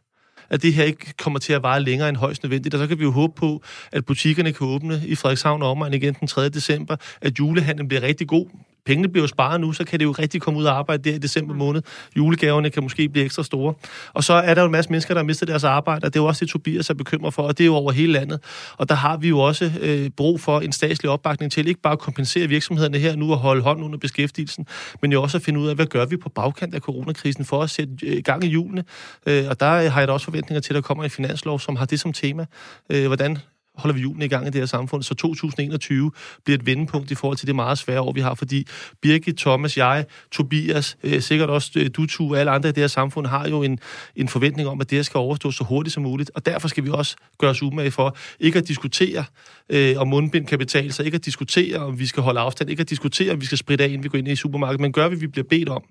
at 0.50 0.62
det 0.62 0.74
her 0.74 0.84
ikke 0.84 1.12
kommer 1.18 1.38
til 1.38 1.52
at 1.52 1.62
vare 1.62 1.82
længere 1.82 2.08
end 2.08 2.16
højst 2.16 2.42
nødvendigt. 2.42 2.74
Og 2.74 2.80
så 2.80 2.86
kan 2.86 2.98
vi 2.98 3.04
jo 3.04 3.10
håbe 3.10 3.32
på, 3.36 3.62
at 3.92 4.04
butikkerne 4.04 4.52
kan 4.52 4.66
åbne 4.66 5.02
i 5.06 5.14
Frederikshavn 5.14 5.62
og 5.62 5.70
omegn 5.70 5.94
igen 5.94 6.14
den 6.20 6.28
3. 6.28 6.48
december, 6.48 6.96
at 7.20 7.38
julehandlen 7.38 7.88
bliver 7.88 8.02
rigtig 8.02 8.28
god 8.28 8.46
pengene 8.86 9.08
bliver 9.08 9.22
jo 9.22 9.28
sparet 9.28 9.60
nu, 9.60 9.72
så 9.72 9.84
kan 9.84 9.98
det 9.98 10.04
jo 10.04 10.12
rigtig 10.12 10.40
komme 10.40 10.60
ud 10.60 10.64
og 10.64 10.78
arbejde 10.78 11.10
der 11.10 11.16
i 11.16 11.18
december 11.18 11.54
måned. 11.54 11.82
Julegaverne 12.16 12.70
kan 12.70 12.82
måske 12.82 13.08
blive 13.08 13.24
ekstra 13.24 13.42
store. 13.42 13.74
Og 14.12 14.24
så 14.24 14.32
er 14.32 14.54
der 14.54 14.62
jo 14.62 14.66
en 14.66 14.72
masse 14.72 14.90
mennesker, 14.90 15.14
der 15.14 15.18
har 15.18 15.26
mistet 15.26 15.48
deres 15.48 15.64
arbejde, 15.64 16.04
og 16.04 16.14
det 16.14 16.20
er 16.20 16.22
jo 16.22 16.28
også 16.28 16.44
det, 16.44 16.52
Tobias 16.52 16.90
er 16.90 16.94
bekymret 16.94 17.34
for, 17.34 17.42
og 17.42 17.58
det 17.58 17.64
er 17.64 17.66
jo 17.66 17.74
over 17.74 17.92
hele 17.92 18.12
landet. 18.12 18.40
Og 18.76 18.88
der 18.88 18.94
har 18.94 19.16
vi 19.16 19.28
jo 19.28 19.38
også 19.38 19.72
øh, 19.80 20.10
brug 20.10 20.40
for 20.40 20.60
en 20.60 20.72
statslig 20.72 21.10
opbakning 21.10 21.52
til 21.52 21.68
ikke 21.68 21.80
bare 21.80 21.92
at 21.92 21.98
kompensere 21.98 22.46
virksomhederne 22.46 22.98
her 22.98 23.16
nu 23.16 23.32
og 23.32 23.38
holde 23.38 23.62
hånden 23.62 23.84
under 23.84 23.98
beskæftigelsen, 23.98 24.66
men 25.02 25.12
jo 25.12 25.22
også 25.22 25.36
at 25.36 25.42
finde 25.42 25.60
ud 25.60 25.68
af, 25.68 25.74
hvad 25.74 25.86
gør 25.86 26.06
vi 26.06 26.16
på 26.16 26.28
bagkant 26.28 26.74
af 26.74 26.80
coronakrisen 26.80 27.44
for 27.44 27.62
at 27.62 27.70
sætte 27.70 27.92
øh, 28.02 28.22
gang 28.24 28.44
i 28.44 28.48
hjulene. 28.48 28.84
Øh, 29.26 29.44
og 29.48 29.60
der 29.60 29.90
har 29.90 30.00
jeg 30.00 30.08
da 30.08 30.12
også 30.12 30.24
forventninger 30.24 30.60
til, 30.60 30.72
at 30.72 30.74
der 30.74 30.80
kommer 30.80 31.04
en 31.04 31.10
finanslov, 31.10 31.60
som 31.60 31.76
har 31.76 31.84
det 31.84 32.00
som 32.00 32.12
tema. 32.12 32.46
Øh, 32.90 33.06
hvordan 33.06 33.38
holder 33.74 33.94
vi 33.94 34.00
julen 34.00 34.22
i 34.22 34.28
gang 34.28 34.46
i 34.46 34.50
det 34.50 34.60
her 34.60 34.66
samfund, 34.66 35.02
så 35.02 35.14
2021 35.14 36.10
bliver 36.44 36.58
et 36.58 36.66
vendepunkt 36.66 37.10
i 37.10 37.14
forhold 37.14 37.38
til 37.38 37.46
det 37.46 37.54
meget 37.54 37.78
svære 37.78 38.00
år, 38.00 38.12
vi 38.12 38.20
har, 38.20 38.34
fordi 38.34 38.66
Birgit, 39.00 39.36
Thomas, 39.36 39.76
jeg, 39.76 40.06
Tobias, 40.32 40.96
øh, 41.02 41.22
sikkert 41.22 41.50
også 41.50 41.70
øh, 41.76 41.90
du 41.96 42.06
to 42.06 42.28
og 42.28 42.38
alle 42.38 42.50
andre 42.50 42.68
i 42.68 42.72
det 42.72 42.82
her 42.82 42.88
samfund, 42.88 43.26
har 43.26 43.48
jo 43.48 43.62
en, 43.62 43.78
en 44.16 44.28
forventning 44.28 44.68
om, 44.68 44.80
at 44.80 44.90
det 44.90 44.98
her 44.98 45.02
skal 45.02 45.18
overstås 45.18 45.54
så 45.54 45.64
hurtigt 45.64 45.94
som 45.94 46.02
muligt, 46.02 46.30
og 46.34 46.46
derfor 46.46 46.68
skal 46.68 46.84
vi 46.84 46.90
også 46.90 47.16
gøre 47.38 47.50
os 47.50 47.62
umage 47.62 47.90
for 47.90 48.16
ikke 48.40 48.58
at 48.58 48.68
diskutere, 48.68 49.24
øh, 49.68 49.96
om 49.96 50.08
mundbind 50.08 50.46
kan 50.46 50.58
betale 50.58 50.92
sig, 50.92 51.04
ikke 51.04 51.16
at 51.16 51.24
diskutere, 51.24 51.78
om 51.78 51.98
vi 51.98 52.06
skal 52.06 52.22
holde 52.22 52.40
afstand, 52.40 52.70
ikke 52.70 52.80
at 52.80 52.90
diskutere, 52.90 53.32
om 53.32 53.40
vi 53.40 53.46
skal 53.46 53.58
spritte 53.58 53.84
af, 53.84 53.88
inden 53.88 54.04
vi 54.04 54.08
går 54.08 54.18
ind 54.18 54.28
i 54.28 54.36
supermarkedet, 54.36 54.80
men 54.80 54.92
gør 54.92 55.08
vi, 55.08 55.16
vi 55.16 55.26
bliver 55.26 55.46
bedt 55.50 55.68
om, 55.68 55.82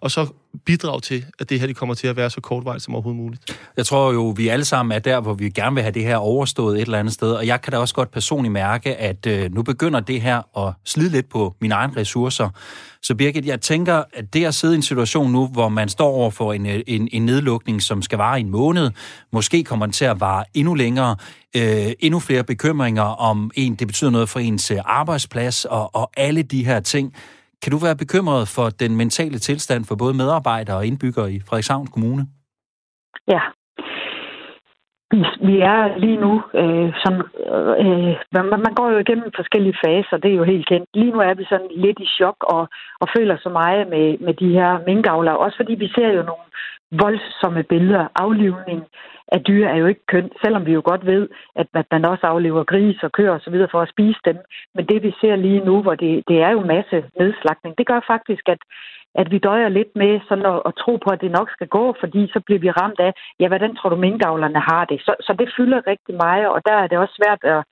og 0.00 0.10
så 0.10 0.26
bidrage 0.64 1.00
til, 1.00 1.24
at 1.38 1.50
det 1.50 1.60
her 1.60 1.66
det 1.66 1.76
kommer 1.76 1.94
til 1.94 2.06
at 2.06 2.16
være 2.16 2.30
så 2.30 2.40
kortvarigt 2.40 2.84
som 2.84 2.94
overhovedet 2.94 3.22
muligt. 3.22 3.58
Jeg 3.76 3.86
tror 3.86 4.12
jo, 4.12 4.34
vi 4.36 4.48
alle 4.48 4.64
sammen 4.64 4.92
er 4.92 4.98
der, 4.98 5.20
hvor 5.20 5.34
vi 5.34 5.50
gerne 5.50 5.74
vil 5.74 5.82
have 5.82 5.92
det 5.92 6.02
her 6.02 6.16
overstået 6.16 6.76
et 6.76 6.82
eller 6.82 6.98
andet 6.98 7.14
sted, 7.14 7.32
og 7.32 7.46
jeg 7.46 7.62
kan 7.62 7.72
da 7.72 7.78
også 7.78 7.94
godt 7.94 8.10
personligt 8.10 8.52
mærke, 8.52 8.96
at 8.96 9.26
øh, 9.26 9.54
nu 9.54 9.62
begynder 9.62 10.00
det 10.00 10.20
her 10.20 10.58
at 10.66 10.74
slide 10.84 11.08
lidt 11.08 11.28
på 11.28 11.54
mine 11.60 11.74
egne 11.74 11.96
ressourcer. 11.96 12.48
Så 13.02 13.14
Birgit, 13.14 13.46
jeg 13.46 13.60
tænker, 13.60 14.02
at 14.12 14.34
det 14.34 14.44
at 14.44 14.54
sidde 14.54 14.74
i 14.74 14.76
en 14.76 14.82
situation 14.82 15.32
nu, 15.32 15.46
hvor 15.46 15.68
man 15.68 15.88
står 15.88 16.08
over 16.08 16.30
for 16.30 16.52
en, 16.52 16.66
øh, 16.66 16.80
en, 16.86 17.08
en 17.12 17.26
nedlukning, 17.26 17.82
som 17.82 18.02
skal 18.02 18.18
vare 18.18 18.40
en 18.40 18.50
måned, 18.50 18.90
måske 19.32 19.64
kommer 19.64 19.86
den 19.86 19.92
til 19.92 20.04
at 20.04 20.20
vare 20.20 20.44
endnu 20.54 20.74
længere, 20.74 21.16
øh, 21.56 21.92
endnu 22.00 22.20
flere 22.20 22.44
bekymringer 22.44 23.02
om 23.02 23.50
en, 23.54 23.74
det 23.74 23.86
betyder 23.86 24.10
noget 24.10 24.28
for 24.28 24.40
ens 24.40 24.70
øh, 24.70 24.78
arbejdsplads 24.84 25.64
og, 25.64 25.94
og 25.94 26.10
alle 26.16 26.42
de 26.42 26.64
her 26.64 26.80
ting. 26.80 27.14
Kan 27.62 27.72
du 27.72 27.78
være 27.86 27.96
bekymret 27.96 28.48
for 28.56 28.66
den 28.82 28.96
mentale 28.96 29.38
tilstand 29.38 29.84
for 29.84 29.96
både 29.96 30.14
medarbejdere 30.14 30.76
og 30.76 30.86
indbyggere 30.86 31.32
i 31.32 31.40
Frederikshavn 31.40 31.86
Kommune? 31.86 32.26
Ja, 33.28 33.40
vi, 35.48 35.54
er 35.72 35.98
lige 36.04 36.20
nu 36.26 36.32
øh, 36.60 36.88
sådan, 37.02 37.22
øh, 37.84 38.14
man, 38.34 38.60
man 38.66 38.74
går 38.78 38.88
jo 38.90 38.98
igennem 38.98 39.30
forskellige 39.36 39.78
faser, 39.84 40.16
det 40.16 40.30
er 40.30 40.40
jo 40.40 40.44
helt 40.52 40.68
kendt. 40.68 40.88
Lige 40.94 41.12
nu 41.12 41.20
er 41.20 41.34
vi 41.34 41.44
sådan 41.48 41.70
lidt 41.84 41.98
i 42.00 42.08
chok 42.16 42.38
og, 42.54 42.62
og 43.00 43.08
føler 43.16 43.36
så 43.36 43.48
meget 43.48 43.88
med, 43.94 44.06
med 44.26 44.34
de 44.34 44.48
her 44.58 44.70
minkavlere, 44.86 45.38
også 45.38 45.56
fordi 45.56 45.74
vi 45.74 45.88
ser 45.94 46.08
jo 46.18 46.22
nogle 46.30 46.46
voldsomme 46.92 47.62
billeder. 47.62 48.08
Aflivning 48.16 48.84
af 49.28 49.40
dyr 49.48 49.66
er 49.66 49.76
jo 49.76 49.86
ikke 49.86 50.06
køn, 50.06 50.30
selvom 50.44 50.66
vi 50.66 50.72
jo 50.72 50.82
godt 50.84 51.06
ved, 51.06 51.28
at 51.56 51.86
man 51.90 52.06
også 52.06 52.26
aflever 52.26 52.64
gris 52.64 53.02
og 53.02 53.12
køer 53.12 53.30
osv. 53.30 53.56
for 53.70 53.80
at 53.80 53.88
spise 53.88 54.20
dem. 54.24 54.36
Men 54.74 54.86
det 54.86 55.02
vi 55.02 55.14
ser 55.20 55.36
lige 55.36 55.64
nu, 55.64 55.82
hvor 55.82 55.94
det, 55.94 56.24
det 56.28 56.42
er 56.42 56.50
jo 56.50 56.60
masse 56.60 57.04
nedslagning, 57.18 57.78
det 57.78 57.86
gør 57.86 58.00
faktisk, 58.06 58.48
at 58.48 58.58
at 59.22 59.30
vi 59.30 59.38
døjer 59.38 59.68
lidt 59.68 59.92
med 59.96 60.20
sådan 60.28 60.46
at, 60.46 60.62
at 60.68 60.72
tro 60.82 60.92
på, 60.96 61.08
at 61.12 61.20
det 61.20 61.30
nok 61.38 61.48
skal 61.50 61.68
gå, 61.68 61.94
fordi 62.00 62.22
så 62.32 62.40
bliver 62.46 62.60
vi 62.64 62.70
ramt 62.70 63.00
af, 63.00 63.12
ja, 63.40 63.48
hvordan 63.48 63.76
tror 63.76 63.90
du 63.90 63.96
minkavlerne 63.96 64.60
har 64.70 64.84
det? 64.84 65.00
Så, 65.00 65.12
så 65.20 65.32
det 65.38 65.54
fylder 65.56 65.86
rigtig 65.86 66.14
meget, 66.24 66.46
og 66.48 66.60
der 66.66 66.76
er 66.82 66.86
det 66.86 66.98
også 66.98 67.14
svært, 67.20 67.40
at, 67.54 67.64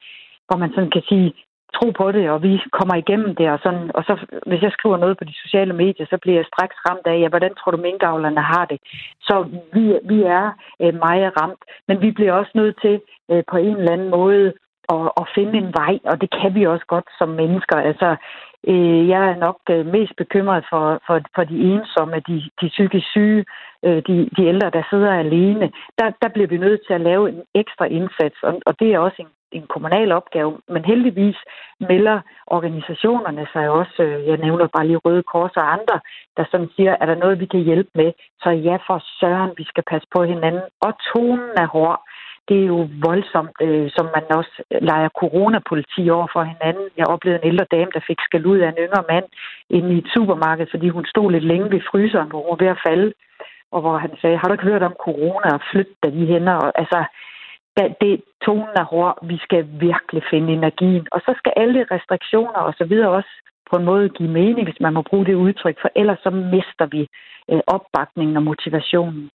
hvor 0.46 0.56
man 0.62 0.70
sådan 0.74 0.90
kan 0.90 1.02
sige, 1.08 1.28
tro 1.76 1.86
på 1.90 2.12
det, 2.12 2.30
og 2.30 2.42
vi 2.42 2.52
kommer 2.78 2.94
igennem 2.94 3.34
det, 3.34 3.50
og, 3.50 3.58
sådan, 3.62 3.90
og 3.94 4.02
så 4.04 4.12
hvis 4.46 4.62
jeg 4.62 4.72
skriver 4.72 4.96
noget 4.96 5.18
på 5.18 5.24
de 5.24 5.34
sociale 5.44 5.72
medier, 5.72 6.06
så 6.10 6.18
bliver 6.22 6.38
jeg 6.38 6.50
straks 6.52 6.76
ramt 6.88 7.06
af, 7.06 7.20
ja, 7.20 7.28
hvordan 7.28 7.54
tror 7.54 7.70
du 7.72 7.76
minkavlerne 7.76 8.42
har 8.52 8.64
det? 8.64 8.78
Så 9.20 9.34
vi, 9.74 9.84
vi 10.12 10.22
er 10.22 10.46
øh, 10.82 10.94
meget 10.94 11.32
ramt, 11.40 11.62
men 11.88 12.00
vi 12.00 12.10
bliver 12.10 12.32
også 12.32 12.52
nødt 12.54 12.76
til 12.84 13.00
øh, 13.30 13.42
på 13.50 13.56
en 13.56 13.76
eller 13.76 13.92
anden 13.92 14.10
måde 14.10 14.52
at, 14.94 15.06
at 15.20 15.26
finde 15.34 15.54
en 15.58 15.70
vej, 15.80 15.94
og 16.04 16.20
det 16.20 16.30
kan 16.40 16.54
vi 16.54 16.66
også 16.66 16.86
godt 16.86 17.08
som 17.18 17.28
mennesker. 17.28 17.76
Altså, 17.76 18.16
Øh, 18.68 19.08
jeg 19.08 19.22
er 19.30 19.36
nok 19.36 19.58
øh, 19.70 19.86
mest 19.86 20.12
bekymret 20.16 20.64
for, 20.70 21.00
for, 21.06 21.20
for 21.34 21.44
de 21.44 21.56
ensomme, 21.72 22.16
de, 22.28 22.42
de 22.60 22.68
psykisk 22.68 23.06
syge, 23.10 23.44
øh, 23.84 24.02
de, 24.06 24.28
de 24.36 24.42
ældre, 24.46 24.70
der 24.70 24.82
sidder 24.90 25.12
alene. 25.12 25.72
Der, 25.98 26.10
der 26.22 26.28
bliver 26.28 26.48
vi 26.48 26.56
nødt 26.56 26.80
til 26.86 26.94
at 26.94 27.00
lave 27.00 27.28
en 27.28 27.42
ekstra 27.54 27.84
indsats, 27.84 28.36
og, 28.42 28.60
og 28.66 28.80
det 28.80 28.94
er 28.94 28.98
også 28.98 29.16
en, 29.18 29.28
en 29.52 29.66
kommunal 29.66 30.12
opgave. 30.12 30.58
Men 30.68 30.84
heldigvis 30.84 31.36
melder 31.80 32.20
organisationerne 32.46 33.46
sig 33.52 33.70
også, 33.70 34.02
øh, 34.02 34.26
jeg 34.26 34.36
nævner 34.36 34.66
bare 34.66 34.86
lige 34.86 35.02
Røde 35.04 35.22
Kors 35.22 35.56
og 35.56 35.72
andre, 35.72 36.00
der 36.36 36.44
sådan 36.50 36.70
siger, 36.76 36.96
er 37.00 37.06
der 37.06 37.14
noget, 37.14 37.40
vi 37.40 37.46
kan 37.46 37.60
hjælpe 37.60 37.90
med? 37.94 38.12
Så 38.42 38.50
ja, 38.50 38.76
for 38.86 39.02
søren, 39.20 39.52
vi 39.56 39.64
skal 39.64 39.84
passe 39.90 40.08
på 40.14 40.24
hinanden. 40.24 40.62
Og 40.80 40.92
tonen 41.12 41.50
er 41.56 41.66
hård 41.66 42.00
det 42.48 42.58
er 42.62 42.66
jo 42.74 42.88
voldsomt, 43.08 43.56
øh, 43.66 43.90
som 43.96 44.06
man 44.16 44.24
også 44.38 44.54
leger 44.90 45.10
coronapoliti 45.20 46.02
over 46.16 46.28
for 46.34 46.42
hinanden. 46.52 46.86
Jeg 46.96 47.06
oplevede 47.14 47.40
en 47.42 47.48
ældre 47.50 47.66
dame, 47.74 47.90
der 47.94 48.06
fik 48.06 48.20
skal 48.28 48.46
ud 48.46 48.58
af 48.58 48.68
en 48.68 48.82
yngre 48.84 49.04
mand 49.12 49.26
inde 49.70 49.94
i 49.94 49.98
et 49.98 50.08
supermarked, 50.14 50.66
fordi 50.70 50.88
hun 50.88 51.04
stod 51.12 51.30
lidt 51.30 51.44
længe 51.44 51.70
ved 51.74 51.80
fryseren, 51.90 52.28
hvor 52.28 52.40
hun 52.42 52.50
var 52.50 52.64
ved 52.64 52.74
at 52.76 52.84
falde, 52.88 53.12
og 53.74 53.80
hvor 53.80 53.96
han 53.98 54.12
sagde, 54.20 54.38
har 54.38 54.46
du 54.48 54.54
ikke 54.54 54.70
hørt 54.70 54.82
om 54.82 55.00
corona 55.06 55.48
og 55.56 55.62
flytte 55.70 55.94
dig 56.02 56.12
de 56.12 56.26
hænder? 56.32 56.56
Og, 56.64 56.72
altså, 56.82 57.00
da 57.76 57.82
det, 58.00 58.22
tonen 58.46 58.74
er 58.82 58.84
hård, 58.84 59.26
vi 59.30 59.38
skal 59.42 59.62
virkelig 59.88 60.22
finde 60.30 60.52
energien. 60.52 61.06
Og 61.12 61.20
så 61.26 61.34
skal 61.38 61.52
alle 61.56 61.86
restriktioner 61.90 62.60
og 62.68 62.74
så 62.78 62.84
videre 62.84 63.10
også 63.10 63.32
på 63.70 63.76
en 63.76 63.84
måde 63.84 64.08
give 64.08 64.30
mening, 64.30 64.64
hvis 64.64 64.80
man 64.80 64.92
må 64.94 65.02
bruge 65.02 65.26
det 65.26 65.34
udtryk, 65.34 65.76
for 65.80 65.90
ellers 65.96 66.18
så 66.22 66.30
mister 66.30 66.86
vi 66.86 67.02
øh, 67.50 67.60
opbakningen 67.66 68.36
og 68.36 68.42
motivationen. 68.42 69.30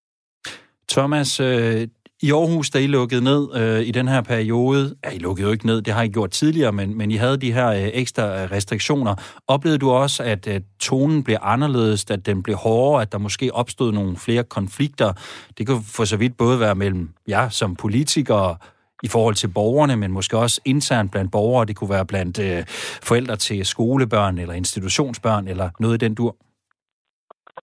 Thomas, 0.90 1.40
øh, 1.40 1.88
i 2.22 2.32
Aarhus, 2.32 2.70
da 2.70 2.80
I 2.80 2.88
lukkede 2.88 3.24
ned 3.24 3.56
øh, 3.56 3.82
i 3.82 3.92
den 3.92 4.08
her 4.08 4.22
periode, 4.22 4.96
ja, 5.06 5.10
I 5.10 5.18
lukkede 5.18 5.48
jo 5.48 5.52
ikke 5.52 5.66
ned, 5.66 5.82
det 5.82 5.94
har 5.94 6.04
I 6.04 6.08
gjort 6.08 6.32
tidligere, 6.32 6.72
men, 6.72 6.98
men 6.98 7.12
I 7.12 7.16
havde 7.16 7.38
de 7.38 7.54
her 7.54 7.68
øh, 7.68 7.90
ekstra 7.94 8.44
øh, 8.44 8.52
restriktioner. 8.52 9.16
Oplevede 9.48 9.80
du 9.80 9.92
også, 9.92 10.24
at 10.24 10.48
øh, 10.48 10.62
tonen 10.80 11.24
blev 11.24 11.38
anderledes, 11.42 12.06
at 12.10 12.26
den 12.26 12.44
blev 12.44 12.56
hårdere, 12.56 13.02
at 13.02 13.12
der 13.12 13.18
måske 13.18 13.54
opstod 13.54 13.92
nogle 13.92 14.18
flere 14.18 14.44
konflikter? 14.44 15.14
Det 15.58 15.68
kan 15.68 15.84
for 15.84 16.06
så 16.06 16.18
vidt 16.18 16.38
både 16.38 16.60
være 16.60 16.76
mellem 16.76 17.10
jer 17.28 17.50
som 17.50 17.76
politikere, 17.76 18.58
i 19.04 19.08
forhold 19.08 19.36
til 19.36 19.48
borgerne, 19.48 19.96
men 19.96 20.12
måske 20.12 20.38
også 20.38 20.62
internt 20.66 21.12
blandt 21.12 21.32
borgere. 21.32 21.66
Det 21.66 21.76
kunne 21.76 21.90
være 21.90 22.06
blandt 22.06 22.40
øh, 22.40 22.64
forældre 23.02 23.36
til 23.36 23.66
skolebørn 23.66 24.38
eller 24.38 24.54
institutionsbørn 24.54 25.48
eller 25.48 25.70
noget 25.80 25.96
i 25.96 26.06
den 26.06 26.16
dur. 26.16 26.36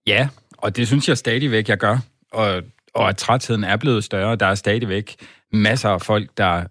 Ja, 0.06 0.28
og 0.58 0.76
det 0.76 0.86
synes 0.86 1.08
jeg 1.08 1.18
stadigvæk, 1.18 1.68
jeg 1.68 1.78
gør. 1.78 1.98
Og 2.32 2.62
og 2.94 3.08
at 3.08 3.16
trætheden 3.16 3.64
er 3.64 3.76
blevet 3.76 4.04
større. 4.04 4.36
Der 4.36 4.46
er 4.46 4.54
stadigvæk 4.54 5.16
masser 5.52 5.88
af 5.88 6.02
folk, 6.02 6.30
der 6.36 6.64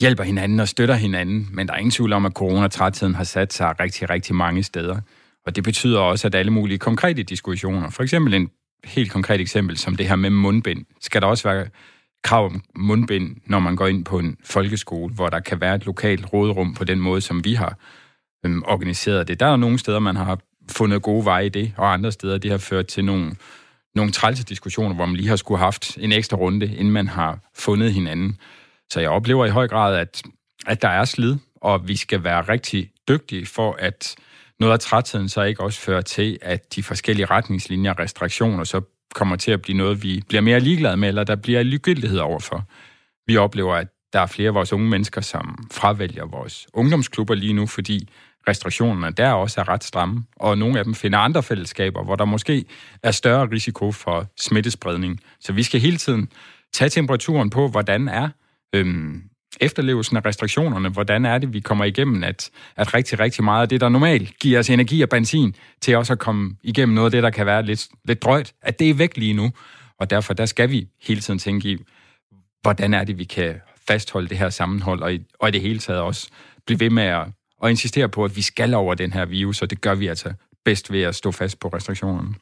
hjælper 0.00 0.24
hinanden 0.24 0.60
og 0.60 0.68
støtter 0.68 0.94
hinanden, 0.94 1.48
men 1.52 1.68
der 1.68 1.74
er 1.74 1.78
ingen 1.78 1.90
tvivl 1.90 2.12
om, 2.12 2.26
at 2.26 2.32
coronatrætheden 2.32 3.14
har 3.14 3.24
sat 3.24 3.52
sig 3.52 3.80
rigtig, 3.80 4.10
rigtig 4.10 4.34
mange 4.34 4.62
steder. 4.62 5.00
Og 5.46 5.56
det 5.56 5.64
betyder 5.64 6.00
også, 6.00 6.26
at 6.26 6.34
alle 6.34 6.52
mulige 6.52 6.78
konkrete 6.78 7.22
diskussioner, 7.22 7.90
for 7.90 8.02
eksempel 8.02 8.34
en 8.34 8.50
helt 8.84 9.12
konkret 9.12 9.40
eksempel 9.40 9.76
som 9.76 9.96
det 9.96 10.08
her 10.08 10.16
med 10.16 10.30
mundbind, 10.30 10.84
skal 11.00 11.22
der 11.22 11.26
også 11.28 11.48
være 11.48 11.66
krav 12.24 12.46
om 12.46 12.62
mundbind, 12.76 13.36
når 13.46 13.58
man 13.58 13.76
går 13.76 13.86
ind 13.86 14.04
på 14.04 14.18
en 14.18 14.36
folkeskole, 14.44 15.14
hvor 15.14 15.28
der 15.28 15.40
kan 15.40 15.60
være 15.60 15.74
et 15.74 15.86
lokalt 15.86 16.32
rådrum 16.32 16.74
på 16.74 16.84
den 16.84 17.00
måde, 17.00 17.20
som 17.20 17.44
vi 17.44 17.54
har 17.54 17.78
øhm, 18.46 18.62
organiseret 18.66 19.28
det. 19.28 19.40
Der 19.40 19.46
er 19.46 19.56
nogle 19.56 19.78
steder, 19.78 19.98
man 19.98 20.16
har 20.16 20.38
fundet 20.70 21.02
gode 21.02 21.24
veje 21.24 21.46
i 21.46 21.48
det, 21.48 21.72
og 21.76 21.92
andre 21.92 22.12
steder, 22.12 22.38
det 22.38 22.50
har 22.50 22.58
ført 22.58 22.86
til 22.86 23.04
nogle, 23.04 23.34
nogle 23.94 24.12
trælse 24.12 24.44
diskussioner, 24.44 24.94
hvor 24.94 25.06
man 25.06 25.16
lige 25.16 25.28
har 25.28 25.36
skulle 25.36 25.58
haft 25.58 25.96
en 25.96 26.12
ekstra 26.12 26.36
runde, 26.36 26.66
inden 26.66 26.90
man 26.90 27.08
har 27.08 27.38
fundet 27.54 27.92
hinanden. 27.92 28.36
Så 28.90 29.00
jeg 29.00 29.10
oplever 29.10 29.46
i 29.46 29.50
høj 29.50 29.68
grad, 29.68 29.96
at, 29.96 30.22
at 30.66 30.82
der 30.82 30.88
er 30.88 31.04
slid, 31.04 31.36
og 31.56 31.88
vi 31.88 31.96
skal 31.96 32.24
være 32.24 32.40
rigtig 32.40 32.90
dygtige 33.08 33.46
for, 33.46 33.76
at 33.78 34.16
noget 34.60 34.72
af 34.72 34.80
trætheden 34.80 35.28
så 35.28 35.42
ikke 35.42 35.62
også 35.62 35.80
fører 35.80 36.00
til, 36.00 36.38
at 36.42 36.74
de 36.74 36.82
forskellige 36.82 37.26
retningslinjer 37.26 37.92
og 37.92 37.98
restriktioner 37.98 38.64
så 38.64 38.80
kommer 39.14 39.36
til 39.36 39.50
at 39.50 39.62
blive 39.62 39.76
noget, 39.76 40.02
vi 40.02 40.22
bliver 40.28 40.40
mere 40.40 40.60
ligeglade 40.60 40.96
med, 40.96 41.08
eller 41.08 41.24
der 41.24 41.36
bliver 41.36 41.62
ligegyldighed 41.62 42.18
overfor. 42.18 42.64
Vi 43.26 43.36
oplever, 43.36 43.74
at 43.74 43.88
der 44.12 44.20
er 44.20 44.26
flere 44.26 44.48
af 44.48 44.54
vores 44.54 44.72
unge 44.72 44.88
mennesker, 44.88 45.20
som 45.20 45.68
fravælger 45.72 46.26
vores 46.26 46.66
ungdomsklubber 46.74 47.34
lige 47.34 47.52
nu, 47.52 47.66
fordi 47.66 48.08
restriktionerne 48.48 49.12
der 49.12 49.32
også 49.32 49.60
er 49.60 49.68
ret 49.68 49.84
stramme, 49.84 50.24
og 50.36 50.58
nogle 50.58 50.78
af 50.78 50.84
dem 50.84 50.94
finder 50.94 51.18
andre 51.18 51.42
fællesskaber, 51.42 52.04
hvor 52.04 52.16
der 52.16 52.24
måske 52.24 52.64
er 53.02 53.10
større 53.10 53.48
risiko 53.50 53.92
for 53.92 54.26
smittespredning. 54.36 55.20
Så 55.40 55.52
vi 55.52 55.62
skal 55.62 55.80
hele 55.80 55.96
tiden 55.96 56.28
tage 56.72 56.88
temperaturen 56.88 57.50
på, 57.50 57.68
hvordan 57.68 58.08
er 58.08 58.28
øhm, 58.74 59.22
efterlevelsen 59.60 60.16
af 60.16 60.26
restriktionerne, 60.26 60.88
hvordan 60.88 61.24
er 61.24 61.38
det, 61.38 61.52
vi 61.52 61.60
kommer 61.60 61.84
igennem, 61.84 62.24
at, 62.24 62.50
at 62.76 62.94
rigtig, 62.94 63.20
rigtig 63.20 63.44
meget 63.44 63.62
af 63.62 63.68
det, 63.68 63.80
der 63.80 63.88
normalt 63.88 64.38
giver 64.38 64.58
os 64.58 64.70
energi 64.70 65.02
og 65.02 65.08
benzin, 65.08 65.54
til 65.80 65.96
også 65.96 66.12
at 66.12 66.18
komme 66.18 66.56
igennem 66.62 66.94
noget 66.94 67.06
af 67.06 67.10
det, 67.10 67.22
der 67.22 67.30
kan 67.30 67.46
være 67.46 67.62
lidt, 67.62 67.88
lidt 68.04 68.22
drøjt, 68.22 68.52
at 68.62 68.78
det 68.78 68.90
er 68.90 68.94
væk 68.94 69.16
lige 69.16 69.34
nu. 69.34 69.52
Og 69.98 70.10
derfor, 70.10 70.34
der 70.34 70.46
skal 70.46 70.70
vi 70.70 70.88
hele 71.02 71.20
tiden 71.20 71.38
tænke 71.38 71.68
i, 71.68 71.76
hvordan 72.62 72.94
er 72.94 73.04
det, 73.04 73.18
vi 73.18 73.24
kan 73.24 73.54
fastholde 73.88 74.28
det 74.28 74.38
her 74.38 74.50
sammenhold, 74.50 75.02
og 75.02 75.14
i, 75.14 75.20
og 75.40 75.48
i 75.48 75.52
det 75.52 75.60
hele 75.60 75.78
taget 75.78 76.00
også 76.00 76.28
blive 76.66 76.80
ved 76.80 76.90
med 76.90 77.02
at, 77.02 77.26
og 77.60 77.70
insistere 77.70 78.08
på, 78.08 78.24
at 78.24 78.36
vi 78.36 78.42
skal 78.42 78.74
over 78.74 78.94
den 78.94 79.12
her 79.12 79.24
virus, 79.24 79.62
og 79.62 79.70
det 79.70 79.80
gør 79.80 79.94
vi 79.94 80.06
altså 80.06 80.32
bedst 80.64 80.92
ved 80.92 81.02
at 81.02 81.14
stå 81.14 81.30
fast 81.30 81.60
på 81.60 81.68
restriktionerne. 81.68 82.34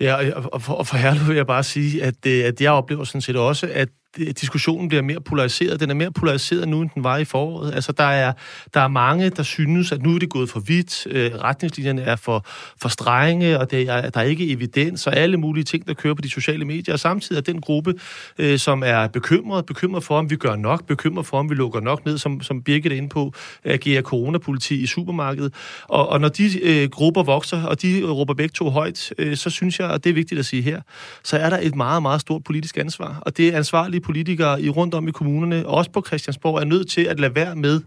Ja, 0.00 0.34
og 0.34 0.62
for, 0.62 0.74
og 0.74 0.86
for 0.86 0.96
herlig 0.96 1.28
vil 1.28 1.36
jeg 1.36 1.46
bare 1.46 1.64
sige, 1.64 2.02
at, 2.02 2.26
øh, 2.26 2.44
at 2.44 2.60
jeg 2.60 2.72
oplever 2.72 3.04
sådan 3.04 3.20
set 3.20 3.36
også, 3.36 3.70
at 3.72 3.88
Øh, 4.18 4.26
diskussionen 4.40 4.88
bliver 4.88 5.02
mere 5.02 5.20
polariseret. 5.20 5.80
Den 5.80 5.90
er 5.90 5.94
mere 5.94 6.12
polariseret 6.12 6.68
nu, 6.68 6.80
end 6.80 6.90
den 6.94 7.04
var 7.04 7.16
i 7.16 7.24
foråret. 7.24 7.74
Altså, 7.74 7.92
der 7.92 8.04
er, 8.04 8.32
der 8.74 8.80
er 8.80 8.88
mange, 8.88 9.30
der 9.30 9.42
synes, 9.42 9.92
at 9.92 10.02
nu 10.02 10.14
er 10.14 10.18
det 10.18 10.30
gået 10.30 10.50
for 10.50 10.60
vidt. 10.60 11.06
Øh, 11.10 11.34
retningslinjerne 11.34 12.02
er 12.02 12.16
for, 12.16 12.46
for 12.82 12.88
strenge, 12.88 13.58
og 13.58 13.70
det 13.70 13.88
er, 13.88 14.10
der 14.10 14.20
er 14.20 14.24
ikke 14.24 14.50
evidens, 14.50 15.06
og 15.06 15.16
alle 15.16 15.36
mulige 15.36 15.64
ting, 15.64 15.86
der 15.86 15.94
kører 15.94 16.14
på 16.14 16.22
de 16.22 16.30
sociale 16.30 16.64
medier. 16.64 16.94
Og 16.94 17.00
samtidig 17.00 17.38
er 17.38 17.42
den 17.42 17.60
gruppe, 17.60 17.94
øh, 18.38 18.58
som 18.58 18.82
er 18.86 19.06
bekymret, 19.06 19.66
bekymret 19.66 20.04
for, 20.04 20.18
om 20.18 20.30
vi 20.30 20.36
gør 20.36 20.56
nok, 20.56 20.86
bekymret 20.86 21.26
for, 21.26 21.38
om 21.38 21.50
vi 21.50 21.54
lukker 21.54 21.80
nok 21.80 22.06
ned, 22.06 22.18
som, 22.18 22.40
som 22.40 22.62
Birgit 22.62 22.92
er 22.92 22.96
inde 22.96 23.08
på, 23.08 23.32
agerer 23.64 24.02
coronapoliti 24.02 24.82
i 24.82 24.86
supermarkedet. 24.86 25.54
Og, 25.88 26.08
og 26.08 26.20
når 26.20 26.28
de 26.28 26.60
øh, 26.62 26.90
grupper 26.90 27.22
vokser, 27.22 27.62
og 27.62 27.82
de 27.82 28.02
råber 28.04 28.34
begge 28.34 28.52
to 28.52 28.70
højt, 28.70 29.12
øh, 29.18 29.36
så 29.36 29.50
synes 29.50 29.80
jeg, 29.80 29.88
og 29.88 30.04
det 30.04 30.10
er 30.10 30.14
vigtigt 30.14 30.38
at 30.38 30.46
sige 30.46 30.62
her, 30.62 30.80
så 31.24 31.36
er 31.38 31.50
der 31.50 31.58
et 31.62 31.74
meget, 31.74 32.02
meget 32.02 32.20
stort 32.20 32.44
politisk 32.44 32.76
ansvar. 32.76 33.22
Og 33.22 33.36
det 33.36 33.54
er 33.54 33.62
ansvarlige 33.98 34.00
politikere 34.00 34.62
i 34.62 34.68
rundt 34.68 34.94
om 34.94 35.08
i 35.08 35.10
kommunerne, 35.10 35.66
også 35.66 35.90
på 35.90 36.02
Christiansborg, 36.06 36.60
er 36.60 36.64
nødt 36.64 36.88
til 36.88 37.04
at 37.08 37.20
lade 37.20 37.34
være 37.34 37.56
med 37.56 37.80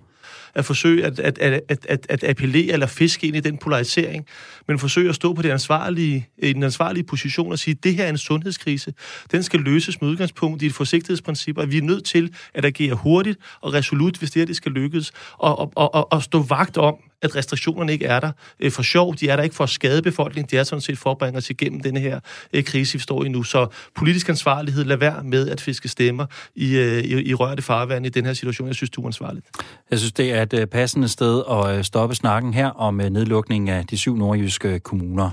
at 0.53 0.65
forsøge 0.65 1.05
at, 1.05 1.19
at, 1.19 1.39
at, 1.39 1.61
at, 1.69 1.85
at, 1.89 2.05
at 2.09 2.23
appellere 2.23 2.73
eller 2.73 2.87
fiske 2.87 3.27
ind 3.27 3.35
i 3.35 3.39
den 3.39 3.57
polarisering, 3.57 4.25
men 4.67 4.79
forsøge 4.79 5.09
at 5.09 5.15
stå 5.15 5.33
på 5.33 5.41
det 5.41 5.51
ansvarlige, 5.51 6.27
i 6.37 6.53
den 6.53 6.63
ansvarlige 6.63 7.03
position 7.03 7.51
og 7.51 7.59
sige, 7.59 7.75
at 7.77 7.83
det 7.83 7.95
her 7.95 8.05
er 8.05 8.09
en 8.09 8.17
sundhedskrise. 8.17 8.93
Den 9.31 9.43
skal 9.43 9.59
løses 9.59 10.01
med 10.01 10.09
udgangspunkt 10.09 10.61
i 10.61 10.65
et 10.65 10.73
forsigtighedsprincip, 10.73 11.57
og 11.57 11.71
vi 11.71 11.77
er 11.77 11.81
nødt 11.81 12.05
til 12.05 12.33
at 12.53 12.65
agere 12.65 12.93
hurtigt 12.93 13.39
og 13.61 13.73
resolut, 13.73 14.17
hvis 14.17 14.31
det 14.31 14.39
her 14.39 14.45
det 14.45 14.55
skal 14.55 14.71
lykkes, 14.71 15.11
og, 15.37 15.59
og, 15.59 15.93
og, 15.95 16.11
og 16.11 16.23
stå 16.23 16.41
vagt 16.41 16.77
om, 16.77 16.95
at 17.21 17.35
restriktionerne 17.35 17.91
ikke 17.91 18.05
er 18.05 18.19
der 18.19 18.31
øh, 18.59 18.71
for 18.71 18.81
sjov. 18.81 19.15
De 19.15 19.29
er 19.29 19.35
der 19.35 19.43
ikke 19.43 19.55
for 19.55 19.63
at 19.63 19.69
skade 19.69 20.01
befolkningen. 20.01 20.49
De 20.51 20.57
er 20.57 20.63
sådan 20.63 20.81
set 20.81 20.97
for 20.97 21.11
at 21.11 21.17
bringe 21.17 21.37
os 21.37 21.49
igennem 21.49 21.79
denne 21.79 21.99
her 21.99 22.19
øh, 22.53 22.63
krise, 22.63 22.93
vi 22.93 22.99
står 22.99 23.23
i 23.23 23.29
nu. 23.29 23.43
Så 23.43 23.67
politisk 23.95 24.29
ansvarlighed, 24.29 24.83
lad 24.83 24.97
være 24.97 25.23
med 25.23 25.49
at 25.49 25.61
fiske 25.61 25.87
stemmer 25.87 26.25
i, 26.55 26.77
øh, 26.77 27.03
i, 27.03 27.29
i 27.29 27.33
rørte 27.33 27.61
farvand 27.61 28.05
i 28.05 28.09
den 28.09 28.25
her 28.25 28.33
situation. 28.33 28.67
Jeg 28.67 28.75
synes, 28.75 28.89
det 28.89 28.97
er 28.97 29.01
uansvarligt. 29.01 29.45
Jeg 29.91 29.99
synes, 29.99 30.13
det 30.13 30.33
er 30.33 30.41
et 30.41 30.53
øh, 30.53 30.67
passende 30.67 31.07
sted 31.07 31.43
at 31.51 31.77
øh, 31.77 31.83
stoppe 31.83 32.15
snakken 32.15 32.53
her 32.53 32.67
om 32.67 33.01
øh, 33.01 33.09
nedlukningen 33.09 33.69
af 33.69 33.87
de 33.87 33.97
syv 33.97 34.17
nordjyske 34.17 34.79
kommuner. 34.79 35.31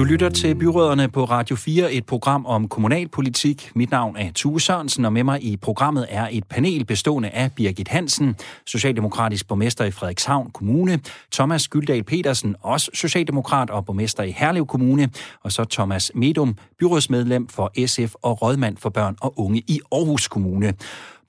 Du 0.00 0.04
lytter 0.04 0.28
til 0.28 0.54
Byråderne 0.54 1.08
på 1.08 1.24
Radio 1.24 1.56
4, 1.56 1.92
et 1.92 2.06
program 2.06 2.46
om 2.46 2.68
kommunalpolitik. 2.68 3.70
Mit 3.74 3.90
navn 3.90 4.16
er 4.16 4.30
Tue 4.34 4.60
Sørensen, 4.60 5.04
og 5.04 5.12
med 5.12 5.24
mig 5.24 5.44
i 5.44 5.56
programmet 5.56 6.06
er 6.08 6.28
et 6.30 6.44
panel 6.44 6.84
bestående 6.84 7.28
af 7.28 7.52
Birgit 7.52 7.88
Hansen, 7.88 8.36
socialdemokratisk 8.66 9.48
borgmester 9.48 9.84
i 9.84 9.90
Frederikshavn 9.90 10.50
Kommune, 10.50 11.00
Thomas 11.32 11.68
Gyldal 11.68 12.02
Petersen, 12.04 12.56
også 12.60 12.90
socialdemokrat 12.94 13.70
og 13.70 13.84
borgmester 13.84 14.22
i 14.22 14.30
Herlev 14.30 14.66
Kommune, 14.66 15.10
og 15.42 15.52
så 15.52 15.64
Thomas 15.64 16.12
Medum, 16.14 16.56
byrådsmedlem 16.78 17.48
for 17.48 17.86
SF 17.86 18.14
og 18.22 18.42
rådmand 18.42 18.76
for 18.76 18.90
børn 18.90 19.16
og 19.20 19.40
unge 19.40 19.62
i 19.66 19.80
Aarhus 19.92 20.28
Kommune. 20.28 20.74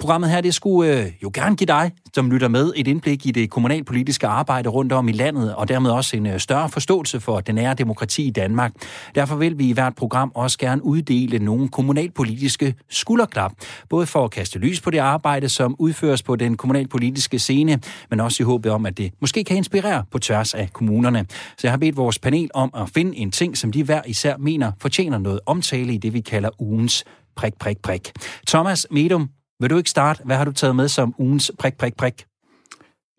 Programmet 0.01 0.29
her, 0.29 0.41
det 0.41 0.53
skulle 0.53 0.99
øh, 0.99 1.11
jo 1.23 1.31
gerne 1.33 1.55
give 1.55 1.65
dig, 1.65 1.91
som 2.13 2.31
lytter 2.31 2.47
med, 2.47 2.73
et 2.75 2.87
indblik 2.87 3.25
i 3.25 3.31
det 3.31 3.49
kommunalpolitiske 3.49 4.27
arbejde 4.27 4.69
rundt 4.69 4.93
om 4.93 5.09
i 5.09 5.11
landet, 5.11 5.55
og 5.55 5.67
dermed 5.67 5.91
også 5.91 6.17
en 6.17 6.25
øh, 6.25 6.39
større 6.39 6.69
forståelse 6.69 7.19
for 7.19 7.39
det 7.39 7.55
nære 7.55 7.73
demokrati 7.73 8.27
i 8.27 8.29
Danmark. 8.29 8.71
Derfor 9.15 9.35
vil 9.35 9.59
vi 9.59 9.69
i 9.69 9.71
hvert 9.71 9.95
program 9.95 10.31
også 10.35 10.57
gerne 10.57 10.83
uddele 10.83 11.39
nogle 11.39 11.69
kommunalpolitiske 11.69 12.75
skulderklap, 12.89 13.51
både 13.89 14.05
for 14.05 14.23
at 14.23 14.31
kaste 14.31 14.59
lys 14.59 14.81
på 14.81 14.89
det 14.89 14.97
arbejde, 14.97 15.49
som 15.49 15.75
udføres 15.79 16.23
på 16.23 16.35
den 16.35 16.57
kommunalpolitiske 16.57 17.39
scene, 17.39 17.79
men 18.09 18.19
også 18.19 18.43
i 18.43 18.45
håbet 18.45 18.71
om, 18.71 18.85
at 18.85 18.97
det 18.97 19.13
måske 19.19 19.43
kan 19.43 19.57
inspirere 19.57 20.03
på 20.11 20.19
tværs 20.19 20.53
af 20.53 20.73
kommunerne. 20.73 21.25
Så 21.29 21.59
jeg 21.63 21.71
har 21.71 21.77
bedt 21.77 21.97
vores 21.97 22.19
panel 22.19 22.49
om 22.53 22.69
at 22.77 22.89
finde 22.89 23.17
en 23.17 23.31
ting, 23.31 23.57
som 23.57 23.71
de 23.71 23.83
hver 23.83 24.01
især 24.05 24.37
mener 24.37 24.71
fortjener 24.81 25.17
noget 25.17 25.39
omtale 25.45 25.93
i 25.93 25.97
det, 25.97 26.13
vi 26.13 26.21
kalder 26.21 26.49
ugens 26.59 27.03
prik, 27.35 27.53
prik, 27.59 27.77
prik. 27.81 28.11
Thomas 28.47 28.87
Medum, 28.91 29.29
vil 29.61 29.69
du 29.69 29.77
ikke 29.77 29.89
starte? 29.89 30.23
Hvad 30.23 30.35
har 30.35 30.45
du 30.45 30.51
taget 30.51 30.75
med 30.75 30.87
som 30.87 31.15
ugens 31.17 31.51
prik, 31.59 31.77
prik, 31.77 31.95
prik? 31.95 32.25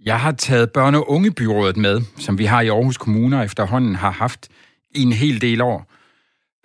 Jeg 0.04 0.20
har 0.20 0.32
taget 0.32 0.70
børne- 0.78 0.96
og 0.96 1.10
ungebyrådet 1.10 1.76
med, 1.76 2.00
som 2.18 2.38
vi 2.38 2.44
har 2.44 2.60
i 2.60 2.68
Aarhus 2.68 2.96
Kommune 2.96 3.38
og 3.38 3.44
efterhånden 3.44 3.94
har 3.94 4.10
haft 4.10 4.48
i 4.94 5.02
en 5.02 5.12
hel 5.12 5.40
del 5.40 5.60
år. 5.60 5.86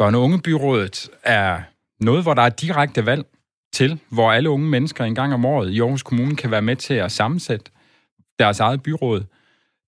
Børne- 0.04 0.16
og 0.16 0.22
ungebyrådet 0.22 1.10
er 1.24 1.62
noget, 2.00 2.24
hvor 2.24 2.34
der 2.34 2.42
er 2.42 2.50
direkte 2.50 3.06
valg 3.06 3.26
til, 3.74 4.00
hvor 4.10 4.32
alle 4.32 4.50
unge 4.50 4.68
mennesker 4.68 5.04
en 5.04 5.16
gang 5.16 5.34
om 5.34 5.46
året 5.46 5.72
i 5.72 5.80
Aarhus 5.80 6.04
Kommune 6.04 6.36
kan 6.36 6.52
være 6.52 6.62
med 6.62 6.76
til 6.76 6.94
at 6.94 7.12
sammensætte 7.12 7.72
deres 8.40 8.60
eget 8.60 8.84
byråd. 8.84 9.24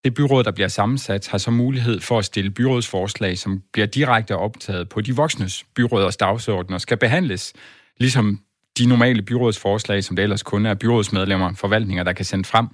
Det 0.04 0.14
byråd, 0.14 0.44
der 0.44 0.52
bliver 0.52 0.68
sammensat, 0.68 1.28
har 1.28 1.38
så 1.38 1.52
mulighed 1.52 2.00
for 2.00 2.20
at 2.20 2.26
stille 2.26 2.52
byrådsforslag, 2.52 3.38
som 3.38 3.64
bliver 3.74 3.86
direkte 3.86 4.38
optaget 4.38 4.90
på 4.90 5.02
de 5.02 5.16
voksnes 5.16 5.66
byråders 5.76 6.18
dagsorden 6.18 6.74
og 6.74 6.82
skal 6.82 6.98
behandles, 6.98 7.54
ligesom 7.98 8.40
de 8.78 8.86
normale 8.86 9.22
byrådsforslag, 9.22 10.04
som 10.04 10.16
det 10.16 10.24
ellers 10.24 10.44
kun 10.44 10.66
er 10.66 10.74
byrådsmedlemmer, 10.74 11.54
forvaltninger, 11.54 12.04
der 12.04 12.14
kan 12.14 12.26
sende 12.26 12.46
frem. 12.46 12.68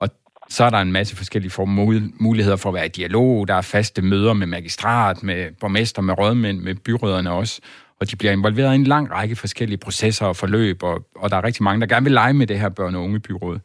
Og 0.00 0.08
så 0.48 0.64
er 0.64 0.70
der 0.70 0.78
en 0.78 0.92
masse 0.92 1.16
forskellige 1.16 1.50
form- 1.50 2.12
muligheder 2.20 2.56
for 2.56 2.68
at 2.68 2.74
være 2.74 2.86
i 2.86 2.88
dialog. 2.88 3.48
Der 3.48 3.54
er 3.54 3.60
faste 3.60 4.02
møder 4.02 4.32
med 4.32 4.46
magistrat, 4.46 5.22
med 5.22 5.50
borgmester, 5.60 6.02
med 6.02 6.18
rådmænd, 6.18 6.60
med 6.60 6.74
byråderne 6.74 7.30
også. 7.30 7.60
Og 8.00 8.10
de 8.10 8.16
bliver 8.16 8.32
involveret 8.32 8.72
i 8.72 8.74
en 8.74 8.84
lang 8.84 9.10
række 9.10 9.36
forskellige 9.36 9.78
processer 9.78 10.26
og 10.26 10.36
forløb, 10.36 10.82
og, 10.82 11.06
og 11.16 11.30
der 11.30 11.36
er 11.36 11.44
rigtig 11.44 11.62
mange, 11.62 11.80
der 11.80 11.86
gerne 11.86 12.04
vil 12.04 12.12
lege 12.12 12.32
med 12.32 12.46
det 12.46 12.60
her 12.60 12.70
børne- 12.80 12.96
og 12.96 13.02
ungebyråd. 13.02 13.58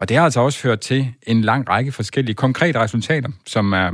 Og 0.00 0.08
det 0.08 0.16
har 0.16 0.24
altså 0.24 0.40
også 0.40 0.58
ført 0.58 0.80
til 0.80 1.14
en 1.22 1.40
lang 1.40 1.68
række 1.68 1.92
forskellige 1.92 2.34
konkrete 2.34 2.80
resultater, 2.80 3.28
som 3.46 3.72
er, 3.72 3.90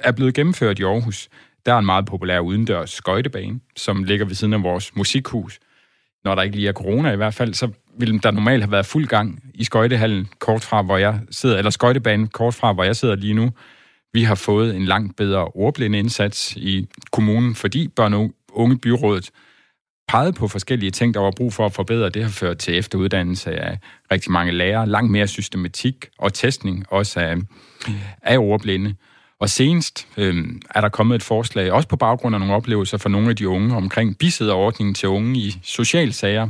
er 0.00 0.12
blevet 0.12 0.34
gennemført 0.34 0.78
i 0.78 0.82
Aarhus. 0.82 1.28
Der 1.66 1.74
er 1.74 1.78
en 1.78 1.86
meget 1.86 2.06
populær 2.06 2.38
udendørs 2.38 2.90
skøjtebane, 2.90 3.60
som 3.76 4.04
ligger 4.04 4.26
ved 4.26 4.34
siden 4.34 4.52
af 4.52 4.62
vores 4.62 4.96
musikhus, 4.96 5.58
når 6.24 6.34
der 6.34 6.42
ikke 6.42 6.56
lige 6.56 6.68
er 6.68 6.72
corona 6.72 7.12
i 7.12 7.16
hvert 7.16 7.34
fald, 7.34 7.54
så 7.54 7.68
ville 7.98 8.18
der 8.18 8.30
normalt 8.30 8.62
have 8.62 8.72
været 8.72 8.86
fuld 8.86 9.06
gang 9.06 9.42
i 9.54 9.64
skøjtehallen 9.64 10.28
kort 10.38 10.64
fra, 10.64 10.82
hvor 10.82 10.96
jeg 10.96 11.20
sidder, 11.30 11.58
eller 11.58 11.70
skøjtebanen 11.70 12.28
kort 12.28 12.54
fra, 12.54 12.72
hvor 12.72 12.84
jeg 12.84 12.96
sidder 12.96 13.14
lige 13.14 13.34
nu. 13.34 13.50
Vi 14.12 14.22
har 14.22 14.34
fået 14.34 14.76
en 14.76 14.84
langt 14.84 15.16
bedre 15.16 15.44
ordblinde 15.44 15.98
indsats 15.98 16.56
i 16.56 16.86
kommunen, 17.12 17.54
fordi 17.54 17.88
børn 17.88 18.14
og 18.14 18.32
unge 18.52 18.78
byrådet 18.78 19.30
pegede 20.08 20.32
på 20.32 20.48
forskellige 20.48 20.90
ting, 20.90 21.14
der 21.14 21.20
var 21.20 21.30
brug 21.30 21.52
for 21.52 21.66
at 21.66 21.72
forbedre. 21.72 22.08
Det 22.08 22.22
har 22.22 22.30
ført 22.30 22.58
til 22.58 22.78
efteruddannelse 22.78 23.50
af 23.60 23.78
rigtig 24.12 24.32
mange 24.32 24.52
lærere, 24.52 24.86
langt 24.86 25.10
mere 25.10 25.26
systematik 25.26 26.06
og 26.18 26.32
testning 26.32 26.84
også 26.88 27.20
af, 27.20 27.36
af 28.22 28.38
ordblinde. 28.38 28.94
Og 29.42 29.50
senest 29.50 30.08
øh, 30.16 30.44
er 30.74 30.80
der 30.80 30.88
kommet 30.88 31.14
et 31.14 31.22
forslag, 31.22 31.72
også 31.72 31.88
på 31.88 31.96
baggrund 31.96 32.34
af 32.34 32.40
nogle 32.40 32.54
oplevelser 32.54 32.98
fra 32.98 33.08
nogle 33.08 33.30
af 33.30 33.36
de 33.36 33.48
unge, 33.48 33.76
omkring 33.76 34.18
bisæderordningen 34.18 34.94
til 34.94 35.08
unge 35.08 35.40
i 35.40 35.58
socialsager, 35.62 36.48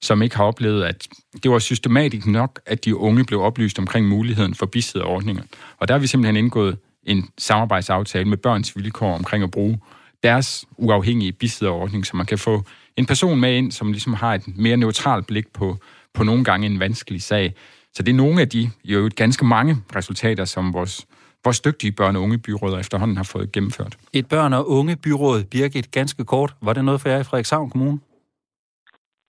som 0.00 0.22
ikke 0.22 0.36
har 0.36 0.44
oplevet, 0.44 0.84
at 0.84 1.08
det 1.42 1.50
var 1.50 1.58
systematisk 1.58 2.26
nok, 2.26 2.60
at 2.66 2.84
de 2.84 2.96
unge 2.96 3.24
blev 3.24 3.40
oplyst 3.40 3.78
omkring 3.78 4.08
muligheden 4.08 4.54
for 4.54 4.66
bisæderordninger. 4.66 5.42
Og 5.78 5.88
der 5.88 5.94
har 5.94 5.98
vi 5.98 6.06
simpelthen 6.06 6.36
indgået 6.36 6.78
en 7.02 7.28
samarbejdsaftale 7.38 8.28
med 8.28 8.36
børns 8.36 8.76
vilkår 8.76 9.14
omkring 9.14 9.44
at 9.44 9.50
bruge 9.50 9.78
deres 10.22 10.64
uafhængige 10.76 11.32
bisidderordning, 11.32 12.06
så 12.06 12.16
man 12.16 12.26
kan 12.26 12.38
få 12.38 12.62
en 12.96 13.06
person 13.06 13.40
med 13.40 13.56
ind, 13.56 13.72
som 13.72 13.92
ligesom 13.92 14.14
har 14.14 14.34
et 14.34 14.42
mere 14.56 14.76
neutralt 14.76 15.26
blik 15.26 15.52
på, 15.52 15.76
på 16.14 16.24
nogle 16.24 16.44
gange 16.44 16.66
en 16.66 16.80
vanskelig 16.80 17.22
sag. 17.22 17.54
Så 17.92 18.02
det 18.02 18.12
er 18.12 18.16
nogle 18.16 18.40
af 18.40 18.48
de, 18.48 18.70
jo 18.84 19.10
ganske 19.16 19.44
mange 19.44 19.76
resultater, 19.96 20.44
som 20.44 20.72
vores, 20.72 21.06
vores 21.44 21.60
dygtige 21.60 21.92
børn- 21.92 22.16
og 22.16 22.22
unge 22.22 22.38
byråder 22.46 22.78
efterhånden 22.78 23.16
har 23.16 23.28
fået 23.34 23.52
gennemført. 23.52 23.94
Et 24.12 24.26
børn- 24.28 24.52
og 24.52 24.64
unge 24.78 24.96
byråd, 25.04 25.40
Birgit, 25.52 25.90
ganske 25.98 26.24
kort. 26.24 26.50
Var 26.66 26.72
det 26.72 26.84
noget 26.84 27.00
for 27.00 27.08
jer 27.08 27.20
i 27.20 27.24
Frederikshavn 27.24 27.70
Kommune? 27.70 27.98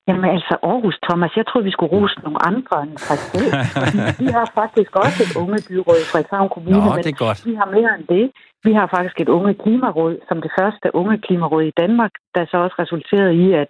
Jamen 0.07 0.25
altså 0.35 0.55
Aarhus, 0.69 0.97
Thomas, 1.07 1.31
jeg 1.39 1.45
troede, 1.47 1.65
vi 1.69 1.73
skulle 1.75 1.91
rose 1.95 2.15
nogle 2.25 2.39
andre 2.49 2.75
end 2.85 2.93
Frederikshavn. 3.05 3.93
vi 4.23 4.29
har 4.37 4.45
faktisk 4.61 4.91
også 5.03 5.19
et 5.27 5.33
unge 5.43 5.59
byråd 5.69 5.99
i 6.03 6.07
Frederikshavn 6.11 6.49
Kommune, 6.55 6.85
Nå, 6.85 6.93
men 6.95 7.03
det 7.05 7.13
er 7.15 7.21
godt. 7.25 7.39
vi 7.49 7.55
har 7.61 7.69
mere 7.77 7.91
end 7.97 8.05
det. 8.15 8.25
Vi 8.67 8.71
har 8.79 8.87
faktisk 8.95 9.17
et 9.25 9.29
unge 9.37 9.53
klimaråd, 9.63 10.15
som 10.29 10.37
det 10.45 10.51
første 10.59 10.87
unge 10.99 11.15
klimaråd 11.25 11.63
i 11.71 11.77
Danmark, 11.81 12.13
der 12.35 12.43
så 12.51 12.57
også 12.65 12.75
resulterede 12.83 13.33
i, 13.45 13.47
at 13.63 13.69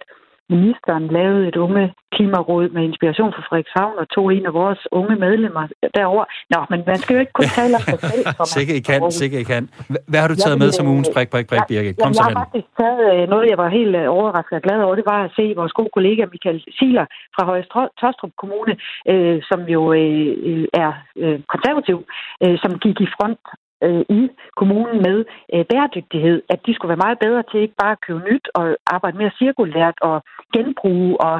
ministeren 0.54 1.04
lavede 1.18 1.48
et 1.48 1.56
unge 1.56 1.84
klimaråd 2.14 2.68
med 2.74 2.82
inspiration 2.90 3.32
fra 3.34 3.42
Frederikshavn 3.48 3.98
og 4.02 4.06
tog 4.14 4.26
en 4.36 4.46
af 4.46 4.54
vores 4.60 4.80
unge 4.92 5.16
medlemmer 5.16 5.64
derover. 5.96 6.24
Nå, 6.52 6.60
men 6.70 6.80
man 6.86 6.98
skal 7.02 7.14
jo 7.14 7.20
ikke 7.20 7.32
kun 7.38 7.48
tale 7.60 7.74
om 7.78 7.84
sig 7.92 8.00
selv. 8.10 8.24
Sikke 8.56 8.72
I 8.80 8.82
kan, 8.88 9.00
sikke 9.20 9.36
I 9.40 9.46
kan. 9.52 9.64
Hva- 9.92 10.04
Hvad 10.10 10.20
har 10.22 10.28
du 10.32 10.36
taget 10.36 10.56
Jeg 10.56 10.62
med 10.64 10.70
som 10.72 10.86
ugens 10.94 11.10
prik, 11.14 11.28
prik, 11.34 11.46
prik, 11.50 11.62
Birgit? 11.68 11.96
Kom 11.96 12.02
Jamen, 12.02 12.14
så 12.14 12.22
jeg 12.22 12.28
hen. 12.28 12.36
har 12.36 12.44
faktisk 12.44 12.68
taget 12.80 13.00
øh, 13.14 13.22
noget, 13.32 13.46
jeg 13.52 13.58
var 13.62 13.68
helt 13.78 13.94
øh, 14.02 14.06
overrasket 14.18 14.56
og 14.58 14.62
glad 14.66 14.78
over. 14.86 14.94
Det 15.00 15.06
var 15.12 15.20
at 15.24 15.32
se 15.38 15.44
vores 15.60 15.72
gode 15.78 15.90
kollega 15.96 16.22
Michael 16.34 16.58
Siler 16.78 17.06
fra 17.34 17.42
Højes 17.48 17.68
Tostrup 18.00 18.32
Kommune, 18.42 18.74
øh, 19.12 19.38
som 19.50 19.60
jo 19.74 19.80
øh, 19.92 20.66
er 20.84 20.92
øh, 21.22 21.38
konservativ, 21.54 21.96
øh, 22.44 22.56
som 22.62 22.70
gik 22.84 22.98
i 23.06 23.08
front 23.16 23.42
øh, 23.84 24.04
i 24.18 24.22
kommunen 24.60 24.98
med 25.06 25.18
øh, 25.54 25.64
bæredygtighed, 25.70 26.42
at 26.52 26.60
de 26.66 26.74
skulle 26.74 26.92
være 26.94 27.04
meget 27.06 27.18
bedre 27.24 27.42
til 27.50 27.60
ikke 27.60 27.80
bare 27.82 27.96
at 27.96 28.04
købe 28.06 28.22
nyt 28.30 28.46
og 28.54 28.64
arbejde 28.94 29.18
mere 29.18 29.38
cirkulært 29.38 29.98
og 30.00 30.16
genbruge. 30.54 31.20
Og 31.20 31.36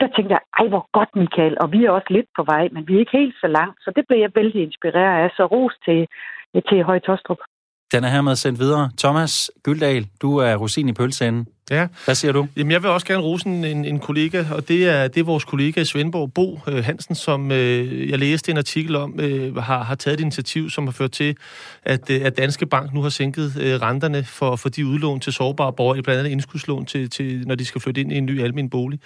der 0.00 0.08
tænkte 0.14 0.32
jeg, 0.34 0.42
ej 0.60 0.66
hvor 0.72 0.84
godt 0.98 1.10
Michael, 1.22 1.56
og 1.62 1.72
vi 1.72 1.84
er 1.84 1.90
også 1.90 2.10
lidt 2.16 2.30
på 2.36 2.42
vej, 2.52 2.68
men 2.74 2.82
vi 2.88 2.94
er 2.94 3.02
ikke 3.04 3.18
helt 3.22 3.36
så 3.44 3.48
langt. 3.58 3.76
Så 3.84 3.92
det 3.96 4.04
blev 4.08 4.18
jeg 4.18 4.30
vældig 4.34 4.62
inspireret 4.62 5.16
af. 5.22 5.30
Så 5.36 5.42
ros 5.54 5.74
til, 5.86 6.00
til 6.68 6.82
Høje 6.88 7.04
Tostrup. 7.08 7.40
Den 7.92 8.04
er 8.04 8.08
hermed 8.08 8.36
sendt 8.36 8.58
videre. 8.58 8.90
Thomas 8.98 9.50
Gyldal, 9.64 10.06
du 10.22 10.30
er 10.36 10.56
rosin 10.56 10.88
i 10.88 10.92
pølseenden. 10.92 11.46
Ja. 11.70 11.86
Hvad 12.04 12.14
siger 12.14 12.32
du? 12.32 12.46
Jamen, 12.56 12.70
jeg 12.70 12.82
vil 12.82 12.90
også 12.90 13.06
gerne 13.06 13.22
rose 13.22 13.48
en, 13.48 13.64
en, 13.64 13.98
kollega, 13.98 14.44
og 14.50 14.68
det 14.68 14.88
er, 14.88 15.08
det 15.08 15.20
er 15.20 15.24
vores 15.24 15.44
kollega 15.44 15.80
i 15.80 15.84
Svendborg, 15.84 16.32
Bo 16.32 16.60
øh, 16.68 16.84
Hansen, 16.84 17.14
som 17.14 17.52
øh, 17.52 18.10
jeg 18.10 18.18
læste 18.18 18.50
en 18.50 18.58
artikel 18.58 18.96
om, 18.96 19.20
øh, 19.20 19.56
har, 19.56 19.82
har 19.82 19.94
taget 19.94 20.14
et 20.14 20.20
initiativ, 20.20 20.70
som 20.70 20.86
har 20.86 20.92
ført 20.92 21.10
til, 21.10 21.36
at, 21.84 22.10
øh, 22.10 22.20
at 22.24 22.36
Danske 22.36 22.66
Bank 22.66 22.94
nu 22.94 23.02
har 23.02 23.08
sænket 23.08 23.56
øh, 23.60 23.82
renterne 23.82 24.24
for, 24.24 24.56
for 24.56 24.68
de 24.68 24.86
udlån 24.86 25.20
til 25.20 25.32
sårbare 25.32 25.72
borgere, 25.72 26.02
blandt 26.02 26.18
andet 26.18 26.30
indskudslån, 26.30 26.86
til, 26.86 27.10
til, 27.10 27.42
når 27.46 27.54
de 27.54 27.64
skal 27.64 27.80
flytte 27.80 28.00
ind 28.00 28.12
i 28.12 28.16
en 28.16 28.26
ny 28.26 28.42
almen 28.42 28.70
bolig. 28.70 29.00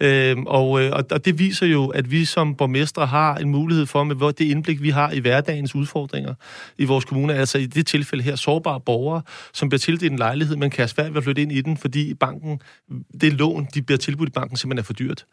Øh, 0.00 0.36
og, 0.46 0.82
øh, 0.82 0.92
og, 1.10 1.24
det 1.24 1.38
viser 1.38 1.66
jo, 1.66 1.88
at 1.88 2.10
vi 2.10 2.24
som 2.24 2.54
borgmestre 2.54 3.06
har 3.06 3.36
en 3.36 3.48
mulighed 3.48 3.86
for, 3.86 4.04
med 4.04 4.32
det 4.32 4.44
indblik, 4.44 4.82
vi 4.82 4.90
har 4.90 5.10
i 5.10 5.18
hverdagens 5.18 5.74
udfordringer 5.74 6.34
i 6.78 6.84
vores 6.84 7.04
kommune, 7.04 7.34
altså 7.34 7.58
i 7.58 7.66
det 7.66 7.86
tilfælde 7.86 8.24
her 8.24 8.36
sårbare 8.36 8.80
borgere, 8.80 9.22
som 9.52 9.68
bliver 9.68 9.78
tildelt 9.78 10.12
en 10.12 10.18
lejlighed, 10.18 10.56
men 10.56 10.70
kan 10.70 10.82
have 10.82 10.88
svært 10.88 11.10
ved 11.10 11.16
at 11.16 11.24
flytte 11.24 11.42
ind 11.42 11.52
i 11.52 11.60
den, 11.60 11.76
fordi 11.76 11.97
banken, 12.20 12.60
det 13.20 13.32
lån, 13.32 13.66
de 13.74 13.82
bliver 13.82 13.98
tilbudt 13.98 14.28
i 14.28 14.32
banken, 14.32 14.56
simpelthen 14.56 14.78
er 14.78 14.84
for 14.84 14.92
dyrt. 14.92 15.24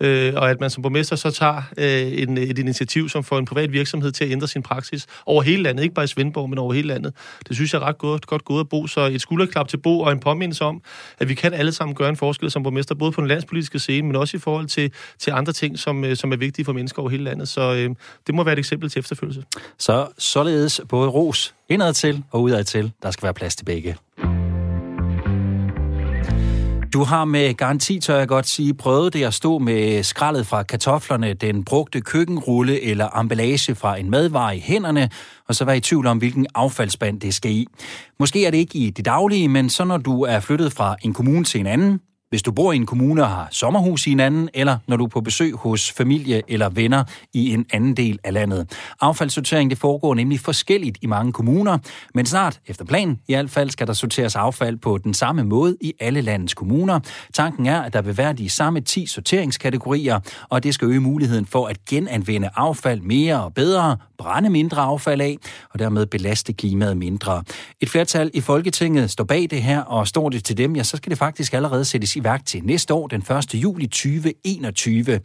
Øh, 0.00 0.32
og 0.36 0.50
at 0.50 0.60
man 0.60 0.70
som 0.70 0.82
borgmester 0.82 1.16
så 1.16 1.30
tager 1.30 1.62
øh, 1.78 2.22
en, 2.22 2.38
et 2.38 2.58
initiativ, 2.58 3.08
som 3.08 3.24
får 3.24 3.38
en 3.38 3.44
privat 3.44 3.72
virksomhed 3.72 4.12
til 4.12 4.24
at 4.24 4.30
ændre 4.30 4.48
sin 4.48 4.62
praksis 4.62 5.06
over 5.26 5.42
hele 5.42 5.62
landet, 5.62 5.82
ikke 5.82 5.94
bare 5.94 6.04
i 6.04 6.08
Svendborg, 6.08 6.50
men 6.50 6.58
over 6.58 6.72
hele 6.72 6.88
landet. 6.88 7.14
Det 7.48 7.56
synes 7.56 7.72
jeg 7.72 7.80
er 7.80 7.84
ret 7.84 7.98
godt, 7.98 8.26
godt 8.26 8.44
gået 8.44 8.60
at 8.60 8.68
bo. 8.68 8.86
Så 8.86 9.00
et 9.00 9.20
skulderklap 9.20 9.68
til 9.68 9.76
Bo 9.76 10.00
og 10.00 10.12
en 10.12 10.20
påmindelse 10.20 10.64
om, 10.64 10.82
at 11.18 11.28
vi 11.28 11.34
kan 11.34 11.52
alle 11.52 11.72
sammen 11.72 11.94
gøre 11.94 12.08
en 12.08 12.16
forskel 12.16 12.50
som 12.50 12.62
borgmester, 12.62 12.94
både 12.94 13.12
på 13.12 13.20
den 13.20 13.28
landspolitiske 13.28 13.78
scene, 13.78 14.06
men 14.06 14.16
også 14.16 14.36
i 14.36 14.40
forhold 14.40 14.66
til, 14.66 14.92
til 15.18 15.30
andre 15.30 15.52
ting, 15.52 15.78
som, 15.78 16.04
øh, 16.04 16.16
som 16.16 16.32
er 16.32 16.36
vigtige 16.36 16.64
for 16.64 16.72
mennesker 16.72 17.02
over 17.02 17.10
hele 17.10 17.24
landet. 17.24 17.48
Så 17.48 17.74
øh, 17.74 17.90
det 18.26 18.34
må 18.34 18.44
være 18.44 18.52
et 18.52 18.58
eksempel 18.58 18.90
til 18.90 18.98
efterfølgelse. 18.98 19.44
Så 19.78 20.08
således 20.18 20.80
både 20.88 21.08
ros 21.08 21.54
indad 21.68 21.94
til 21.94 22.22
og 22.30 22.42
udad 22.42 22.64
til. 22.64 22.92
Der 23.02 23.10
skal 23.10 23.22
være 23.22 23.34
plads 23.34 23.56
til 23.56 23.64
begge. 23.64 23.96
Du 26.94 27.04
har 27.04 27.24
med 27.24 27.54
garanti, 27.54 28.00
tør 28.00 28.18
jeg 28.18 28.28
godt 28.28 28.46
sige, 28.46 28.74
prøvet 28.74 29.12
det 29.12 29.24
at 29.24 29.34
stå 29.34 29.58
med 29.58 30.02
skraldet 30.02 30.46
fra 30.46 30.62
kartoflerne, 30.62 31.34
den 31.34 31.64
brugte 31.64 32.00
køkkenrulle 32.00 32.82
eller 32.82 33.20
emballage 33.20 33.74
fra 33.74 33.96
en 33.96 34.10
madvare 34.10 34.56
i 34.56 34.60
hænderne, 34.60 35.10
og 35.48 35.54
så 35.54 35.64
være 35.64 35.76
i 35.76 35.80
tvivl 35.80 36.06
om, 36.06 36.18
hvilken 36.18 36.46
affaldsband 36.54 37.20
det 37.20 37.34
skal 37.34 37.50
i. 37.50 37.66
Måske 38.18 38.46
er 38.46 38.50
det 38.50 38.58
ikke 38.58 38.78
i 38.78 38.90
det 38.90 39.04
daglige, 39.04 39.48
men 39.48 39.70
så 39.70 39.84
når 39.84 39.96
du 39.96 40.22
er 40.22 40.40
flyttet 40.40 40.72
fra 40.72 40.96
en 41.02 41.14
kommune 41.14 41.44
til 41.44 41.60
en 41.60 41.66
anden, 41.66 42.00
hvis 42.34 42.42
du 42.42 42.52
bor 42.52 42.72
i 42.72 42.76
en 42.76 42.86
kommune 42.86 43.22
og 43.22 43.28
har 43.28 43.48
sommerhus 43.50 44.06
i 44.06 44.10
en 44.10 44.20
anden, 44.20 44.48
eller 44.54 44.78
når 44.86 44.96
du 44.96 45.04
er 45.04 45.08
på 45.08 45.20
besøg 45.20 45.54
hos 45.54 45.92
familie 45.92 46.42
eller 46.48 46.68
venner 46.68 47.04
i 47.32 47.52
en 47.52 47.66
anden 47.72 47.96
del 47.96 48.18
af 48.24 48.32
landet. 48.32 48.70
Affaldssortering 49.00 49.70
det 49.70 49.78
foregår 49.78 50.14
nemlig 50.14 50.40
forskelligt 50.40 50.98
i 51.02 51.06
mange 51.06 51.32
kommuner, 51.32 51.78
men 52.14 52.26
snart, 52.26 52.60
efter 52.66 52.84
planen 52.84 53.20
i 53.28 53.34
hvert 53.34 53.50
fald, 53.50 53.70
skal 53.70 53.86
der 53.86 53.92
sorteres 53.92 54.36
affald 54.36 54.76
på 54.76 54.98
den 54.98 55.14
samme 55.14 55.44
måde 55.44 55.76
i 55.80 55.92
alle 56.00 56.20
landets 56.20 56.54
kommuner. 56.54 57.00
Tanken 57.34 57.66
er, 57.66 57.82
at 57.82 57.92
der 57.92 58.02
vil 58.02 58.16
være 58.16 58.32
de 58.32 58.50
samme 58.50 58.80
10 58.80 59.06
sorteringskategorier, 59.06 60.20
og 60.48 60.62
det 60.62 60.74
skal 60.74 60.88
øge 60.88 61.00
muligheden 61.00 61.46
for 61.46 61.66
at 61.66 61.84
genanvende 61.84 62.48
affald 62.56 63.00
mere 63.00 63.44
og 63.44 63.54
bedre, 63.54 63.96
brænde 64.18 64.50
mindre 64.50 64.82
affald 64.82 65.20
af, 65.20 65.36
og 65.70 65.78
dermed 65.78 66.06
belaste 66.06 66.52
klimaet 66.52 66.96
mindre. 66.96 67.42
Et 67.80 67.90
flertal 67.90 68.30
i 68.34 68.40
Folketinget 68.40 69.10
står 69.10 69.24
bag 69.24 69.46
det 69.50 69.62
her, 69.62 69.80
og 69.80 70.08
står 70.08 70.28
det 70.28 70.44
til 70.44 70.56
dem, 70.56 70.76
ja, 70.76 70.82
så 70.82 70.96
skal 70.96 71.10
det 71.10 71.18
faktisk 71.18 71.54
allerede 71.54 71.84
sættes 71.84 72.16
i 72.16 72.23
værk 72.24 72.46
til 72.46 72.64
næste 72.64 72.94
år, 72.94 73.06
den 73.06 73.20
1. 73.20 73.54
juli 73.54 73.86
2021. 73.86 75.20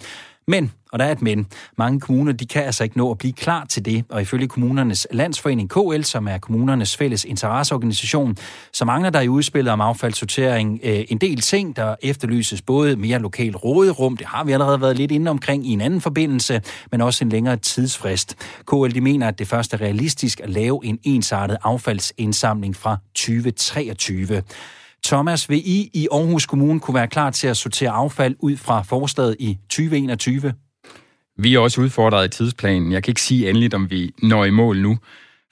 Men, 0.50 0.72
og 0.92 1.00
der 1.00 1.06
er 1.06 1.12
et 1.12 1.22
men, 1.22 1.48
mange 1.78 2.00
kommuner 2.00 2.32
de 2.32 2.46
kan 2.46 2.64
altså 2.64 2.84
ikke 2.84 2.98
nå 2.98 3.12
at 3.12 3.18
blive 3.18 3.34
klar 3.34 3.66
til 3.66 3.86
det, 3.86 4.06
og 4.10 4.22
ifølge 4.22 4.48
kommunernes 4.48 5.08
landsforening 5.12 5.70
KL, 5.70 6.02
som 6.02 6.28
er 6.28 6.38
kommunernes 6.38 6.98
fælles 6.98 7.26
interesseorganisation, 7.26 8.38
så 8.74 8.86
mangler 8.86 9.10
der 9.10 9.22
i 9.22 9.28
udspillet 9.30 9.74
om 9.74 9.82
affaldssortering 9.82 10.80
øh, 10.84 11.06
en 11.10 11.18
del 11.18 11.42
ting, 11.42 11.76
der 11.76 11.96
efterlyses 12.02 12.62
både 12.62 12.96
mere 12.96 13.20
lokal 13.20 13.56
råderum, 13.56 14.18
det 14.18 14.28
har 14.28 14.44
vi 14.44 14.52
allerede 14.52 14.82
været 14.82 14.98
lidt 14.98 15.12
inde 15.12 15.32
omkring 15.32 15.68
i 15.68 15.72
en 15.72 15.82
anden 15.82 16.02
forbindelse, 16.02 16.62
men 16.92 17.02
også 17.02 17.26
en 17.26 17.30
længere 17.30 17.58
tidsfrist. 17.58 18.36
KL 18.68 18.96
de 18.96 19.02
mener, 19.02 19.28
at 19.28 19.40
det 19.40 19.48
først 19.48 19.74
er 19.74 19.82
realistisk 19.82 20.40
at 20.40 20.50
lave 20.50 20.80
en 20.84 21.00
ensartet 21.04 21.58
affaldsindsamling 21.64 22.76
fra 22.76 22.98
2023. 23.16 24.44
Thomas, 25.06 25.50
vil 25.50 25.62
I 25.66 25.90
i 25.94 26.08
Aarhus 26.12 26.46
Kommune 26.46 26.80
kunne 26.80 26.96
være 26.96 27.08
klar 27.08 27.30
til 27.30 27.48
at 27.48 27.58
sortere 27.58 27.90
affald 27.90 28.36
ud 28.40 28.58
fra 28.58 28.82
forslaget 28.82 29.36
i 29.40 29.58
2021? 29.70 30.54
Vi 31.38 31.56
er 31.56 31.60
også 31.60 31.82
udfordret 31.82 32.26
i 32.26 32.38
tidsplanen. 32.38 32.92
Jeg 32.92 33.04
kan 33.04 33.12
ikke 33.12 33.22
sige 33.22 33.50
endeligt, 33.50 33.74
om 33.74 33.92
vi 33.92 34.12
når 34.24 34.46
i 34.46 34.50
mål 34.50 34.82
nu, 34.82 34.98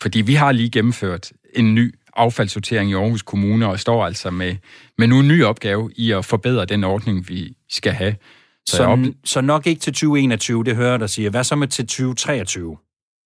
fordi 0.01 0.21
vi 0.21 0.33
har 0.33 0.51
lige 0.51 0.69
gennemført 0.69 1.31
en 1.55 1.75
ny 1.75 1.95
affaldssortering 2.15 2.91
i 2.91 2.93
Aarhus 2.93 3.21
Kommune, 3.21 3.67
og 3.67 3.79
står 3.79 4.05
altså 4.05 4.31
med, 4.31 4.55
med 4.97 5.07
nu 5.07 5.19
en 5.19 5.27
ny 5.27 5.43
opgave 5.43 5.91
i 5.95 6.11
at 6.11 6.25
forbedre 6.25 6.65
den 6.65 6.83
ordning, 6.83 7.29
vi 7.29 7.53
skal 7.69 7.91
have. 7.91 8.15
Så, 8.65 8.77
så, 8.77 9.13
så 9.25 9.41
nok 9.41 9.67
ikke 9.67 9.79
til 9.79 9.93
2021, 9.93 10.63
det 10.63 10.75
hører 10.75 10.97
der 10.97 11.07
siger. 11.07 11.29
Hvad 11.29 11.43
så 11.43 11.55
med 11.55 11.67
til 11.67 11.87
2023? 11.87 12.77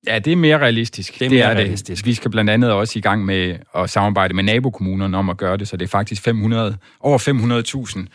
Ja, 0.08 0.20
det 0.20 0.34
er 0.34 0.38
mere 0.38 0.58
realistisk. 0.58 1.20
Det 1.20 1.26
er, 1.26 1.30
mere 1.30 1.40
det 1.40 1.46
er 1.46 1.56
realistisk. 1.56 2.04
Det. 2.04 2.10
Vi 2.10 2.14
skal 2.14 2.32
blandt 2.32 2.50
andet 2.50 2.72
også 2.72 3.00
i 3.00 3.02
gang 3.02 3.26
med 3.26 3.58
at 3.76 3.90
samarbejde 3.90 4.34
med 4.34 4.44
nabokommunerne 4.44 5.18
om 5.18 5.30
at 5.30 5.38
gøre 5.38 5.58
det, 5.58 5.68
så 5.68 5.78
det 5.78 5.86
er 5.86 5.90
faktisk 5.90 6.24
500, 6.24 6.78
over 7.00 7.18
500.000 7.18 8.08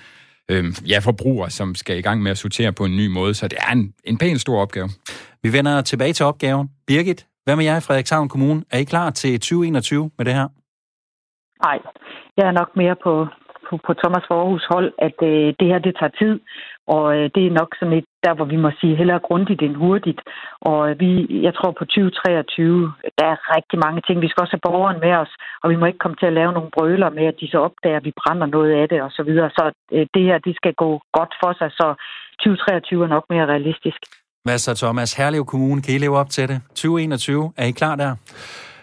øh, 0.50 0.64
ja, 0.90 0.98
forbrugere, 0.98 1.50
som 1.50 1.74
skal 1.74 1.98
i 1.98 2.02
gang 2.02 2.22
med 2.22 2.30
at 2.30 2.38
sortere 2.38 2.72
på 2.72 2.84
en 2.84 2.96
ny 2.96 3.06
måde, 3.06 3.34
så 3.34 3.48
det 3.48 3.58
er 3.68 3.72
en, 3.72 3.94
en 4.04 4.18
pæn 4.18 4.38
stor 4.38 4.60
opgave. 4.60 4.88
Vi 5.42 5.52
vender 5.52 5.80
tilbage 5.80 6.12
til 6.12 6.26
opgaven. 6.26 6.70
Birgit, 6.86 7.26
hvad 7.44 7.56
med 7.56 7.64
jer 7.64 7.76
i 7.76 7.80
Frederikshavn 7.80 8.28
Kommune? 8.28 8.62
Er 8.72 8.78
I 8.78 8.84
klar 8.84 9.10
til 9.10 9.40
2021 9.40 10.10
med 10.18 10.24
det 10.24 10.34
her? 10.34 10.48
Nej, 11.66 11.78
jeg 12.36 12.46
er 12.46 12.52
nok 12.60 12.70
mere 12.76 12.96
på, 13.04 13.26
på, 13.66 13.78
på 13.86 13.92
Thomas 14.02 14.24
Forhus 14.28 14.64
hold, 14.70 14.92
at 14.98 15.18
øh, 15.22 15.46
det 15.58 15.66
her, 15.70 15.78
det 15.78 15.94
tager 16.00 16.14
tid, 16.22 16.40
og 16.94 17.04
øh, 17.16 17.26
det 17.34 17.42
er 17.46 17.58
nok 17.60 17.70
sådan 17.78 17.98
et, 17.98 18.08
der 18.24 18.34
hvor 18.34 18.48
vi 18.52 18.58
må 18.64 18.70
sige 18.80 18.98
hellere 19.00 19.26
grundigt 19.28 19.62
end 19.62 19.76
hurtigt. 19.84 20.20
Og 20.70 20.80
øh, 20.90 21.00
vi, 21.02 21.10
jeg 21.46 21.54
tror 21.54 21.70
på 21.78 21.84
2023, 21.84 22.92
der 23.18 23.26
er 23.32 23.38
rigtig 23.56 23.78
mange 23.84 24.00
ting. 24.06 24.16
Vi 24.20 24.28
skal 24.28 24.42
også 24.42 24.56
have 24.56 24.68
borgeren 24.68 25.00
med 25.06 25.12
os, 25.22 25.32
og 25.62 25.70
vi 25.70 25.76
må 25.76 25.84
ikke 25.86 26.02
komme 26.04 26.16
til 26.18 26.30
at 26.30 26.38
lave 26.40 26.52
nogle 26.52 26.74
brøler 26.76 27.10
med, 27.18 27.26
at 27.32 27.40
de 27.40 27.48
så 27.50 27.58
opdager, 27.68 27.98
at 27.98 28.04
vi 28.08 28.18
brænder 28.20 28.46
noget 28.56 28.72
af 28.80 28.88
det 28.88 28.98
og 29.06 29.10
så 29.16 29.22
videre. 29.28 29.50
Så 29.58 29.64
øh, 29.92 30.06
det 30.14 30.22
her, 30.28 30.38
det 30.46 30.54
skal 30.60 30.74
gå 30.84 30.90
godt 31.18 31.32
for 31.42 31.52
sig, 31.60 31.70
så 31.80 31.86
2023 32.44 33.04
er 33.04 33.08
nok 33.16 33.24
mere 33.30 33.46
realistisk. 33.52 34.00
Hvad 34.46 34.58
så, 34.58 34.74
Thomas? 34.74 35.14
Herlev 35.14 35.44
Kommune, 35.44 35.82
kan 35.82 35.94
I 35.94 35.98
leve 35.98 36.16
op 36.22 36.30
til 36.30 36.48
det? 36.48 36.58
2021, 36.68 37.52
er 37.56 37.66
I 37.66 37.70
klar 37.70 37.96
der? 37.96 38.10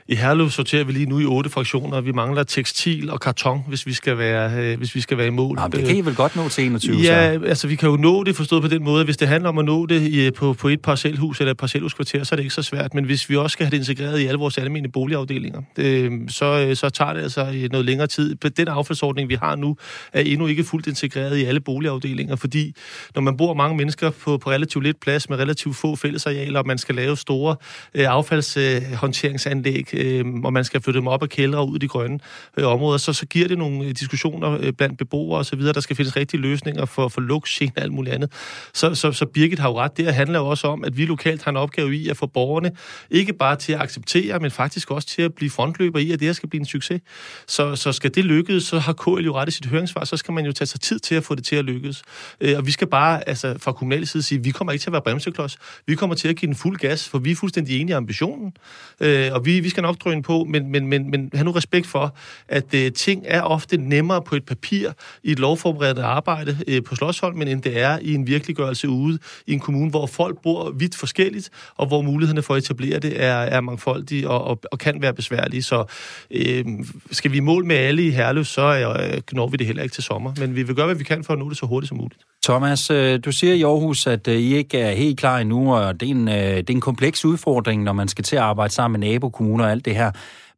I 0.08 0.16
Herlev 0.16 0.50
sorterer 0.50 0.84
vi 0.84 0.92
lige 0.92 1.06
nu 1.06 1.20
i 1.20 1.26
otte 1.26 1.50
fraktioner, 1.50 2.02
vi 2.02 2.12
mangler 2.12 2.44
tekstil 2.44 3.10
og 3.10 3.20
karton, 3.20 3.64
hvis 3.68 3.86
vi 3.86 3.94
skal 3.94 4.18
være, 4.18 4.52
øh, 4.58 4.78
hvis 4.78 4.96
vi 4.96 5.02
skal 5.02 5.18
være 5.18 5.28
i 5.28 5.30
mål. 5.30 5.56
Nå, 5.56 5.68
det 5.68 5.86
kan 5.86 5.96
I 5.96 6.02
vel 6.02 6.16
godt 6.16 6.36
nå 6.36 6.50
til 6.50 6.66
21, 6.66 6.96
Ja, 6.98 7.38
så. 7.40 7.46
altså 7.46 7.68
vi 7.68 7.76
kan 7.76 7.90
jo 7.90 7.96
nå 7.96 8.24
det 8.24 8.36
forstået 8.36 8.62
på 8.62 8.68
den 8.68 8.84
måde. 8.84 9.06
Hvis 9.06 9.18
det 9.18 9.28
handler 9.28 9.50
om 9.50 9.58
at 9.58 9.66
nå 9.66 9.86
det 9.86 10.02
i, 10.02 10.32
på, 10.32 10.54
på 10.54 10.68
et 10.68 10.82
parcelhus 10.82 11.40
eller 11.40 11.52
et 11.52 11.58
parcelhuskvarter, 11.58 12.24
så 12.24 12.36
er 12.36 12.38
det 12.38 12.44
ikke 12.44 12.54
så 12.56 12.62
svært. 12.62 12.94
Men 12.94 13.06
hvis 13.06 13.30
vi 13.30 13.36
også 13.36 13.54
skal 13.54 13.66
have 13.66 13.72
det 13.72 13.78
integreret 13.78 14.20
i 14.20 14.26
alle 14.26 14.38
vores 14.40 14.58
almindelige 14.58 14.92
boligafdelinger, 14.92 15.62
øh, 15.78 16.12
så, 16.28 16.72
så 16.74 16.90
tager 16.90 17.14
det 17.14 17.22
altså 17.22 17.68
noget 17.72 17.86
længere 17.86 18.08
tid. 18.08 18.36
Den 18.36 18.68
affaldsordning, 18.68 19.30
vi 19.30 19.36
har 19.36 19.56
nu, 19.56 19.78
er 20.14 20.22
endnu 20.22 20.48
ikke 20.48 20.64
fuldt 20.64 20.88
integreret 20.88 21.38
i 21.38 21.44
alle 21.44 21.60
boligafdelinger, 21.60 22.36
fordi 22.36 22.76
når 23.16 23.22
man 23.22 23.38
bor 23.38 23.54
mange 23.54 23.78
mennesker 23.78 24.10
på, 24.10 24.38
på 24.38 24.50
relativt 24.50 24.84
lidt 24.84 25.00
plads 25.00 25.30
med 25.30 25.38
relativt 25.38 25.76
få 25.76 25.96
fællesarealer, 25.96 26.60
og 26.60 26.68
man 26.68 26.78
skal 26.78 26.96
lave 26.96 27.18
store 27.18 27.56
øh, 27.96 28.06
affaldshåndteringsanlæg, 28.08 29.93
øh, 29.94 30.26
og 30.44 30.54
man 30.54 30.64
skal 30.64 30.82
flytte 30.82 31.00
dem 31.00 31.08
op 31.08 31.24
af 31.24 31.30
kældre 31.30 31.60
og 31.60 31.70
ud 31.70 31.76
i 31.76 31.80
de 31.80 31.88
grønne 31.88 32.20
øh, 32.58 32.68
områder, 32.68 32.98
så, 32.98 33.14
så 33.14 33.26
giver 33.26 33.48
det 33.48 33.58
nogle 33.58 33.86
øh, 33.86 33.92
diskussioner 33.92 34.58
øh, 34.62 34.74
blandt 34.74 34.98
beboere 34.98 35.40
osv., 35.40 35.62
der 35.62 35.80
skal 35.80 35.96
findes 35.96 36.16
rigtige 36.16 36.42
løsninger 36.42 36.86
for, 36.86 37.08
for 37.08 37.22
luks, 37.22 37.62
og 37.62 37.68
alt 37.76 37.94
muligt 37.94 38.16
andet. 38.16 38.32
Så, 38.74 38.96
så, 38.96 39.12
så 39.12 39.26
Birgit 39.26 39.60
har 39.60 39.70
jo 39.70 39.80
ret. 39.80 39.98
Det 39.98 40.14
handler 40.14 40.40
jo 40.40 40.48
også 40.48 40.68
om, 40.68 40.84
at 40.84 40.98
vi 40.98 41.06
lokalt 41.06 41.44
har 41.44 41.52
en 41.52 41.58
opgave 41.58 41.96
i 41.96 42.10
at 42.10 42.18
få 42.18 42.26
borgerne 42.26 42.72
ikke 43.10 43.34
bare 43.34 43.56
til 43.56 43.74
at 43.74 43.82
acceptere, 43.82 44.40
men 44.40 44.52
faktisk 44.52 44.92
også 44.92 45.08
til 45.08 45.22
at 45.22 45.34
blive 45.34 45.50
frontløber 45.50 46.00
i, 46.00 46.12
at 46.12 46.20
det 46.20 46.26
her 46.26 46.34
skal 46.34 46.50
blive 46.50 46.60
en 46.60 46.66
succes. 46.66 47.02
Så, 47.48 47.76
så 47.76 47.92
skal 47.92 48.16
det 48.16 48.26
lykkes, 48.26 48.64
så 48.64 48.80
har 48.80 48.94
KL 48.94 49.26
jo 49.26 49.36
ret 49.36 49.48
i 49.48 49.52
sit 49.52 49.66
høringssvar, 49.66 50.04
så 50.04 50.18
skal 50.18 50.34
man 50.34 50.46
jo 50.46 50.52
tage 50.52 50.68
sig 50.68 50.82
tid 50.82 51.00
til 51.00 51.16
at 51.16 51.24
få 51.24 51.36
det 51.36 51.46
til 51.46 51.56
at 51.56 51.66
lykkes. 51.66 52.04
Øh, 52.42 52.58
og 52.58 52.66
vi 52.66 52.72
skal 52.72 52.88
bare 52.88 53.30
altså, 53.30 53.56
fra 53.60 53.72
kommunal 53.72 54.08
side 54.08 54.24
sige, 54.24 54.40
at 54.40 54.46
vi 54.46 54.52
kommer 54.52 54.72
ikke 54.72 54.84
til 54.84 54.90
at 54.90 54.94
være 54.94 55.02
bremseklods. 55.02 55.58
Vi 55.88 55.96
kommer 55.96 56.16
til 56.16 56.28
at 56.28 56.36
give 56.36 56.48
den 56.48 56.56
fuld 56.56 56.78
gas, 56.78 57.10
for 57.10 57.20
vi 57.20 57.32
er 57.32 57.36
fuldstændig 57.36 57.82
enige 57.82 57.94
i 57.94 57.96
ambitionen. 57.96 58.54
Øh, 59.00 59.30
og 59.34 59.46
vi, 59.46 59.60
vi 59.60 59.70
skal 59.70 59.83
nok 59.84 59.98
drøne 60.04 60.24
på, 60.24 60.44
men, 60.50 60.72
men, 60.72 60.88
men, 60.88 61.12
men 61.12 61.30
have 61.34 61.46
nu 61.46 61.52
respekt 61.52 61.88
for, 61.88 62.16
at 62.48 62.74
øh, 62.74 62.92
ting 62.92 63.24
er 63.28 63.42
ofte 63.42 63.78
nemmere 63.78 64.22
på 64.22 64.36
et 64.36 64.46
papir 64.46 64.90
i 65.24 65.32
et 65.32 65.40
lovforberedt 65.40 66.00
arbejde 66.00 66.58
øh, 66.68 66.84
på 66.84 66.96
Slottsholmen, 66.96 67.48
end 67.48 67.62
det 67.62 67.82
er 67.82 68.00
i 68.02 68.14
en 68.14 68.28
virkeliggørelse 68.28 68.90
ude 68.90 69.20
i 69.48 69.54
en 69.54 69.60
kommune, 69.60 69.90
hvor 69.90 70.06
folk 70.06 70.42
bor 70.44 70.72
vidt 70.72 70.96
forskelligt, 70.96 71.50
og 71.76 71.88
hvor 71.88 72.02
mulighederne 72.02 72.42
for 72.42 72.54
at 72.54 72.64
etablere 72.64 73.00
det 73.00 73.24
er, 73.24 73.34
er 73.34 73.62
mangfoldige 73.62 74.30
og, 74.30 74.44
og, 74.44 74.60
og 74.72 74.80
kan 74.80 75.02
være 75.02 75.14
besværlige. 75.14 75.64
Så 75.64 75.86
øh, 76.32 76.66
skal 77.12 77.32
vi 77.32 77.40
mål 77.40 77.66
med 77.66 77.76
alle 77.76 78.08
i 78.08 78.10
Herlev, 78.10 78.46
så 78.46 78.62
øh, 78.62 79.22
når 79.32 79.48
vi 79.48 79.58
det 79.58 79.68
heller 79.68 79.84
ikke 79.84 79.94
til 79.94 80.04
sommer. 80.04 80.34
Men 80.40 80.56
vi 80.56 80.64
vil 80.64 80.76
gøre, 80.76 80.86
hvad 80.86 80.96
vi 80.96 81.04
kan 81.04 81.24
for 81.24 81.34
at 81.34 81.40
nå 81.40 81.50
det 81.50 81.58
så 81.58 81.66
hurtigt 81.66 81.90
som 81.90 81.98
muligt. 81.98 82.22
Thomas, 82.44 82.92
øh, 82.92 83.20
du 83.26 83.32
siger 83.32 83.54
i 83.54 83.64
Aarhus, 83.64 84.08
at 84.08 84.28
øh, 84.28 84.36
I 84.36 84.56
ikke 84.56 84.80
er 84.80 84.92
helt 84.92 85.20
klar 85.20 85.38
endnu, 85.40 85.76
og 85.76 86.00
det 86.00 86.06
er 86.06 86.12
en, 86.12 86.28
øh, 86.28 86.36
det 86.36 86.70
er 86.70 86.74
en 86.74 86.82
kompleks 86.82 87.26
udfordring, 87.26 87.84
når 87.84 87.94
man 87.94 88.08
skal 88.08 88.24
til 88.24 88.36
at 88.36 88.42
arbejde 88.42 88.74
sammen 88.74 89.00
med 89.00 89.10
nabokommuner 89.10 89.66
alt 89.74 89.86
det 89.86 89.96
her. 89.96 90.12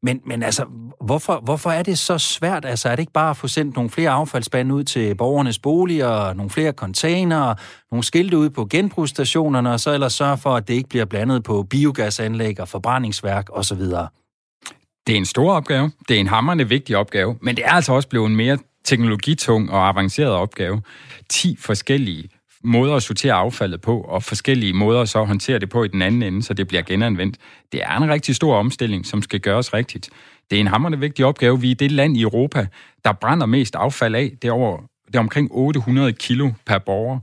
Men, 0.03 0.21
men 0.25 0.43
altså, 0.43 0.65
hvorfor, 1.01 1.41
hvorfor 1.43 1.71
er 1.71 1.83
det 1.83 1.99
så 1.99 2.17
svært? 2.17 2.65
Altså, 2.65 2.89
er 2.89 2.95
det 2.95 2.99
ikke 3.01 3.11
bare 3.11 3.29
at 3.29 3.37
få 3.37 3.47
sendt 3.47 3.75
nogle 3.75 3.89
flere 3.89 4.09
affaldsspande 4.09 4.75
ud 4.75 4.83
til 4.83 5.15
borgernes 5.15 5.59
boliger, 5.59 6.33
nogle 6.33 6.49
flere 6.49 6.71
containere, 6.71 7.55
nogle 7.91 8.03
skilte 8.03 8.37
ud 8.37 8.49
på 8.49 8.65
genbrugsstationerne, 8.65 9.71
og 9.71 9.79
så 9.79 9.93
ellers 9.93 10.13
sørge 10.13 10.37
for, 10.37 10.55
at 10.55 10.67
det 10.67 10.73
ikke 10.73 10.89
bliver 10.89 11.05
blandet 11.05 11.43
på 11.43 11.63
biogasanlæg 11.63 12.59
og 12.59 12.67
forbrændingsværk 12.67 13.49
osv.? 13.53 13.81
Det 15.07 15.13
er 15.13 15.17
en 15.17 15.25
stor 15.25 15.53
opgave. 15.53 15.91
Det 16.07 16.15
er 16.15 16.19
en 16.19 16.27
hammerende 16.27 16.69
vigtig 16.69 16.97
opgave, 16.97 17.37
men 17.41 17.55
det 17.55 17.65
er 17.65 17.71
altså 17.71 17.93
også 17.93 18.07
blevet 18.09 18.29
en 18.29 18.35
mere 18.35 18.57
teknologitung 18.83 19.71
og 19.71 19.87
avanceret 19.87 20.31
opgave. 20.31 20.81
10 21.29 21.57
forskellige 21.59 22.29
måder 22.65 22.95
at 22.95 23.03
sortere 23.03 23.33
affaldet 23.33 23.81
på, 23.81 24.01
og 24.01 24.23
forskellige 24.23 24.73
måder 24.73 25.05
så 25.05 25.21
at 25.21 25.27
håndtere 25.27 25.59
det 25.59 25.69
på 25.69 25.83
i 25.83 25.87
den 25.87 26.01
anden 26.01 26.23
ende, 26.23 26.43
så 26.43 26.53
det 26.53 26.67
bliver 26.67 26.83
genanvendt. 26.83 27.37
Det 27.71 27.83
er 27.83 27.97
en 27.97 28.09
rigtig 28.09 28.35
stor 28.35 28.55
omstilling, 28.55 29.05
som 29.05 29.21
skal 29.21 29.39
gøres 29.39 29.73
rigtigt. 29.73 30.09
Det 30.49 30.55
er 30.55 30.59
en 30.59 30.67
hammerende 30.67 30.99
vigtig 30.99 31.25
opgave. 31.25 31.61
Vi 31.61 31.71
er 31.71 31.75
det 31.75 31.91
land 31.91 32.17
i 32.17 32.21
Europa, 32.21 32.67
der 33.05 33.11
brænder 33.11 33.45
mest 33.45 33.75
affald 33.75 34.15
af. 34.15 34.31
Det 34.41 34.47
er, 34.47 34.51
over, 34.51 34.77
det 35.07 35.15
er 35.15 35.19
omkring 35.19 35.49
800 35.51 36.13
kilo 36.13 36.51
per 36.65 36.77
borger, 36.77 37.19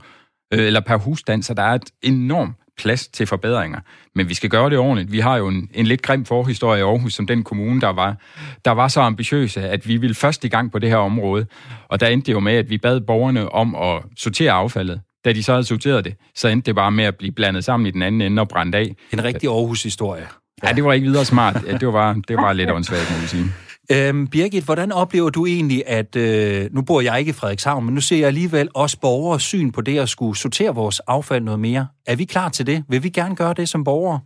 øh, 0.53 0.65
eller 0.65 0.79
per 0.79 0.97
husstand, 0.97 1.43
så 1.43 1.53
der 1.53 1.63
er 1.63 1.73
et 1.73 1.91
enormt 2.01 2.55
plads 2.77 3.07
til 3.07 3.27
forbedringer. 3.27 3.79
Men 4.15 4.29
vi 4.29 4.33
skal 4.33 4.49
gøre 4.49 4.69
det 4.69 4.77
ordentligt. 4.77 5.11
Vi 5.11 5.19
har 5.19 5.37
jo 5.37 5.47
en, 5.47 5.69
en 5.73 5.85
lidt 5.85 6.01
grim 6.01 6.25
forhistorie 6.25 6.79
i 6.79 6.83
Aarhus, 6.83 7.13
som 7.13 7.27
den 7.27 7.43
kommune, 7.43 7.81
der 7.81 7.89
var, 7.89 8.17
der 8.65 8.71
var 8.71 8.87
så 8.87 9.01
ambitiøse, 9.01 9.69
at 9.69 9.87
vi 9.87 9.97
ville 9.97 10.15
først 10.15 10.45
i 10.45 10.47
gang 10.47 10.71
på 10.71 10.79
det 10.79 10.89
her 10.89 10.97
område. 10.97 11.45
Og 11.87 11.99
der 11.99 12.07
endte 12.07 12.25
det 12.25 12.33
jo 12.33 12.39
med, 12.39 12.53
at 12.53 12.69
vi 12.69 12.77
bad 12.77 13.01
borgerne 13.01 13.51
om 13.51 13.75
at 13.75 14.03
sortere 14.17 14.51
affaldet. 14.51 15.01
Da 15.25 15.33
de 15.33 15.43
så 15.43 15.51
havde 15.51 15.63
sorteret 15.63 16.05
det, 16.05 16.15
så 16.35 16.47
endte 16.47 16.65
det 16.65 16.75
bare 16.75 16.91
med 16.91 17.03
at 17.03 17.15
blive 17.17 17.31
blandet 17.31 17.63
sammen 17.63 17.87
i 17.87 17.91
den 17.91 18.01
anden 18.01 18.21
ende 18.21 18.41
og 18.41 18.47
brændt 18.47 18.75
af. 18.75 18.95
En 19.13 19.23
rigtig 19.23 19.49
Aarhus-historie. 19.49 20.27
Ja, 20.63 20.73
det 20.73 20.83
var 20.83 20.93
ikke 20.93 21.07
videre 21.07 21.25
smart. 21.25 21.55
Det 21.79 21.93
var, 21.93 22.13
det 22.27 22.37
var 22.37 22.53
lidt 22.53 22.71
åndssvagt, 22.71 23.11
må 23.11 23.21
vi 23.21 23.27
sige. 23.27 23.45
Øhm, 23.93 24.27
Birgit, 24.27 24.65
hvordan 24.65 24.91
oplever 24.91 25.29
du 25.29 25.45
egentlig, 25.45 25.81
at 25.99 26.15
øh, 26.25 26.61
nu 26.75 26.81
bor 26.87 27.01
jeg 27.01 27.19
ikke 27.19 27.29
i 27.29 27.39
Frederikshavn, 27.39 27.85
men 27.85 27.93
nu 27.93 28.01
ser 28.01 28.17
jeg 28.17 28.27
alligevel 28.27 28.67
også 28.75 28.97
borgere 29.01 29.39
syn 29.39 29.71
på 29.71 29.81
det 29.81 29.99
at 29.99 30.09
skulle 30.09 30.37
sortere 30.37 30.75
vores 30.75 30.99
affald 30.99 31.43
noget 31.43 31.59
mere. 31.59 31.87
Er 32.07 32.15
vi 32.15 32.25
klar 32.25 32.49
til 32.49 32.65
det? 32.67 32.77
Vil 32.89 33.03
vi 33.03 33.09
gerne 33.09 33.35
gøre 33.35 33.53
det 33.53 33.69
som 33.69 33.83
borgere? 33.83 34.19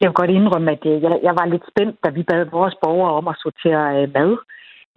Jeg 0.00 0.08
vil 0.08 0.14
godt 0.22 0.30
indrømme, 0.30 0.70
at 0.70 0.82
jeg, 0.84 1.12
jeg 1.28 1.34
var 1.40 1.46
lidt 1.46 1.64
spændt, 1.70 1.96
da 2.04 2.08
vi 2.16 2.22
bad 2.30 2.42
vores 2.58 2.74
borgere 2.84 3.12
om 3.20 3.28
at 3.28 3.36
sortere 3.44 3.84
øh, 3.96 4.08
mad. 4.16 4.30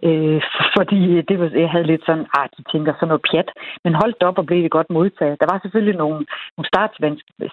Øh, 0.08 0.40
fordi 0.76 1.00
det 1.28 1.36
var, 1.40 1.48
jeg 1.64 1.70
havde 1.70 1.90
lidt 1.92 2.04
sådan, 2.06 2.26
ah, 2.38 2.48
de 2.56 2.62
tænker 2.72 2.92
sådan 2.92 3.08
noget 3.08 3.26
pjat. 3.30 3.50
Men 3.84 3.94
holdt 3.94 4.22
op 4.22 4.38
og 4.38 4.46
blev 4.46 4.62
det 4.62 4.76
godt 4.78 4.90
modtaget. 4.90 5.40
Der 5.40 5.46
var 5.52 5.58
selvfølgelig 5.62 5.96
nogle, 6.02 6.26
nogle 6.56 6.68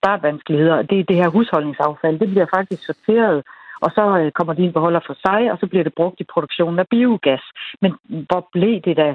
startvanskeligheder, 0.02 0.82
det, 0.82 1.10
det 1.10 1.16
her 1.16 1.30
husholdningsaffald, 1.30 2.20
det 2.20 2.30
bliver 2.30 2.48
faktisk 2.56 2.82
sorteret 2.86 3.44
og 3.86 3.90
så 3.98 4.04
øh, 4.20 4.32
kommer 4.32 4.54
de 4.54 4.64
en 4.64 4.74
beholder 4.74 5.00
for 5.08 5.16
sig, 5.26 5.52
og 5.52 5.58
så 5.60 5.68
bliver 5.68 5.84
det 5.84 5.94
brugt 6.00 6.20
i 6.20 6.32
produktionen 6.34 6.80
af 6.80 6.88
biogas. 6.88 7.44
Men 7.82 7.92
hvor 8.30 8.42
blev 8.54 8.82
det 8.82 8.98
da 8.98 9.10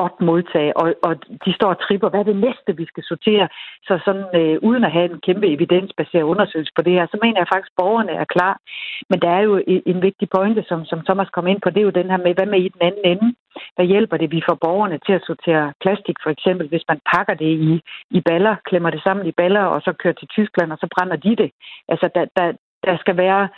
godt 0.00 0.16
modtaget, 0.28 0.72
og, 0.82 0.86
og 1.06 1.12
de 1.44 1.52
står 1.58 1.70
og 1.74 1.80
tripper, 1.84 2.08
hvad 2.08 2.20
er 2.20 2.30
det 2.30 2.44
næste, 2.46 2.70
vi 2.80 2.86
skal 2.86 3.04
sortere? 3.10 3.48
Så 3.88 3.94
sådan, 4.04 4.28
øh, 4.40 4.56
uden 4.68 4.84
at 4.84 4.92
have 4.96 5.08
en 5.12 5.20
kæmpe 5.26 5.46
evidensbaseret 5.56 6.30
undersøgelse 6.32 6.72
på 6.76 6.82
det 6.82 6.92
her, 6.92 7.06
så 7.06 7.18
mener 7.22 7.38
jeg 7.40 7.52
faktisk, 7.52 7.72
at 7.72 7.80
borgerne 7.82 8.12
er 8.22 8.32
klar. 8.34 8.54
Men 9.10 9.18
der 9.24 9.30
er 9.38 9.42
jo 9.48 9.54
en, 9.72 9.82
en 9.86 10.02
vigtig 10.02 10.28
pointe, 10.36 10.62
som, 10.68 10.84
som 10.90 11.00
Thomas 11.08 11.30
kom 11.36 11.46
ind 11.46 11.60
på, 11.60 11.70
det 11.70 11.80
er 11.80 11.88
jo 11.90 11.98
den 12.00 12.10
her 12.10 12.20
med, 12.24 12.34
hvad 12.34 12.46
med 12.46 12.60
i 12.62 12.74
den 12.74 12.82
anden 12.88 13.04
ende? 13.12 13.28
Hvad 13.76 13.86
hjælper 13.92 14.16
det, 14.16 14.30
vi 14.36 14.42
får 14.48 14.58
borgerne 14.64 14.98
til 15.06 15.12
at 15.18 15.26
sortere 15.26 15.72
plastik, 15.82 16.16
for 16.22 16.30
eksempel, 16.30 16.68
hvis 16.68 16.84
man 16.88 17.00
pakker 17.14 17.34
det 17.34 17.52
i, 17.70 17.72
i 18.10 18.20
baller, 18.20 18.56
klemmer 18.68 18.90
det 18.90 19.02
sammen 19.02 19.26
i 19.26 19.32
baller, 19.40 19.64
og 19.74 19.80
så 19.82 19.92
kører 19.92 20.14
til 20.18 20.28
Tyskland, 20.28 20.72
og 20.72 20.78
så 20.78 20.88
brænder 20.94 21.16
de 21.16 21.36
det. 21.42 21.50
Altså, 21.88 22.06
der, 22.14 22.24
der, 22.36 22.52
der 22.86 22.96
skal 22.96 23.16
være 23.16 23.48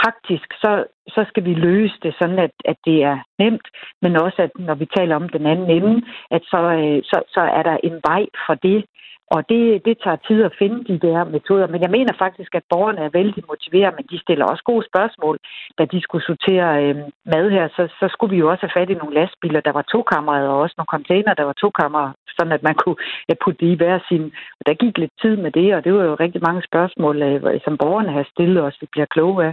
praktisk, 0.00 0.48
så, 0.62 0.84
så 1.14 1.24
skal 1.28 1.44
vi 1.44 1.54
løse 1.54 1.96
det 2.02 2.14
sådan, 2.20 2.38
at, 2.38 2.54
at 2.64 2.76
det 2.86 2.98
er 3.02 3.18
nemt, 3.38 3.66
men 4.02 4.16
også, 4.16 4.38
at 4.42 4.50
når 4.58 4.74
vi 4.74 4.86
taler 4.96 5.16
om 5.16 5.28
den 5.28 5.46
anden 5.46 5.70
ende, 5.70 6.02
at 6.30 6.42
så, 6.52 6.60
øh, 6.80 7.02
så, 7.10 7.18
så 7.34 7.40
er 7.40 7.62
der 7.62 7.76
en 7.88 8.00
vej 8.08 8.24
for 8.46 8.54
det. 8.54 8.84
Og 9.34 9.40
det, 9.48 9.84
det 9.86 9.96
tager 10.04 10.24
tid 10.28 10.38
at 10.44 10.56
finde 10.58 10.78
de 10.90 10.98
der 11.06 11.24
metoder. 11.24 11.66
Men 11.66 11.80
jeg 11.82 11.90
mener 11.90 12.14
faktisk, 12.24 12.54
at 12.54 12.68
borgerne 12.70 13.00
er 13.00 13.16
vældig 13.18 13.42
motiverede, 13.48 13.96
men 13.96 14.06
de 14.10 14.18
stiller 14.24 14.44
også 14.46 14.64
gode 14.64 14.84
spørgsmål. 14.90 15.36
Da 15.78 15.84
de 15.84 16.00
skulle 16.02 16.24
sortere 16.24 16.68
øh, 16.84 16.96
mad 17.34 17.50
her, 17.50 17.68
så, 17.76 17.82
så 18.00 18.06
skulle 18.12 18.32
vi 18.34 18.40
jo 18.42 18.50
også 18.50 18.62
have 18.66 18.76
fat 18.78 18.90
i 18.90 19.00
nogle 19.00 19.14
lastbiler, 19.14 19.60
der 19.60 19.72
var 19.72 19.84
tokammerede, 19.92 20.48
og 20.48 20.58
også 20.60 20.74
nogle 20.76 20.94
container, 20.96 21.34
der 21.34 21.44
var 21.44 21.52
tokammerede, 21.52 22.14
sådan 22.36 22.52
at 22.52 22.62
man 22.62 22.74
kunne 22.82 22.96
ja, 23.28 23.34
putte 23.44 23.60
det 23.60 23.72
i 23.72 23.80
hver 23.80 23.98
sin. 24.08 24.24
Og 24.58 24.62
der 24.66 24.74
gik 24.82 24.98
lidt 24.98 25.14
tid 25.22 25.36
med 25.36 25.50
det, 25.50 25.74
og 25.74 25.84
det 25.84 25.92
var 25.94 26.04
jo 26.04 26.14
rigtig 26.14 26.42
mange 26.48 26.62
spørgsmål, 26.68 27.22
øh, 27.22 27.60
som 27.64 27.78
borgerne 27.82 28.12
har 28.12 28.26
stillet 28.32 28.62
os, 28.62 28.80
vi 28.80 28.86
bliver 28.92 29.06
kloge 29.14 29.44
af. 29.46 29.52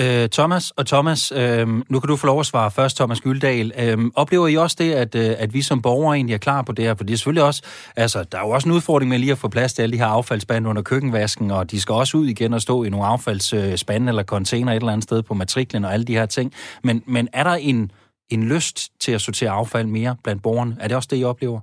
Øh, 0.00 0.28
Thomas 0.28 0.70
og 0.70 0.86
Thomas, 0.86 1.32
øh, 1.32 1.68
nu 1.68 2.00
kan 2.00 2.08
du 2.08 2.16
få 2.16 2.26
lov 2.26 2.40
at 2.40 2.46
svare 2.46 2.70
først, 2.70 2.96
Thomas 2.96 3.20
Gyldal. 3.20 3.72
Øh, 3.78 3.98
oplever 4.14 4.48
I 4.48 4.56
også 4.56 4.76
det, 4.78 4.92
at, 4.92 5.14
øh, 5.14 5.34
at 5.38 5.54
vi 5.54 5.62
som 5.62 5.82
borgere 5.82 6.16
egentlig 6.16 6.34
er 6.34 6.38
klar 6.38 6.62
på 6.62 6.72
det 6.72 6.84
her? 6.84 6.94
For 6.94 7.04
det 7.04 7.12
er 7.12 7.16
selvfølgelig 7.16 7.44
også, 7.44 7.62
altså, 7.96 8.24
der 8.32 8.38
er 8.38 8.42
jo 8.42 8.50
også 8.50 8.68
en 8.68 8.74
udfordring 8.74 9.08
med 9.08 9.18
lige 9.18 9.32
at 9.32 9.38
få 9.38 9.48
plads 9.48 9.72
til 9.72 9.82
alle 9.82 9.92
de 9.92 9.98
her 9.98 10.06
affaldsspande 10.06 10.70
under 10.70 10.82
køkkenvasken, 10.82 11.50
og 11.50 11.70
de 11.70 11.80
skal 11.80 11.92
også 11.92 12.16
ud 12.16 12.26
igen 12.26 12.54
og 12.54 12.62
stå 12.62 12.84
i 12.84 12.88
nogle 12.88 13.06
affaldsspande 13.06 14.08
eller 14.08 14.22
container 14.22 14.72
et 14.72 14.76
eller 14.76 14.92
andet 14.92 15.04
sted 15.04 15.22
på 15.22 15.34
matriklen 15.34 15.84
og 15.84 15.92
alle 15.92 16.04
de 16.04 16.12
her 16.12 16.26
ting. 16.26 16.52
Men, 16.82 17.02
men 17.06 17.28
er 17.32 17.44
der 17.44 17.54
en, 17.54 17.90
en 18.30 18.48
lyst 18.48 18.88
til 19.00 19.12
at 19.12 19.20
sortere 19.20 19.50
affald 19.50 19.86
mere 19.86 20.16
blandt 20.24 20.42
borgerne? 20.42 20.76
Er 20.80 20.88
det 20.88 20.96
også 20.96 21.08
det, 21.10 21.20
I 21.20 21.24
oplever? 21.24 21.60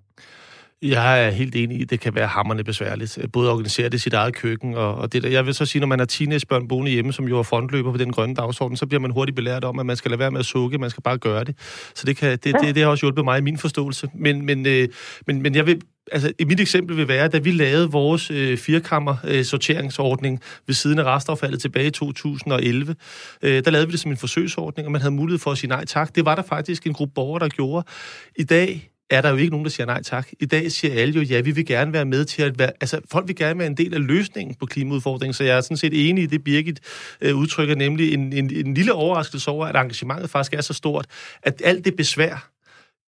Jeg 0.82 1.26
er 1.26 1.30
helt 1.30 1.56
enig 1.56 1.78
i, 1.78 1.82
at 1.82 1.90
det 1.90 2.00
kan 2.00 2.16
være 2.16 2.28
hammerne 2.28 2.64
besværligt. 2.64 3.20
Både 3.34 3.50
at 3.50 3.52
organisere 3.52 3.90
det 3.90 3.94
i 3.94 3.98
sit 3.98 4.14
eget 4.14 4.36
køkken, 4.36 4.74
og, 4.74 4.96
og 4.96 5.14
det 5.14 5.24
der. 5.24 5.30
Jeg 5.30 5.46
vil 5.46 5.54
så 5.54 5.66
sige, 5.66 5.80
når 5.80 5.88
man 5.88 6.00
er 6.00 6.06
teenagebørn 6.06 6.68
boende 6.68 6.92
hjemme, 6.92 7.14
som 7.14 7.28
jo 7.28 7.40
er 7.40 7.44
frontløber 7.44 7.92
på 7.92 7.98
den 7.98 8.12
grønne 8.12 8.36
dagsorden, 8.36 8.78
så 8.78 8.86
bliver 8.86 9.02
man 9.02 9.12
hurtigt 9.12 9.36
belært 9.36 9.64
om, 9.64 9.80
at 9.80 9.86
man 9.86 9.96
skal 9.96 10.12
lade 10.12 10.20
være 10.20 10.32
med 10.32 10.40
at 10.40 10.46
sukke, 10.46 10.78
man 10.78 10.90
skal 10.90 11.04
bare 11.04 11.18
gøre 11.18 11.44
det. 11.44 11.58
Så 11.96 12.06
det, 12.06 12.18
kan, 12.18 12.32
det, 12.32 12.44
det, 12.62 12.76
det 12.76 12.84
har 12.84 12.90
også 12.90 13.06
hjulpet 13.06 13.24
mig 13.24 13.38
i 13.38 13.42
min 13.42 13.58
forståelse. 13.58 14.10
Men, 14.14 14.46
men, 14.46 14.66
øh, 14.66 14.88
men, 15.28 15.42
men 15.42 15.56
jeg 15.56 15.66
vil 15.66 15.82
altså, 16.12 16.34
mit 16.48 16.60
eksempel 16.60 16.98
vil 16.98 17.08
være, 17.08 17.28
da 17.28 17.38
vi 17.38 17.52
lavede 17.52 17.92
vores 17.92 18.32
øh, 18.32 18.58
firkammer 18.58 19.16
øh, 19.24 19.46
sorteringsordning 19.46 20.42
ved 20.68 20.76
siden 20.76 21.00
af 21.00 21.04
restaffaldet 21.04 21.62
tilbage 21.62 21.88
i 21.88 21.92
2011, 21.92 22.96
øh, 23.42 23.66
der 23.66 23.72
lavede 23.72 23.88
vi 23.88 23.92
det 23.92 24.00
som 24.00 24.12
en 24.12 24.18
forsøgsordning, 24.18 24.86
og 24.86 24.92
man 24.92 25.02
havde 25.02 25.14
mulighed 25.14 25.40
for 25.40 25.52
at 25.52 25.58
sige 25.58 25.70
nej 25.70 25.86
tak. 25.86 26.16
Det 26.16 26.26
var 26.26 26.36
der 26.36 26.44
faktisk 26.44 26.88
en 26.88 26.94
gruppe 26.94 27.14
borgere, 27.14 27.40
der 27.40 27.50
gjorde. 27.50 27.88
I 28.36 28.44
dag 28.44 28.90
er 29.10 29.22
der 29.22 29.30
jo 29.30 29.36
ikke 29.36 29.52
nogen, 29.52 29.66
der 29.66 29.72
siger 29.72 29.88
nej 29.88 30.04
tak. 30.04 30.28
I 30.40 30.46
dag 30.46 30.72
siger 30.72 31.02
alle 31.02 31.14
jo, 31.14 31.22
ja, 31.22 31.42
vi 31.42 31.52
vil 31.52 31.66
gerne 31.66 31.94
være 31.94 32.06
med 32.06 32.26
til 32.26 32.42
at 32.42 32.60
være... 32.60 32.72
Altså, 32.82 33.02
folk 33.12 33.28
vil 33.28 33.36
gerne 33.36 33.60
være 33.60 33.68
en 33.68 33.78
del 33.78 33.94
af 33.94 34.08
løsningen 34.08 34.56
på 34.56 34.66
klimaudfordringen, 34.66 35.34
så 35.34 35.44
jeg 35.44 35.58
er 35.58 35.62
sådan 35.62 35.78
set 35.78 36.10
enig 36.10 36.24
i 36.24 36.28
det, 36.28 36.44
Birgit 36.44 36.80
øh, 37.22 37.36
udtrykker, 37.36 37.76
nemlig 37.76 38.14
en, 38.14 38.34
en, 38.34 38.56
en 38.56 38.74
lille 38.74 38.94
overraskelse 38.94 39.52
over, 39.52 39.66
at 39.66 39.76
engagementet 39.76 40.30
faktisk 40.30 40.54
er 40.54 40.62
så 40.62 40.74
stort, 40.74 41.06
at 41.44 41.62
alt 41.66 41.86
det 41.86 41.96
besvær, 41.96 42.55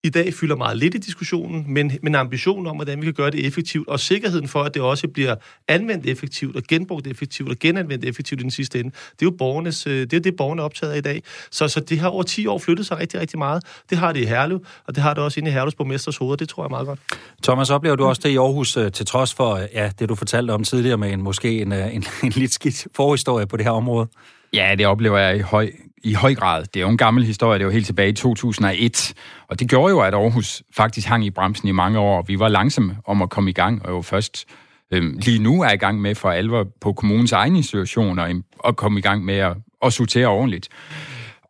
i 0.08 0.10
dag 0.10 0.34
fylder 0.34 0.56
meget 0.56 0.78
lidt 0.78 0.96
i 0.96 0.98
diskussionen, 0.98 1.66
men, 1.68 1.92
men 2.02 2.16
ambitionen 2.16 2.68
om, 2.68 2.76
hvordan 2.76 3.02
vi 3.02 3.06
kan 3.06 3.14
gøre 3.14 3.32
det 3.32 3.46
effektivt, 3.46 3.88
og 3.88 4.00
sikkerheden 4.00 4.48
for, 4.48 4.64
at 4.64 4.74
det 4.74 4.82
også 4.82 5.08
bliver 5.08 5.36
anvendt 5.68 6.06
effektivt, 6.06 6.56
og 6.56 6.64
genbrugt 6.70 7.08
effektivt, 7.08 7.50
og 7.50 7.56
genanvendt 7.60 8.06
effektivt 8.06 8.42
i 8.42 8.44
den 8.44 8.52
sidste 8.52 8.80
ende, 8.80 8.90
det 8.90 9.22
er 9.22 9.26
jo 9.26 9.32
borgernes, 9.32 9.88
øh, 9.88 10.02
det, 10.02 10.14
er 10.14 10.20
det 10.20 10.36
borgerne 10.36 10.62
er 10.62 10.66
optaget 10.66 10.94
af 10.94 10.98
i 10.98 11.02
dag. 11.02 11.24
Så, 11.52 11.68
så 11.68 11.80
det 11.80 12.00
har 12.00 12.10
over 12.10 12.24
10 12.24 12.48
år 12.48 12.58
flyttet 12.58 12.86
sig 12.86 12.98
rigtig, 12.98 13.20
rigtig 13.20 13.40
meget. 13.40 13.64
Det 13.90 13.98
har 13.98 14.14
det 14.14 14.20
i 14.20 14.26
Herlev, 14.26 14.66
og 14.88 14.96
det 14.96 15.04
har 15.04 15.14
det 15.14 15.24
også 15.24 15.40
inde 15.40 15.50
i 15.50 15.54
Herlevs 15.54 15.76
borgmesters 15.76 16.18
hoved, 16.18 16.38
det 16.38 16.50
tror 16.50 16.64
jeg 16.64 16.70
meget 16.70 16.88
godt. 16.88 17.00
Thomas, 17.44 17.70
oplever 17.70 17.96
du 17.96 18.06
også 18.06 18.22
det 18.24 18.30
i 18.30 18.38
Aarhus, 18.38 18.78
øh, 18.78 18.92
til 18.92 19.06
trods 19.06 19.34
for 19.34 19.60
ja, 19.74 19.92
det, 20.00 20.10
du 20.10 20.16
fortalte 20.16 20.52
om 20.52 20.64
tidligere 20.64 20.98
med 20.98 21.12
en, 21.12 21.22
måske 21.22 21.62
en, 21.62 21.72
øh, 21.72 21.96
en, 21.96 22.04
en 22.24 22.30
lidt 22.30 22.54
skidt 22.54 22.88
forhistorie 22.96 23.48
på 23.48 23.58
det 23.58 23.66
her 23.66 23.72
område? 23.72 24.08
Ja, 24.54 24.76
det 24.78 24.86
oplever 24.86 25.18
jeg 25.18 25.38
i 25.38 25.40
høj, 25.40 25.72
i 26.04 26.14
høj 26.14 26.36
grad. 26.36 26.66
Det 26.66 26.76
er 26.76 26.82
jo 26.82 26.90
en 26.90 26.98
gammel 26.98 27.26
historie, 27.26 27.60
det 27.60 27.66
var 27.66 27.72
helt 27.72 27.86
tilbage 27.86 28.10
i 28.10 28.14
2001. 28.14 29.14
Og 29.48 29.60
det 29.60 29.70
gjorde 29.70 29.92
jo, 29.92 30.00
at 30.00 30.14
Aarhus 30.14 30.64
faktisk 30.76 31.08
hang 31.08 31.26
i 31.26 31.30
bremsen 31.30 31.68
i 31.68 31.72
mange 31.72 32.00
år. 32.00 32.22
Vi 32.22 32.40
var 32.40 32.48
langsomme 32.48 32.98
om 33.06 33.22
at 33.22 33.30
komme 33.30 33.50
i 33.50 33.54
gang, 33.54 33.86
og 33.86 33.92
jo 33.92 34.02
først 34.02 34.46
øhm, 34.92 35.18
lige 35.22 35.40
nu 35.40 35.62
er 35.62 35.72
i 35.72 35.78
gang 35.78 36.02
med 36.02 36.16
for 36.16 36.32
alvor 36.32 36.68
på 36.82 36.94
kommunens 36.94 37.32
egne 37.32 37.58
institutioner 37.58 38.42
at 38.66 38.76
komme 38.76 39.00
i 39.00 39.02
gang 39.02 39.26
med 39.26 39.36
at, 39.36 39.58
at 39.86 39.94
sortere 39.94 40.28
ordentligt. 40.28 40.70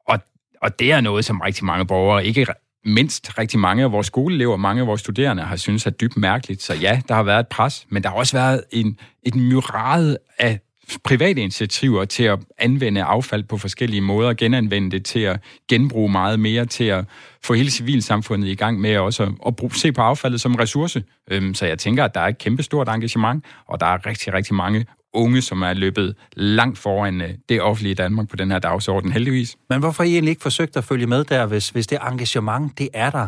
Og, 0.08 0.20
og 0.62 0.80
det 0.80 0.92
er 0.92 1.02
noget, 1.02 1.26
som 1.26 1.42
rigtig 1.42 1.66
mange 1.66 1.86
borgere, 1.86 2.26
ikke 2.26 2.46
mindst 2.86 3.38
rigtig 3.38 3.60
mange 3.60 3.84
af 3.84 3.92
vores 3.92 4.08
skoleelever, 4.08 4.58
mange 4.58 4.82
af 4.82 4.88
vores 4.88 5.02
studerende 5.02 5.44
har 5.44 5.56
synes 5.56 5.86
er 5.86 5.90
dybt 5.90 6.18
mærkeligt. 6.18 6.64
Så 6.64 6.74
ja, 6.74 7.02
der 7.08 7.16
har 7.16 7.24
været 7.24 7.40
et 7.40 7.48
pres, 7.48 7.86
men 7.90 8.04
der 8.04 8.10
har 8.10 8.16
også 8.16 8.38
været 8.38 8.64
en, 8.72 9.00
et 9.24 9.36
myrade 9.36 10.18
af 10.40 10.60
private 11.04 11.42
initiativer 11.42 12.06
til 12.06 12.24
at 12.24 12.40
anvende 12.58 13.04
affald 13.04 13.44
på 13.44 13.58
forskellige 13.58 14.02
måder, 14.02 14.34
genanvende 14.34 14.92
det 14.92 15.06
til 15.06 15.20
at 15.20 15.40
genbruge 15.70 16.12
meget 16.12 16.40
mere, 16.40 16.66
til 16.66 16.84
at 16.84 17.06
få 17.44 17.54
hele 17.54 17.72
civilsamfundet 17.72 18.48
i 18.48 18.56
gang 18.56 18.80
med 18.80 18.98
også 18.98 19.24
at, 19.24 19.30
at 19.48 19.56
bruge, 19.56 19.76
se 19.76 19.92
på 19.92 20.02
affaldet 20.02 20.42
som 20.42 20.56
ressource. 20.56 21.04
Øhm, 21.32 21.54
så 21.54 21.66
jeg 21.66 21.80
tænker, 21.80 22.04
at 22.04 22.16
der 22.16 22.22
er 22.22 22.28
et 22.28 22.38
kæmpestort 22.38 22.90
engagement, 22.90 23.46
og 23.68 23.80
der 23.80 23.86
er 23.86 24.06
rigtig, 24.06 24.34
rigtig 24.34 24.56
mange 24.56 24.86
unge, 25.14 25.42
som 25.42 25.62
er 25.62 25.74
løbet 25.74 26.16
langt 26.34 26.78
foran 26.78 27.22
øh, 27.22 27.30
det 27.50 27.62
offentlige 27.62 27.96
Danmark 27.96 28.30
på 28.30 28.36
den 28.36 28.52
her 28.52 28.60
dagsorden, 28.60 29.12
heldigvis. 29.12 29.58
Men 29.70 29.80
hvorfor 29.80 30.04
I 30.04 30.12
egentlig 30.12 30.30
ikke 30.30 30.42
forsøgt 30.42 30.78
at 30.78 30.84
følge 30.84 31.08
med 31.08 31.24
der, 31.24 31.46
hvis, 31.46 31.70
hvis 31.70 31.88
det 31.88 31.98
engagement, 32.12 32.78
det 32.78 32.90
er 32.94 33.10
der? 33.10 33.28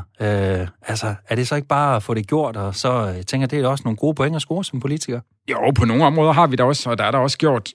Øh, 0.61 0.67
altså, 0.81 1.15
er 1.29 1.35
det 1.35 1.47
så 1.47 1.55
ikke 1.55 1.67
bare 1.67 1.95
at 1.95 2.03
få 2.03 2.13
det 2.13 2.27
gjort, 2.27 2.57
og 2.57 2.75
så 2.75 3.05
jeg 3.05 3.17
øh, 3.17 3.23
tænker 3.23 3.47
det 3.47 3.59
er 3.59 3.67
også 3.67 3.81
nogle 3.85 3.97
gode 3.97 4.15
point 4.15 4.35
at 4.35 4.41
score 4.41 4.63
som 4.63 4.79
politiker? 4.79 5.21
Jo, 5.51 5.71
på 5.71 5.85
nogle 5.85 6.05
områder 6.05 6.31
har 6.31 6.47
vi 6.47 6.55
det 6.55 6.65
også, 6.65 6.89
og 6.89 6.97
der 6.97 7.03
er 7.03 7.11
der 7.11 7.17
også 7.17 7.37
gjort 7.37 7.69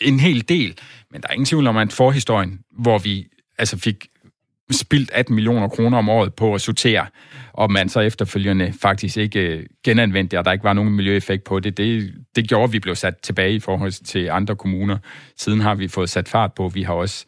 en 0.00 0.20
hel 0.20 0.48
del. 0.48 0.78
Men 1.10 1.20
der 1.22 1.28
er 1.28 1.32
ingen 1.32 1.46
tvivl 1.46 1.66
om, 1.66 1.76
at 1.76 1.92
forhistorien, 1.92 2.60
hvor 2.78 2.98
vi 2.98 3.26
altså 3.58 3.78
fik 3.78 4.08
spildt 4.70 5.10
18 5.14 5.34
millioner 5.34 5.68
kroner 5.68 5.98
om 5.98 6.08
året 6.08 6.34
på 6.34 6.54
at 6.54 6.60
sortere, 6.60 7.06
og 7.52 7.72
man 7.72 7.88
så 7.88 8.00
efterfølgende 8.00 8.74
faktisk 8.82 9.16
ikke 9.16 9.40
øh, 9.40 9.66
genanvendte 9.84 10.30
det, 10.30 10.38
og 10.38 10.44
der 10.44 10.52
ikke 10.52 10.64
var 10.64 10.72
nogen 10.72 10.92
miljøeffekt 10.92 11.44
på 11.44 11.60
det. 11.60 11.76
Det, 11.76 12.14
det 12.36 12.48
gjorde, 12.48 12.64
at 12.64 12.72
vi 12.72 12.78
blev 12.78 12.94
sat 12.94 13.16
tilbage 13.22 13.54
i 13.54 13.60
forhold 13.60 13.92
til 13.92 14.28
andre 14.30 14.56
kommuner. 14.56 14.98
Siden 15.36 15.60
har 15.60 15.74
vi 15.74 15.88
fået 15.88 16.10
sat 16.10 16.28
fart 16.28 16.52
på. 16.54 16.68
Vi 16.68 16.82
har 16.82 16.94
også 16.94 17.26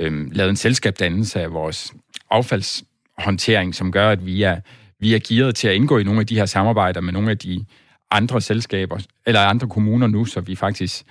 øhm, 0.00 0.30
lavet 0.32 0.50
en 0.50 0.56
selskabdannelse 0.56 1.40
af 1.40 1.52
vores 1.52 1.94
affaldshåndtering, 2.30 3.74
som 3.74 3.92
gør, 3.92 4.10
at 4.10 4.26
vi 4.26 4.42
er, 4.42 4.60
vi 5.00 5.14
er 5.14 5.20
gearet 5.28 5.54
til 5.54 5.68
at 5.68 5.74
indgå 5.74 5.98
i 5.98 6.04
nogle 6.04 6.20
af 6.20 6.26
de 6.26 6.34
her 6.34 6.46
samarbejder 6.46 7.00
med 7.00 7.12
nogle 7.12 7.30
af 7.30 7.38
de 7.38 7.64
andre 8.10 8.40
selskaber, 8.40 8.98
eller 9.26 9.40
andre 9.40 9.68
kommuner 9.68 10.06
nu, 10.06 10.24
så 10.24 10.40
vi 10.40 10.56
faktisk 10.56 11.04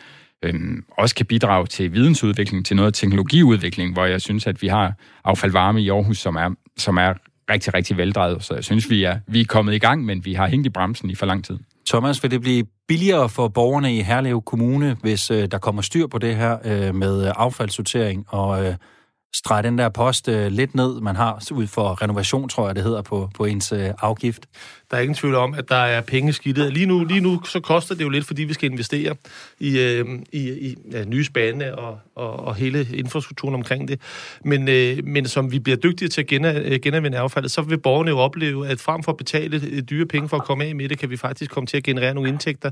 øhm, 0.46 0.86
også 0.98 1.16
kan 1.16 1.26
bidrage 1.26 1.66
til 1.68 1.94
vidensudvikling, 1.94 2.66
til 2.66 2.76
noget 2.76 2.94
teknologiudvikling, 2.94 3.94
hvor 3.94 4.06
jeg 4.06 4.22
synes, 4.22 4.48
at 4.48 4.62
vi 4.62 4.68
har 4.68 4.94
affaldvarme 5.24 5.82
i 5.82 5.90
Aarhus, 5.90 6.18
som 6.18 6.36
er, 6.36 6.50
som 6.78 6.98
er 6.98 7.14
rigtig, 7.50 7.74
rigtig 7.74 7.98
veldrejet. 7.98 8.44
Så 8.44 8.54
jeg 8.54 8.64
synes, 8.64 8.90
vi 8.90 9.04
er, 9.04 9.20
vi 9.28 9.42
er 9.42 9.46
kommet 9.46 9.74
i 9.74 9.80
gang, 9.80 10.06
men 10.06 10.26
vi 10.26 10.34
har 10.34 10.48
hængt 10.48 10.66
i 10.68 10.70
bremsen 10.70 11.10
i 11.10 11.16
for 11.16 11.26
lang 11.26 11.46
tid. 11.46 11.58
Thomas, 11.90 12.24
vil 12.24 12.32
det 12.32 12.42
blive 12.42 12.66
billigere 12.88 13.30
for 13.30 13.48
borgerne 13.48 13.96
i 13.96 14.02
Herlev 14.02 14.42
Kommune, 14.42 14.98
hvis 15.02 15.32
øh, 15.32 15.48
der 15.52 15.58
kommer 15.58 15.82
styr 15.82 16.08
på 16.08 16.18
det 16.18 16.36
her 16.36 16.58
øh, 16.66 16.96
med 16.96 17.26
øh, 17.26 17.34
affaldssortering 17.36 18.26
og 18.28 18.66
øh, 18.66 18.76
strege 19.36 19.64
den 19.64 19.78
der 19.78 19.90
post 19.90 20.28
øh, 20.28 20.52
lidt 20.52 20.76
ned, 20.76 21.02
man 21.02 21.16
har 21.16 21.44
ud 21.52 21.68
for 21.68 22.02
renovation, 22.02 22.50
tror 22.50 22.68
jeg, 22.68 22.76
det 22.76 22.84
hedder 22.84 23.02
på, 23.02 23.30
på 23.36 23.46
ens 23.46 23.72
øh, 23.72 23.90
afgift? 24.02 24.46
Der 24.92 24.98
er 24.98 25.02
ingen 25.02 25.16
tvivl 25.16 25.36
om, 25.36 25.54
at 25.54 25.70
der 25.70 25.76
er 25.76 26.02
penge 26.02 26.34
skidtet. 26.34 26.74
Lige 26.74 26.86
nu, 26.86 27.04
lige 27.04 27.20
nu 27.20 27.42
så 27.46 27.60
koster 27.60 27.96
det 27.96 28.04
jo 28.04 28.10
lidt, 28.10 28.26
fordi 28.26 28.44
vi 28.44 28.54
skal 28.54 28.72
investere 28.72 29.16
i, 29.60 29.80
øh, 29.80 30.06
i, 30.32 30.40
i 30.40 30.76
ja, 30.92 31.04
nye 31.04 31.24
spande 31.24 31.76
og, 31.76 32.00
og, 32.16 32.40
og 32.40 32.56
hele 32.56 32.88
infrastrukturen 32.94 33.56
omkring 33.56 33.88
det. 33.88 34.02
Men, 34.44 34.68
øh, 34.68 34.98
men 35.04 35.28
som 35.28 35.52
vi 35.52 35.60
bliver 35.60 35.78
dygtige 35.78 36.10
til 36.10 36.22
at 36.22 36.56
øh, 36.66 36.80
genanvende 36.80 37.18
affaldet, 37.18 37.52
så 37.52 37.62
vil 37.62 37.78
borgerne 37.78 38.10
jo 38.10 38.18
opleve, 38.18 38.68
at 38.68 38.80
frem 38.80 39.04
for 39.04 39.12
at 39.12 39.18
betale 39.18 39.62
øh, 39.72 39.82
dyre 39.82 40.06
penge 40.06 40.30
for 40.30 40.38
at 40.38 40.44
komme 40.44 40.64
af 40.64 40.76
med 40.76 40.90
det, 40.90 41.00
kan 41.00 41.10
vi 41.10 41.18
faktisk 41.18 41.52
komme 41.52 41.68
til 41.68 41.78
at 41.78 41.84
generere 41.84 42.14
nogle 42.14 42.30
indtægter 42.30 42.72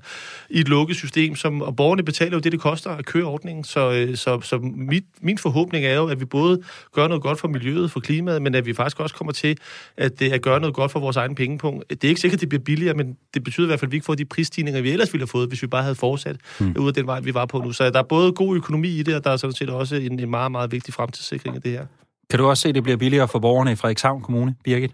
i 0.49 0.59
et 0.59 0.67
lukket 0.67 0.95
system, 0.95 1.35
som, 1.35 1.61
og 1.61 1.75
borgerne 1.75 2.03
betaler 2.03 2.33
jo 2.33 2.39
det, 2.39 2.51
det 2.51 2.59
koster 2.59 2.89
at 2.89 3.05
køre 3.05 3.23
ordningen. 3.23 3.63
Så, 3.63 3.91
øh, 3.91 4.17
så, 4.17 4.41
så 4.41 4.57
mit, 4.57 5.03
min 5.21 5.37
forhåbning 5.37 5.85
er 5.85 5.95
jo, 5.95 6.07
at 6.07 6.19
vi 6.19 6.25
både 6.25 6.61
gør 6.93 7.07
noget 7.07 7.23
godt 7.23 7.39
for 7.39 7.47
miljøet, 7.47 7.91
for 7.91 7.99
klimaet, 7.99 8.41
men 8.41 8.55
at 8.55 8.65
vi 8.65 8.73
faktisk 8.73 8.99
også 8.99 9.15
kommer 9.15 9.31
til 9.31 9.57
at, 9.97 10.21
øh, 10.21 10.33
at 10.33 10.41
gøre 10.41 10.59
noget 10.59 10.75
godt 10.75 10.91
for 10.91 10.99
vores 10.99 11.17
egen 11.17 11.35
pengepunkt. 11.35 12.02
Det 12.03 12.07
er 12.07 12.13
ikke 12.13 12.21
sikkert, 12.21 12.39
at 12.39 12.45
det 12.45 12.49
bliver 12.53 12.67
billigere, 12.71 12.95
men 12.99 13.07
det 13.33 13.41
betyder 13.43 13.67
i 13.67 13.69
hvert 13.69 13.79
fald, 13.79 13.89
at 13.89 13.91
vi 13.91 13.97
ikke 13.99 14.09
får 14.09 14.21
de 14.21 14.33
prisstigninger, 14.35 14.81
vi 14.81 14.91
ellers 14.95 15.13
ville 15.13 15.23
have 15.25 15.35
fået, 15.35 15.47
hvis 15.51 15.63
vi 15.63 15.67
bare 15.75 15.85
havde 15.87 15.99
fortsat 16.05 16.37
mm. 16.59 16.75
ud 16.83 16.87
af 16.91 16.95
den 16.99 17.07
vej, 17.11 17.19
vi 17.29 17.33
var 17.39 17.45
på 17.45 17.57
nu. 17.65 17.71
Så 17.71 17.83
der 17.95 18.01
er 18.05 18.09
både 18.15 18.27
god 18.41 18.51
økonomi 18.61 18.89
i 18.99 19.03
det, 19.07 19.13
og 19.17 19.23
der 19.25 19.31
er 19.31 19.37
sådan 19.43 19.59
set 19.59 19.69
også 19.69 19.95
en, 20.07 20.19
en 20.19 20.31
meget, 20.37 20.51
meget 20.57 20.69
vigtig 20.75 20.93
fremtidssikring 20.93 21.55
af 21.57 21.61
det 21.65 21.71
her. 21.71 21.85
Kan 22.29 22.39
du 22.39 22.45
også 22.51 22.61
se, 22.61 22.69
at 22.69 22.75
det 22.75 22.83
bliver 22.83 22.99
billigere 23.03 23.27
for 23.33 23.39
borgerne 23.39 23.71
i 23.71 23.79
Frederikshavn 23.81 24.21
Kommune, 24.21 24.51
Birgit? 24.65 24.93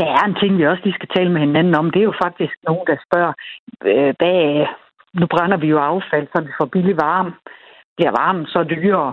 Der 0.00 0.08
er 0.18 0.24
en 0.30 0.36
ting, 0.40 0.58
vi 0.58 0.66
også 0.66 0.82
lige 0.84 0.98
skal 0.98 1.10
tale 1.16 1.30
med 1.34 1.40
hinanden 1.46 1.74
om. 1.80 1.90
Det 1.90 2.00
er 2.00 2.08
jo 2.10 2.16
faktisk 2.24 2.54
nogen, 2.68 2.84
der 2.90 2.96
spørger, 3.06 3.32
øh, 3.90 4.12
hvad, 4.18 4.38
nu 5.20 5.26
brænder 5.34 5.58
vi 5.64 5.68
jo 5.74 5.78
affald, 5.90 6.26
så 6.32 6.38
vi 6.46 6.52
får 6.58 6.66
billig 6.74 6.96
varme 7.06 7.32
bliver 8.00 8.14
varmen 8.22 8.46
så 8.54 8.60
dyrere? 8.72 9.12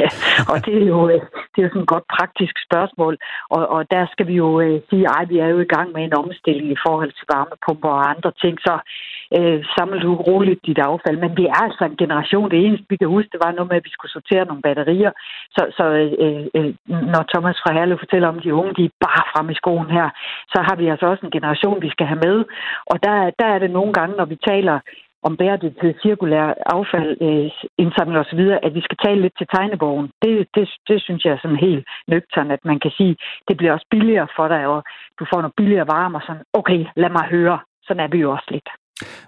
og 0.50 0.56
det 0.66 0.74
er, 0.82 0.86
jo, 0.92 0.98
øh, 1.12 1.20
det 1.50 1.58
er 1.58 1.66
jo 1.66 1.72
sådan 1.72 1.86
et 1.86 1.94
godt 1.94 2.06
praktisk 2.16 2.54
spørgsmål. 2.66 3.14
Og, 3.56 3.62
og 3.74 3.80
der 3.94 4.02
skal 4.12 4.26
vi 4.30 4.34
jo 4.44 4.48
øh, 4.64 4.76
sige, 4.88 5.04
at 5.20 5.28
vi 5.32 5.38
er 5.44 5.48
jo 5.54 5.58
i 5.62 5.72
gang 5.74 5.88
med 5.92 6.02
en 6.04 6.18
omstilling 6.22 6.68
i 6.72 6.82
forhold 6.86 7.12
til 7.14 7.26
varmepumper 7.32 7.90
og 7.98 8.10
andre 8.12 8.32
ting. 8.42 8.54
Så 8.66 8.74
øh, 9.36 9.58
samle 9.76 10.00
du 10.06 10.10
roligt 10.28 10.60
dit 10.66 10.80
affald. 10.88 11.16
Men 11.24 11.32
vi 11.38 11.44
er 11.46 11.58
altså 11.66 11.84
en 11.84 11.96
generation. 12.02 12.50
Det 12.50 12.58
eneste, 12.66 12.86
vi 12.92 12.96
kan 12.96 13.08
huske, 13.14 13.32
det 13.34 13.44
var 13.44 13.52
noget 13.52 13.70
med, 13.70 13.76
at 13.80 13.86
vi 13.88 13.94
skulle 13.94 14.16
sortere 14.16 14.44
nogle 14.48 14.62
batterier. 14.66 15.12
Så, 15.56 15.62
så 15.76 15.84
øh, 16.00 16.12
øh, 16.24 16.44
øh, 16.56 16.70
når 17.12 17.22
Thomas 17.32 17.58
fra 17.62 17.74
Herlev 17.76 17.98
fortæller 17.98 18.28
om 18.28 18.40
de 18.44 18.54
unge, 18.54 18.74
de 18.78 18.84
er 18.84 18.94
bare 19.06 19.22
frem 19.32 19.50
i 19.50 19.60
skoen 19.60 19.90
her, 19.98 20.08
så 20.52 20.58
har 20.66 20.76
vi 20.80 20.84
altså 20.92 21.06
også 21.06 21.22
en 21.26 21.36
generation, 21.36 21.82
vi 21.86 21.90
skal 21.94 22.06
have 22.06 22.24
med. 22.28 22.36
Og 22.90 22.96
der, 23.04 23.14
der 23.40 23.48
er 23.54 23.58
det 23.58 23.70
nogle 23.70 23.92
gange, 23.98 24.16
når 24.16 24.24
vi 24.32 24.36
taler 24.50 24.76
om 25.26 25.36
bæredygtighed, 25.40 25.94
cirkulær 26.02 26.46
affald, 26.76 27.10
øh, 27.26 27.50
indsamling 27.84 28.18
osv., 28.22 28.42
at 28.66 28.72
vi 28.76 28.80
skal 28.86 28.98
tale 29.04 29.20
lidt 29.22 29.36
til 29.38 29.48
tegnebogen. 29.54 30.06
Det, 30.22 30.32
det, 30.54 30.64
det 30.88 30.98
synes 31.06 31.24
jeg 31.24 31.32
er 31.32 31.42
sådan 31.42 31.64
helt 31.68 31.84
nøgtern, 32.12 32.50
at 32.56 32.62
man 32.70 32.78
kan 32.84 32.92
sige, 32.98 33.14
det 33.48 33.56
bliver 33.56 33.72
også 33.72 33.86
billigere 33.90 34.28
for 34.36 34.46
dig, 34.48 34.62
og 34.72 34.78
du 35.18 35.24
får 35.30 35.40
noget 35.40 35.58
billigere 35.60 35.88
varme, 35.94 36.16
og 36.18 36.22
sådan, 36.26 36.42
okay, 36.60 36.80
lad 37.02 37.10
mig 37.18 37.24
høre. 37.36 37.58
Sådan 37.86 38.04
er 38.04 38.10
vi 38.14 38.18
jo 38.18 38.30
også 38.36 38.48
lidt. 38.50 38.68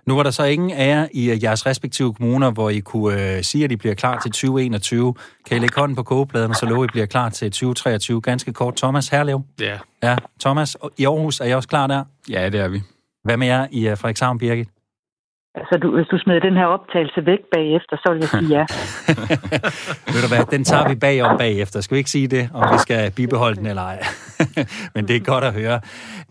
Nu 0.07 0.17
var 0.17 0.23
der 0.23 0.31
så 0.31 0.45
ingen 0.45 0.71
af 0.71 0.89
jer 0.89 1.09
i 1.13 1.31
øh, 1.31 1.45
jeres 1.45 1.67
respektive 1.67 2.15
kommuner, 2.15 2.51
hvor 2.51 2.71
I 2.71 2.81
kunne 2.81 3.37
øh, 3.37 3.43
sige, 3.43 3.65
at 3.65 3.73
I 3.73 3.77
bliver 3.77 3.95
klar 3.95 4.19
til 4.19 4.31
2021. 4.31 5.15
Kan 5.47 5.57
I 5.57 5.61
lægge 5.61 5.81
hånden 5.81 5.97
på 5.97 6.03
kogepladen, 6.03 6.51
og 6.51 6.57
så 6.57 6.67
love, 6.67 6.85
at 6.85 6.91
I 6.91 6.93
bliver 6.93 7.07
klar 7.07 7.29
til 7.29 7.51
2023? 7.51 8.21
Ganske 8.21 8.53
kort. 8.53 8.77
Thomas 8.77 9.09
Herlev? 9.09 9.41
Ja. 9.61 9.79
Ja, 10.03 10.17
Thomas, 10.41 10.77
i 10.99 11.05
Aarhus, 11.05 11.41
er 11.41 11.45
I 11.45 11.55
også 11.55 11.69
klar 11.69 11.87
der? 11.87 12.05
Ja, 12.31 12.49
det 12.49 12.61
er 12.61 12.69
vi. 12.69 12.81
Hvad 13.25 13.37
med 13.37 13.47
jer 13.47 13.67
i 13.73 13.91
uh, 13.91 13.99
Frederikshavn, 13.99 14.39
Birgit? 14.39 14.69
Altså, 15.57 15.79
du, 15.83 15.97
hvis 15.97 16.07
du 16.07 16.19
smider 16.19 16.41
den 16.41 16.57
her 16.57 16.67
optagelse 16.67 17.27
væk 17.27 17.39
bagefter, 17.55 17.97
så 17.97 18.13
vil 18.13 18.19
jeg 18.21 18.29
sige 18.29 18.49
ja. 18.57 18.65
Ved 20.15 20.21
du 20.25 20.29
hvad, 20.29 20.45
den 20.51 20.65
tager 20.65 20.89
vi 20.89 20.95
bagom 20.95 21.39
bagefter. 21.39 21.81
Skal 21.81 21.95
vi 21.95 21.99
ikke 21.99 22.11
sige 22.11 22.29
det, 22.29 22.51
om 22.55 22.65
vi 22.73 22.79
skal 22.79 23.11
bibeholde 23.11 23.57
den 23.57 23.67
eller 23.67 23.83
ej? 23.83 23.99
Men 24.95 25.09
det 25.09 25.17
er 25.17 25.21
godt 25.21 25.45
at 25.45 25.53
høre. 25.53 25.81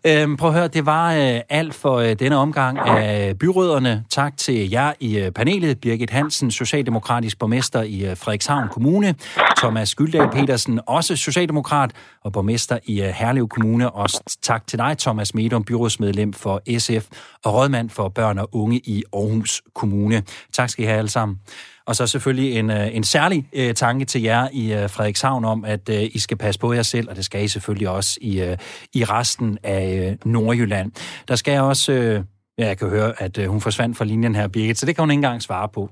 Øhm, 0.07 0.38
prøv 0.38 0.49
at 0.49 0.55
høre, 0.55 0.67
det 0.67 0.86
var 0.86 1.13
øh, 1.13 1.39
alt 1.49 1.73
for 1.73 1.95
øh, 1.95 2.13
denne 2.13 2.36
omgang 2.36 2.80
af 2.80 3.39
byråderne. 3.39 4.03
Tak 4.09 4.38
til 4.38 4.69
jer 4.69 4.93
i 4.99 5.19
øh, 5.19 5.32
panelet. 5.32 5.82
Birgit 5.82 6.09
Hansen, 6.09 6.51
Socialdemokratisk 6.51 7.39
borgmester 7.39 7.82
i 7.82 8.05
øh, 8.05 8.17
Frederikshavn 8.17 8.67
Kommune. 8.67 9.15
Thomas 9.57 9.95
Gyldal 9.95 10.30
Petersen, 10.32 10.80
også 10.88 11.15
Socialdemokrat 11.15 11.91
og 12.23 12.32
borgmester 12.32 12.78
i 12.84 13.01
øh, 13.01 13.07
Herlev 13.07 13.47
Kommune. 13.47 13.91
Og 13.91 14.09
tak 14.41 14.67
til 14.67 14.80
dig, 14.80 14.97
Thomas 14.97 15.36
Medum, 15.36 15.63
byrådsmedlem 15.63 16.34
for 16.34 16.80
SF 16.80 17.07
og 17.45 17.53
rådmand 17.53 17.89
for 17.89 18.09
børn 18.09 18.38
og 18.38 18.49
unge 18.51 18.78
i 18.78 19.03
Aarhus 19.16 19.61
Kommune. 19.76 20.24
Tak 20.53 20.70
skal 20.70 20.84
I 20.84 20.88
have 20.88 20.97
alle 20.97 21.09
sammen. 21.09 21.39
Og 21.86 21.95
så 21.95 22.07
selvfølgelig 22.07 22.59
en, 22.59 22.70
øh, 22.70 22.95
en 22.95 23.03
særlig 23.03 23.49
øh, 23.53 23.74
tanke 23.74 24.05
til 24.05 24.22
jer 24.22 24.47
i 24.53 24.74
øh, 24.74 24.89
Frederikshavn 24.89 25.45
om, 25.45 25.66
at 25.66 25.89
øh, 25.89 26.09
I 26.13 26.20
skal 26.20 26.38
passe 26.38 26.59
på 26.59 26.74
jer 26.74 26.84
selv, 26.84 27.09
og 27.09 27.16
det 27.16 27.26
skal 27.26 27.43
I 27.43 27.47
selvfølgelig 27.47 27.89
også 27.89 28.18
i, 28.22 28.41
øh, 28.41 28.57
i 28.93 29.03
resten 29.03 29.57
af 29.63 30.09
øh, 30.26 30.32
Nordjylland. 30.32 30.91
Der 31.28 31.36
skal 31.36 31.51
jeg 31.51 31.61
også... 31.61 31.91
Øh, 31.91 32.24
ja, 32.57 32.68
jeg 32.68 32.78
kan 32.78 32.89
høre, 32.89 33.22
at 33.22 33.38
øh, 33.38 33.47
hun 33.47 33.61
forsvandt 33.61 33.97
fra 33.97 34.05
linjen 34.05 34.36
her, 34.36 34.47
Birgit, 34.47 34.78
så 34.78 34.86
det 34.86 34.95
kan 34.95 35.01
hun 35.01 35.11
ikke 35.11 35.18
engang 35.18 35.41
svare 35.41 35.70
på. 35.70 35.89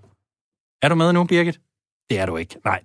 Er 0.81 0.89
du 0.89 0.95
med 0.95 1.13
nu, 1.13 1.23
Birgit? 1.23 1.59
Det 2.09 2.19
er 2.19 2.25
du 2.25 2.37
ikke. 2.37 2.55
Nej. 2.65 2.79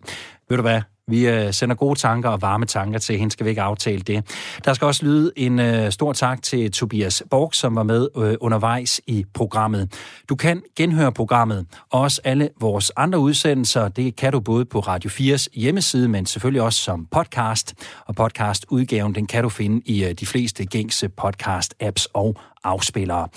Ved 0.49 0.57
du 0.57 0.63
hvad? 0.63 0.81
Vi 1.09 1.29
øh, 1.29 1.53
sender 1.53 1.77
gode 1.77 1.99
tanker 1.99 2.29
og 2.29 2.43
varme 2.43 2.67
tanker 2.67 2.99
til 2.99 3.19
hende, 3.19 3.33
skal 3.33 3.45
vi 3.45 3.51
ikke 3.51 3.63
aftale 3.63 4.01
det. 4.01 4.25
Der 4.65 4.75
skal 4.75 4.87
også 4.87 5.05
lyde 5.05 5.33
en 5.37 5.59
øh, 5.59 5.93
stor 5.93 6.13
tak 6.13 6.43
til 6.43 6.73
Tobias 6.73 7.23
Borg, 7.31 7.55
som 7.55 7.77
var 7.77 7.83
med 7.83 8.09
øh, 8.17 8.35
undervejs 8.41 9.01
i 9.07 9.25
programmet. 9.35 9.93
Du 10.29 10.37
kan 10.37 10.63
genhøre 10.77 11.13
programmet, 11.13 11.67
og 11.91 12.01
også 12.01 12.21
alle 12.25 12.49
vores 12.61 12.93
andre 12.97 13.19
udsendelser. 13.19 13.89
Det 13.89 14.17
kan 14.17 14.33
du 14.33 14.41
både 14.41 14.65
på 14.65 14.81
Radio 14.81 15.11
4's 15.11 15.47
hjemmeside, 15.55 16.09
men 16.09 16.27
selvfølgelig 16.27 16.63
også 16.63 16.81
som 16.81 17.07
podcast. 17.11 17.75
Og 18.07 18.15
podcastudgaven, 18.15 19.15
den 19.15 19.27
kan 19.27 19.43
du 19.43 19.49
finde 19.49 19.83
i 19.87 20.05
øh, 20.05 20.13
de 20.13 20.27
fleste 20.27 20.65
gængse 20.67 21.11
podcast-apps 21.21 22.07
og 22.15 22.37
afspillere. 22.65 23.29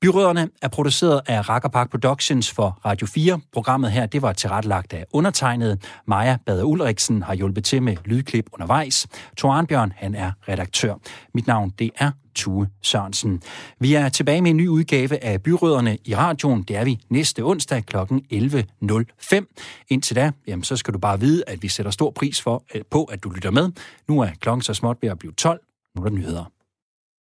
Byrødderne 0.00 0.48
er 0.62 0.68
produceret 0.68 1.20
af 1.26 1.44
Park 1.72 1.90
Productions 1.90 2.50
for 2.50 2.80
Radio 2.84 3.06
4. 3.06 3.40
Programmet 3.52 3.92
her, 3.92 4.06
det 4.06 4.22
var 4.22 4.32
tilrettelagt 4.32 4.92
af 4.92 5.04
undertegnet. 5.12 5.84
Maja 6.06 6.36
Bader 6.46 6.64
Ulriksen 6.64 7.22
har 7.22 7.34
hjulpet 7.34 7.64
til 7.64 7.82
med 7.82 7.96
lydklip 8.04 8.46
undervejs. 8.52 9.06
Thor 9.38 9.64
Bjørn 9.68 9.92
han 9.96 10.14
er 10.14 10.32
redaktør. 10.48 10.94
Mit 11.34 11.46
navn, 11.46 11.70
det 11.78 11.90
er 11.98 12.10
Tue 12.34 12.68
Sørensen. 12.82 13.42
Vi 13.80 13.94
er 13.94 14.08
tilbage 14.08 14.42
med 14.42 14.50
en 14.50 14.56
ny 14.56 14.68
udgave 14.68 15.24
af 15.24 15.42
Byrødderne 15.42 15.98
i 16.04 16.14
radioen. 16.14 16.62
Det 16.62 16.76
er 16.76 16.84
vi 16.84 16.98
næste 17.08 17.42
onsdag 17.44 17.86
kl. 17.86 17.96
11.05. 17.96 19.84
Indtil 19.88 20.16
da, 20.16 20.30
jamen, 20.46 20.62
så 20.62 20.76
skal 20.76 20.94
du 20.94 20.98
bare 20.98 21.20
vide, 21.20 21.44
at 21.46 21.62
vi 21.62 21.68
sætter 21.68 21.92
stor 21.92 22.10
pris 22.10 22.42
for, 22.42 22.64
øh, 22.74 22.82
på, 22.90 23.04
at 23.04 23.24
du 23.24 23.30
lytter 23.30 23.50
med. 23.50 23.70
Nu 24.08 24.20
er 24.20 24.28
klokken 24.40 24.62
så 24.62 24.74
småt 24.74 24.96
ved 25.02 25.08
at 25.08 25.18
blive 25.18 25.32
12. 25.32 25.60
Nu 25.96 26.02
er 26.02 26.08
der 26.08 26.16
nyheder. 26.16 26.55